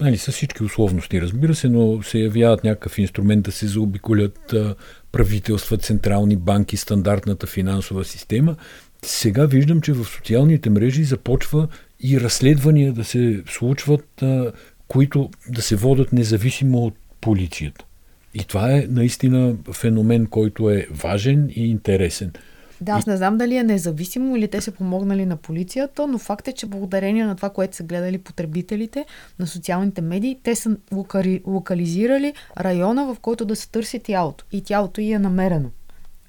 нали, 0.00 0.18
с 0.18 0.32
всички 0.32 0.62
условности, 0.62 1.22
разбира 1.22 1.54
се, 1.54 1.68
но 1.68 2.02
се 2.02 2.18
явяват 2.18 2.64
някакъв 2.64 2.98
инструмент 2.98 3.44
да 3.44 3.52
се 3.52 3.66
заобиколят 3.66 4.54
правителства, 5.12 5.78
централни 5.78 6.36
банки, 6.36 6.76
стандартната 6.76 7.46
финансова 7.46 8.04
система. 8.04 8.56
Сега 9.04 9.46
виждам, 9.46 9.80
че 9.80 9.92
в 9.92 10.04
социалните 10.04 10.70
мрежи 10.70 11.04
започва 11.04 11.68
и 12.00 12.20
разследвания 12.20 12.92
да 12.92 13.04
се 13.04 13.42
случват, 13.46 14.22
които 14.88 15.30
да 15.48 15.62
се 15.62 15.76
водят 15.76 16.12
независимо 16.12 16.78
от 16.78 16.94
полицията. 17.20 17.84
И 18.34 18.44
това 18.44 18.72
е 18.72 18.86
наистина 18.90 19.56
феномен, 19.72 20.26
който 20.26 20.70
е 20.70 20.86
важен 20.90 21.50
и 21.56 21.70
интересен. 21.70 22.32
Да, 22.82 22.92
аз 22.92 23.06
не 23.06 23.16
знам 23.16 23.38
дали 23.38 23.56
е 23.56 23.62
независимо 23.62 24.36
или 24.36 24.48
те 24.48 24.60
са 24.60 24.72
помогнали 24.72 25.26
на 25.26 25.36
полицията, 25.36 26.06
но 26.06 26.18
факт 26.18 26.48
е, 26.48 26.52
че 26.52 26.66
благодарение 26.66 27.24
на 27.24 27.36
това, 27.36 27.50
което 27.50 27.76
са 27.76 27.82
гледали 27.82 28.18
потребителите 28.18 29.06
на 29.38 29.46
социалните 29.46 30.00
медии, 30.00 30.38
те 30.42 30.54
са 30.54 30.76
локали, 30.92 31.42
локализирали 31.46 32.34
района, 32.60 33.14
в 33.14 33.16
който 33.20 33.44
да 33.44 33.56
се 33.56 33.70
търси 33.70 33.98
тялото. 33.98 34.44
И 34.52 34.62
тялото 34.62 35.00
й 35.00 35.12
е 35.12 35.18
намерено. 35.18 35.70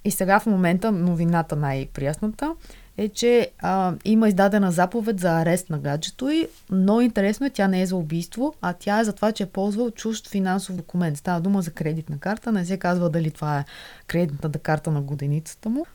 И 0.06 0.12
сега 0.12 0.40
в 0.40 0.46
момента 0.46 0.92
новината 0.92 1.56
най-приясната 1.56 2.56
е, 2.98 3.10
че 3.10 3.52
а, 3.60 3.94
има 4.06 4.28
издадена 4.28 4.72
заповед 4.72 5.20
за 5.20 5.30
арест 5.30 5.70
на 5.70 5.80
гаджето 5.80 6.30
и, 6.30 6.48
но 6.72 7.02
интересно 7.02 7.46
е, 7.46 7.50
тя 7.50 7.68
не 7.68 7.82
е 7.82 7.86
за 7.86 7.96
убийство, 7.96 8.54
а 8.62 8.74
тя 8.74 9.00
е 9.00 9.04
за 9.04 9.14
това, 9.14 9.32
че 9.32 9.44
е 9.44 9.46
ползвал 9.46 9.92
чужд 9.92 10.28
финансов 10.28 10.76
документ. 10.76 11.18
Става 11.18 11.42
дума 11.42 11.62
за 11.62 11.72
кредитна 11.72 12.18
карта, 12.20 12.52
не 12.52 12.66
се 12.66 12.78
казва 12.78 13.10
дали 13.10 13.32
това 13.32 13.60
е 13.60 13.66
кредитната 14.08 14.60
карта 14.60 14.92
на 14.92 15.02
годеницата 15.02 15.70
му, 15.70 15.86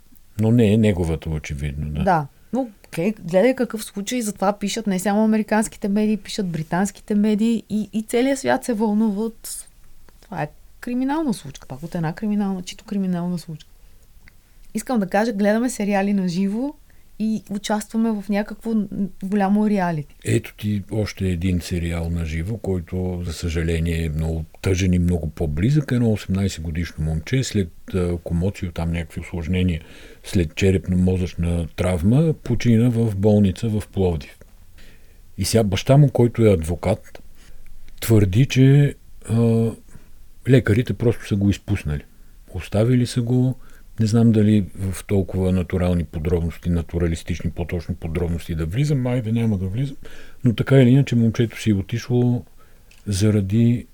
но 0.40 0.50
не 0.50 0.72
е 0.72 0.76
неговата, 0.76 1.30
очевидно. 1.30 1.90
Да. 1.90 2.02
да. 2.02 2.26
Но 2.52 2.68
гледай 3.20 3.54
какъв 3.54 3.84
случай, 3.84 4.22
затова 4.22 4.52
пишат 4.52 4.86
не 4.86 4.98
само 4.98 5.24
американските 5.24 5.88
медии, 5.88 6.16
пишат 6.16 6.48
британските 6.48 7.14
медии 7.14 7.62
и, 7.70 7.88
и 7.92 8.02
целият 8.02 8.38
свят 8.38 8.64
се 8.64 8.72
вълнуват. 8.72 9.68
Това 10.20 10.42
е 10.42 10.48
криминална 10.80 11.34
случка, 11.34 11.68
пак 11.68 11.82
от 11.82 11.94
една 11.94 12.12
криминална, 12.12 12.62
чито 12.62 12.84
криминална 12.84 13.38
случка. 13.38 13.70
Искам 14.74 15.00
да 15.00 15.08
кажа, 15.08 15.32
гледаме 15.32 15.70
сериали 15.70 16.12
на 16.12 16.28
живо 16.28 16.74
и 17.18 17.42
участваме 17.50 18.10
в 18.10 18.24
някакво 18.28 18.74
голямо 19.24 19.70
реалити. 19.70 20.14
Ето 20.24 20.54
ти 20.56 20.82
още 20.90 21.28
един 21.28 21.60
сериал 21.60 22.10
на 22.10 22.24
живо, 22.24 22.56
който, 22.56 23.22
за 23.24 23.32
съжаление, 23.32 24.04
е 24.04 24.08
много 24.08 24.44
тъжен 24.62 24.92
и 24.92 24.98
много 24.98 25.30
по-близък. 25.30 25.92
Едно 25.92 26.16
18 26.16 26.60
годишно 26.60 27.04
момче 27.04 27.44
след 27.44 27.70
комоцио, 28.24 28.72
там 28.72 28.92
някакви 28.92 29.20
осложнения, 29.20 29.80
след 30.24 30.54
черепно-мозъчна 30.54 31.68
травма, 31.76 32.32
почина 32.32 32.90
в 32.90 33.16
болница 33.16 33.68
в 33.68 33.82
Пловдив. 33.92 34.38
И 35.38 35.44
сега 35.44 35.64
баща 35.64 35.96
му, 35.96 36.10
който 36.10 36.46
е 36.46 36.52
адвокат, 36.52 37.22
твърди, 38.00 38.46
че 38.46 38.94
а, 39.28 39.70
лекарите 40.48 40.94
просто 40.94 41.26
са 41.26 41.36
го 41.36 41.50
изпуснали. 41.50 42.04
Оставили 42.54 43.06
са 43.06 43.22
го, 43.22 43.58
не 44.00 44.06
знам 44.06 44.32
дали 44.32 44.64
в 44.74 45.04
толкова 45.04 45.52
натурални 45.52 46.04
подробности, 46.04 46.70
натуралистични 46.70 47.50
по-точно 47.50 47.94
подробности 47.94 48.54
да 48.54 48.66
влизам, 48.66 49.00
май 49.00 49.22
да 49.22 49.32
няма 49.32 49.58
да 49.58 49.66
влизам, 49.66 49.96
но 50.44 50.54
така 50.54 50.80
или 50.80 50.90
иначе 50.90 51.16
момчето 51.16 51.60
си 51.60 51.70
е 51.70 51.74
отишло 51.74 52.44
заради 53.06 53.86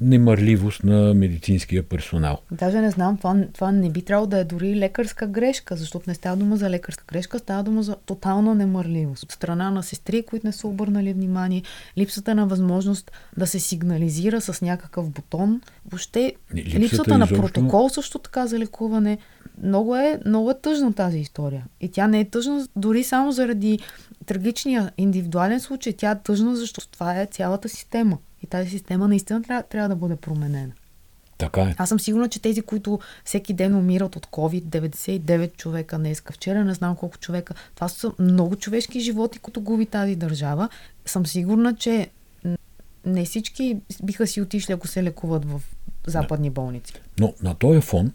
немърливост 0.00 0.84
на 0.84 1.14
медицинския 1.14 1.82
персонал. 1.82 2.38
Даже 2.52 2.80
не 2.80 2.90
знам, 2.90 3.16
това, 3.16 3.36
това 3.54 3.72
не 3.72 3.90
би 3.90 4.02
трябвало 4.02 4.26
да 4.26 4.38
е 4.38 4.44
дори 4.44 4.76
лекарска 4.76 5.26
грешка, 5.26 5.76
защото 5.76 6.10
не 6.10 6.14
става 6.14 6.36
дума 6.36 6.56
за 6.56 6.70
лекарска 6.70 7.04
грешка, 7.08 7.38
става 7.38 7.62
дума 7.62 7.82
за 7.82 7.96
тотална 8.06 8.54
немърливост. 8.54 9.22
От 9.22 9.32
страна 9.32 9.70
на 9.70 9.82
сестри, 9.82 10.22
които 10.22 10.46
не 10.46 10.52
са 10.52 10.66
обърнали 10.66 11.12
внимание, 11.12 11.62
липсата 11.98 12.34
на 12.34 12.46
възможност 12.46 13.12
да 13.36 13.46
се 13.46 13.60
сигнализира 13.60 14.40
с 14.40 14.62
някакъв 14.62 15.10
бутон, 15.10 15.60
въобще 15.86 16.32
липсата, 16.54 16.80
липсата 16.80 17.18
на 17.18 17.24
изобщо... 17.24 17.42
протокол 17.42 17.88
също 17.88 18.18
така 18.18 18.46
за 18.46 18.58
лекуване. 18.58 19.18
Много 19.62 19.96
е, 19.96 20.20
много 20.26 20.50
е 20.50 20.60
тъжна 20.60 20.92
тази 20.92 21.18
история. 21.18 21.64
И 21.80 21.88
тя 21.88 22.06
не 22.06 22.20
е 22.20 22.24
тъжна 22.24 22.66
дори 22.76 23.04
само 23.04 23.32
заради 23.32 23.78
трагичния 24.26 24.92
индивидуален 24.98 25.60
случай, 25.60 25.92
тя 25.92 26.10
е 26.10 26.22
тъжна, 26.22 26.56
защото 26.56 26.88
това 26.88 27.20
е 27.20 27.26
цялата 27.26 27.68
система. 27.68 28.18
И 28.42 28.46
тази 28.46 28.70
система 28.70 29.08
наистина 29.08 29.42
трябва, 29.42 29.62
трябва 29.62 29.88
да 29.88 29.96
бъде 29.96 30.16
променена. 30.16 30.72
Така 31.38 31.60
е. 31.60 31.74
Аз 31.78 31.88
съм 31.88 32.00
сигурна, 32.00 32.28
че 32.28 32.42
тези, 32.42 32.62
които 32.62 32.98
всеки 33.24 33.54
ден 33.54 33.74
умират 33.74 34.16
от 34.16 34.26
COVID, 34.26 34.62
99 34.62 35.56
човека 35.56 35.98
днеска, 35.98 36.32
вчера 36.32 36.64
не 36.64 36.74
знам 36.74 36.96
колко 36.96 37.18
човека, 37.18 37.54
това 37.74 37.88
са 37.88 38.12
много 38.18 38.56
човешки 38.56 39.00
животи, 39.00 39.38
които 39.38 39.60
губи 39.60 39.86
тази 39.86 40.16
държава. 40.16 40.68
Съм 41.06 41.26
сигурна, 41.26 41.76
че 41.76 42.08
не 43.06 43.24
всички 43.24 43.76
биха 44.02 44.26
си 44.26 44.40
отишли, 44.40 44.72
ако 44.72 44.88
се 44.88 45.02
лекуват 45.02 45.44
в 45.44 45.60
западни 46.06 46.50
болници. 46.50 46.94
Но 47.20 47.34
на 47.42 47.54
този 47.54 47.80
фон 47.80 48.12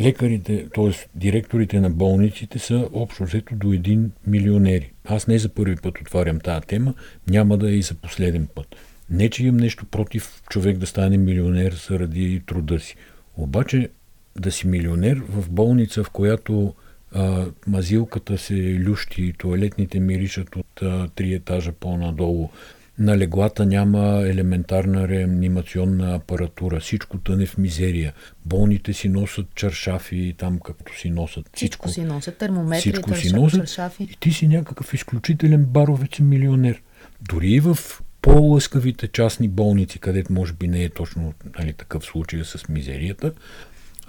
лекарите, 0.00 0.68
т.е. 0.74 0.92
директорите 1.14 1.80
на 1.80 1.90
болниците 1.90 2.58
са 2.58 2.88
общо 2.92 3.24
взето 3.24 3.54
до 3.54 3.72
един 3.72 4.12
милионери. 4.26 4.92
Аз 5.04 5.26
не 5.26 5.38
за 5.38 5.48
първи 5.48 5.76
път 5.76 6.00
отварям 6.00 6.40
тази 6.40 6.66
тема, 6.66 6.94
няма 7.28 7.58
да 7.58 7.70
е 7.70 7.74
и 7.74 7.82
за 7.82 7.94
последен 7.94 8.48
път. 8.54 8.76
Не, 9.10 9.30
че 9.30 9.44
имам 9.44 9.56
нещо 9.56 9.86
против 9.86 10.42
човек 10.50 10.78
да 10.78 10.86
стане 10.86 11.18
милионер 11.18 11.84
заради 11.88 12.42
труда 12.46 12.80
си. 12.80 12.96
Обаче 13.36 13.88
да 14.36 14.52
си 14.52 14.66
милионер 14.66 15.22
в 15.28 15.50
болница, 15.50 16.04
в 16.04 16.10
която 16.10 16.74
а, 17.12 17.46
мазилката 17.66 18.38
се 18.38 18.54
лющи, 18.54 19.34
туалетните 19.38 20.00
миришат 20.00 20.56
от 20.56 20.82
а, 20.82 21.08
три 21.08 21.34
етажа 21.34 21.72
по-надолу, 21.72 22.50
на 22.98 23.18
леглата 23.18 23.66
няма 23.66 24.22
елементарна 24.26 25.08
реанимационна 25.08 26.14
апаратура, 26.14 26.80
всичко 26.80 27.18
тъне 27.18 27.46
в 27.46 27.58
мизерия. 27.58 28.12
Болните 28.46 28.92
си 28.92 29.08
носят 29.08 29.46
чаршафи 29.54 30.34
там, 30.38 30.58
както 30.58 30.98
си 30.98 31.10
носят. 31.10 31.50
Всичко, 31.54 31.88
всичко 31.88 32.00
си 32.06 32.14
носят, 32.14 32.36
термометри, 32.36 32.80
всичко 32.80 33.14
си 33.14 33.32
носят, 33.32 33.60
чаршафи. 33.60 34.02
И 34.02 34.16
ти 34.20 34.32
си 34.32 34.48
някакъв 34.48 34.94
изключителен 34.94 35.64
баровец 35.64 36.18
милионер. 36.20 36.82
Дори 37.22 37.48
и 37.48 37.60
в 37.60 37.78
по-лъскавите 38.22 39.08
частни 39.08 39.48
болници, 39.48 39.98
където 39.98 40.32
може 40.32 40.52
би 40.52 40.68
не 40.68 40.84
е 40.84 40.88
точно 40.88 41.34
нали, 41.58 41.72
такъв 41.72 42.04
случай 42.04 42.44
с 42.44 42.68
мизерията, 42.68 43.32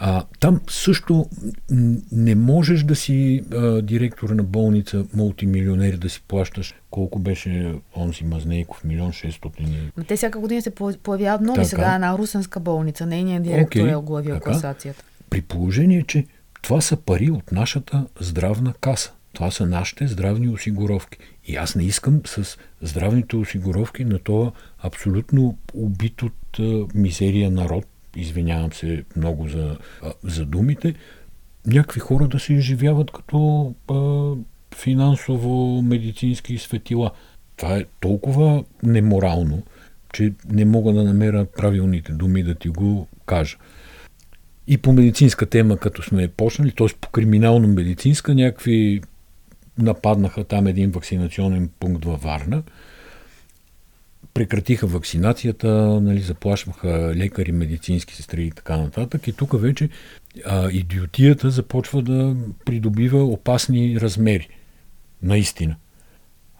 а, 0.04 0.24
там 0.40 0.62
също 0.70 1.26
не 2.12 2.36
можеш 2.36 2.84
да 2.84 2.96
си 2.96 3.44
а, 3.54 3.82
директор 3.82 4.30
на 4.30 4.44
болница, 4.44 5.06
мултимилионер, 5.14 5.98
да 5.98 6.10
си 6.10 6.22
плащаш 6.28 6.76
колко 6.90 7.20
беше 7.20 7.76
онзи 7.96 8.24
Мазнейков, 8.24 8.84
милион 8.84 9.12
шестотин. 9.12 9.92
Но 9.98 10.04
те 10.04 10.16
всяка 10.16 10.40
година 10.40 10.62
се 10.62 10.72
появяват 11.04 11.42
нови. 11.42 11.56
Така. 11.56 11.68
Сега 11.68 11.96
една 11.96 12.18
русенска 12.18 12.60
болница, 12.60 13.06
нейният 13.06 13.44
директор 13.44 13.80
okay, 13.80 13.92
е 13.92 13.96
оглавил 13.96 14.40
класацията. 14.40 15.04
При 15.30 15.42
положение, 15.42 16.04
че 16.08 16.26
това 16.62 16.82
са 16.82 16.98
пари 16.98 17.32
от 17.32 17.52
нашата 17.52 18.06
здравна 18.20 18.74
каса. 18.82 19.12
Това 19.34 19.52
са 19.52 19.66
нашите 19.66 20.08
здравни 20.08 20.50
осигуровки. 20.50 21.18
И 21.46 21.56
аз 21.56 21.76
не 21.76 21.84
искам 21.84 22.22
с 22.26 22.58
здравните 22.82 23.36
осигуровки 23.36 24.06
на 24.06 24.20
това 24.20 24.52
абсолютно 24.80 25.58
убит 25.74 26.22
от 26.22 26.60
мизерия 26.96 27.52
народ, 27.52 27.86
извинявам 28.16 28.74
се 28.74 29.04
много 29.16 29.48
за, 29.48 29.78
за 30.24 30.46
думите, 30.46 30.96
някакви 31.66 32.00
хора 32.00 32.28
да 32.28 32.40
се 32.40 32.54
изживяват 32.54 33.12
като 33.12 33.74
финансово-медицински 34.76 36.58
светила. 36.58 37.12
Това 37.56 37.78
е 37.78 37.86
толкова 38.00 38.64
неморално, 38.84 39.64
че 40.14 40.34
не 40.50 40.66
мога 40.66 40.94
да 40.94 41.04
намеря 41.04 41.46
правилните 41.46 42.12
думи 42.12 42.44
да 42.44 42.56
ти 42.56 42.70
го 42.70 43.08
кажа. 43.26 43.58
И 44.68 44.78
по 44.78 44.94
медицинска 44.94 45.46
тема, 45.46 45.78
като 45.78 46.04
сме 46.04 46.28
почнали, 46.28 46.72
т.е. 46.72 46.88
по 47.02 47.10
криминално-медицинска, 47.10 48.36
някакви 48.36 49.02
нападнаха 49.82 50.44
там 50.44 50.68
един 50.68 50.92
вакцинационен 50.92 51.70
пункт 51.80 52.06
във 52.06 52.22
Варна. 52.22 52.64
Прекратиха 54.34 54.88
вакцинацията, 54.88 55.68
нали, 56.02 56.20
заплашваха 56.20 57.14
лекари, 57.16 57.52
медицински 57.52 58.16
сестри 58.16 58.44
и 58.44 58.52
така 58.52 58.78
нататък. 58.78 59.28
И 59.28 59.34
тук 59.34 59.62
вече 59.62 59.90
а, 60.46 60.70
идиотията 60.72 61.50
започва 61.50 62.02
да 62.02 62.36
придобива 62.66 63.24
опасни 63.24 64.02
размери. 64.02 64.48
Наистина. 65.22 65.76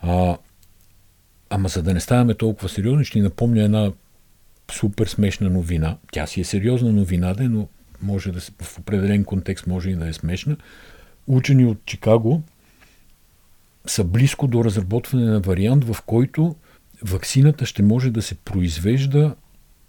А, 0.02 0.38
ама 1.50 1.70
за 1.70 1.84
да 1.84 1.94
не 1.94 2.00
ставаме 2.00 2.34
толкова 2.34 2.70
сериозни, 2.70 3.06
ще 3.06 3.20
ни 3.20 3.24
напомня 3.24 3.64
една 3.64 3.92
супер 4.72 5.08
смешна 5.08 5.50
новина. 5.50 5.98
Тя 6.12 6.28
си 6.28 6.42
е 6.42 6.44
сериозна 6.44 6.92
новина, 6.92 7.36
но 7.40 7.68
може 8.02 8.32
да 8.32 8.42
се, 8.42 8.52
в 8.62 8.80
определен 8.80 9.24
контекст 9.24 9.68
може 9.68 9.90
и 9.90 9.96
да 9.96 10.08
е 10.08 10.14
смешна. 10.14 10.58
Учени 11.28 11.66
от 11.66 11.86
Чикаго 11.86 12.44
са 13.86 14.04
близко 14.04 14.48
до 14.48 14.64
разработване 14.64 15.26
на 15.26 15.40
вариант, 15.40 15.84
в 15.84 16.02
който 16.02 16.56
ваксината 17.04 17.66
ще 17.66 17.84
може 17.84 18.10
да 18.10 18.22
се 18.22 18.36
произвежда, 18.36 19.36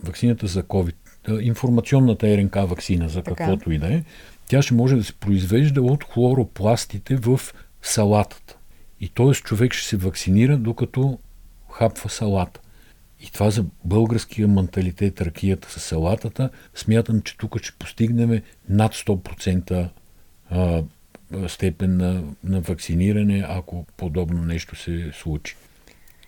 ваксината 0.02 0.46
за 0.46 0.62
COVID, 0.62 0.94
информационната 1.40 2.36
РНК 2.36 2.54
вакцина, 2.54 3.08
за 3.08 3.22
каквото 3.22 3.72
и 3.72 3.78
да 3.78 3.94
е, 3.94 4.04
тя 4.48 4.62
ще 4.62 4.74
може 4.74 4.96
да 4.96 5.04
се 5.04 5.12
произвежда 5.12 5.82
от 5.82 6.04
хлоропластите 6.04 7.16
в 7.16 7.40
салатата. 7.82 8.56
И 9.00 9.08
т.е. 9.08 9.32
човек 9.32 9.72
ще 9.72 9.88
се 9.88 9.96
вакцинира, 9.96 10.56
докато 10.56 11.18
хапва 11.70 12.10
салата. 12.10 12.60
И 13.20 13.30
това 13.32 13.50
за 13.50 13.64
българския 13.84 14.48
менталитет, 14.48 15.20
ракията 15.20 15.70
с 15.70 15.80
салатата, 15.80 16.50
смятам, 16.74 17.22
че 17.22 17.36
тук 17.36 17.62
ще 17.62 17.72
постигнем 17.78 18.42
над 18.68 18.94
100% 18.94 19.88
а, 20.50 20.82
степен 21.48 21.96
на, 21.96 22.22
на 22.44 22.60
вакциниране, 22.60 23.44
ако 23.48 23.86
подобно 23.96 24.44
нещо 24.44 24.76
се 24.76 25.10
случи. 25.14 25.56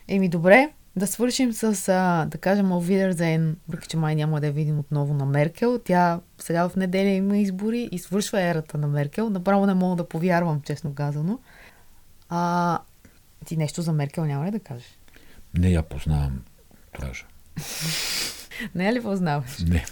Еми 0.07 0.29
добре, 0.29 0.69
да 0.95 1.07
свършим 1.07 1.53
с, 1.53 1.89
а, 1.89 2.25
да 2.25 2.37
кажем, 2.37 2.71
Овидерзен, 2.71 3.57
въпреки 3.67 3.87
че 3.87 3.97
май 3.97 4.15
няма 4.15 4.41
да 4.41 4.47
я 4.47 4.53
видим 4.53 4.79
отново 4.79 5.13
на 5.13 5.25
Меркел. 5.25 5.79
Тя 5.85 6.19
сега 6.37 6.69
в 6.69 6.75
неделя 6.75 7.09
има 7.09 7.37
избори 7.37 7.89
и 7.91 7.99
свършва 7.99 8.41
ерата 8.41 8.77
на 8.77 8.87
Меркел. 8.87 9.29
Направо 9.29 9.65
не 9.65 9.73
мога 9.73 9.95
да 9.95 10.09
повярвам, 10.09 10.61
честно 10.61 10.95
казано. 10.95 11.39
А, 12.29 12.79
ти 13.45 13.57
нещо 13.57 13.81
за 13.81 13.93
Меркел 13.93 14.25
няма 14.25 14.45
ли 14.45 14.51
да 14.51 14.59
кажеш? 14.59 14.97
Не 15.57 15.69
я 15.69 15.83
познавам 15.83 16.41
стража. 16.95 17.25
Не 18.75 18.87
е 18.87 18.93
ли 18.93 19.01
познаваш? 19.01 19.59
Не. 19.59 19.85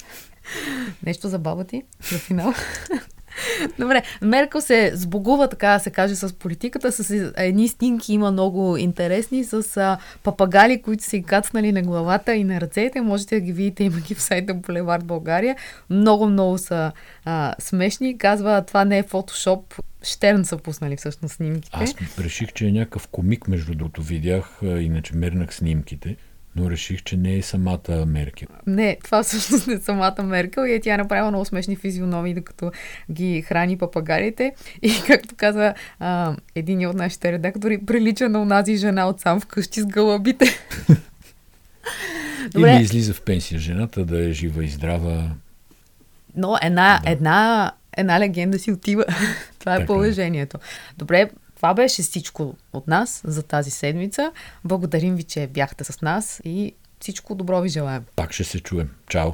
Нещо 1.05 1.29
за 1.29 1.39
баба 1.39 1.63
ти? 1.63 1.83
За 2.11 2.17
финал? 2.17 2.53
Добре, 3.79 4.03
Меркел 4.21 4.61
се 4.61 4.91
сбогува, 4.93 5.47
така 5.47 5.69
да 5.69 5.79
се 5.79 5.89
каже, 5.89 6.15
с 6.15 6.33
политиката, 6.33 6.91
с 6.91 7.31
едни 7.37 7.67
снимки 7.67 8.13
има 8.13 8.31
много 8.31 8.77
интересни, 8.77 9.43
с 9.43 9.77
а, 9.77 9.97
папагали, 10.23 10.81
които 10.81 11.03
са 11.03 11.17
и 11.17 11.23
кацнали 11.23 11.71
на 11.71 11.81
главата 11.81 12.35
и 12.35 12.43
на 12.43 12.61
ръцете. 12.61 13.01
Можете 13.01 13.35
да 13.35 13.41
ги 13.41 13.53
видите, 13.53 13.83
има 13.83 13.99
ги 13.99 14.15
в 14.15 14.21
сайта 14.21 14.53
Булевард 14.53 15.05
България. 15.05 15.55
Много, 15.89 16.25
много 16.25 16.57
са 16.57 16.91
а, 17.25 17.55
смешни. 17.59 18.17
Казва, 18.17 18.63
това 18.67 18.85
не 18.85 18.97
е 18.97 19.03
фотошоп. 19.03 19.73
Штерн 20.03 20.45
са 20.45 20.57
пуснали 20.57 20.97
всъщност 20.97 21.35
снимките. 21.35 21.77
Аз 21.81 22.19
реших, 22.19 22.53
че 22.53 22.67
е 22.67 22.71
някакъв 22.71 23.07
комик, 23.07 23.47
между 23.47 23.75
другото, 23.75 24.01
видях, 24.01 24.59
иначе 24.61 25.15
мернах 25.15 25.55
снимките 25.55 26.17
но 26.55 26.71
реших, 26.71 27.03
че 27.03 27.17
не 27.17 27.35
е 27.35 27.41
самата 27.41 28.05
Меркел. 28.07 28.47
Не, 28.67 28.97
това 29.03 29.23
всъщност 29.23 29.67
не 29.67 29.73
е 29.73 29.79
самата 29.79 30.23
Меркел 30.23 30.61
и 30.61 30.73
е 30.73 30.79
тя 30.79 30.97
направила 30.97 31.29
много 31.31 31.45
смешни 31.45 31.75
физиономии, 31.75 32.33
докато 32.33 32.71
ги 33.11 33.41
храни 33.41 33.77
папагалите. 33.77 34.53
И 34.81 34.93
както 35.07 35.35
каза 35.35 35.73
а, 35.99 36.35
един 36.55 36.87
от 36.87 36.95
нашите 36.95 37.31
редактори, 37.31 37.85
прилича 37.85 38.29
на 38.29 38.41
онази 38.41 38.75
жена 38.75 39.07
от 39.07 39.19
сам 39.19 39.39
вкъщи 39.39 39.81
с 39.81 39.85
гълъбите. 39.85 40.45
Добре. 42.51 42.79
Излиза 42.81 43.13
в 43.13 43.21
пенсия 43.21 43.59
жената 43.59 44.05
да 44.05 44.29
е 44.29 44.31
жива 44.31 44.65
и 44.65 44.67
здрава. 44.67 45.29
Но 46.35 46.57
една, 46.61 47.01
да. 47.03 47.11
една, 47.11 47.71
една 47.97 48.19
легенда 48.19 48.59
си 48.59 48.71
отива. 48.71 49.05
Това 49.59 49.75
е 49.75 49.77
така. 49.77 49.87
положението. 49.87 50.57
Добре, 50.97 51.29
това 51.63 51.73
беше 51.73 52.01
всичко 52.01 52.55
от 52.73 52.87
нас 52.87 53.21
за 53.25 53.43
тази 53.43 53.71
седмица. 53.71 54.31
Благодарим 54.63 55.15
ви, 55.15 55.23
че 55.23 55.47
бяхте 55.47 55.83
с 55.83 56.01
нас 56.01 56.41
и 56.45 56.75
всичко 56.99 57.35
добро 57.35 57.61
ви 57.61 57.69
желаем. 57.69 58.05
Пак 58.15 58.33
ще 58.33 58.43
се 58.43 58.59
чуем. 58.59 58.89
Чао! 59.09 59.31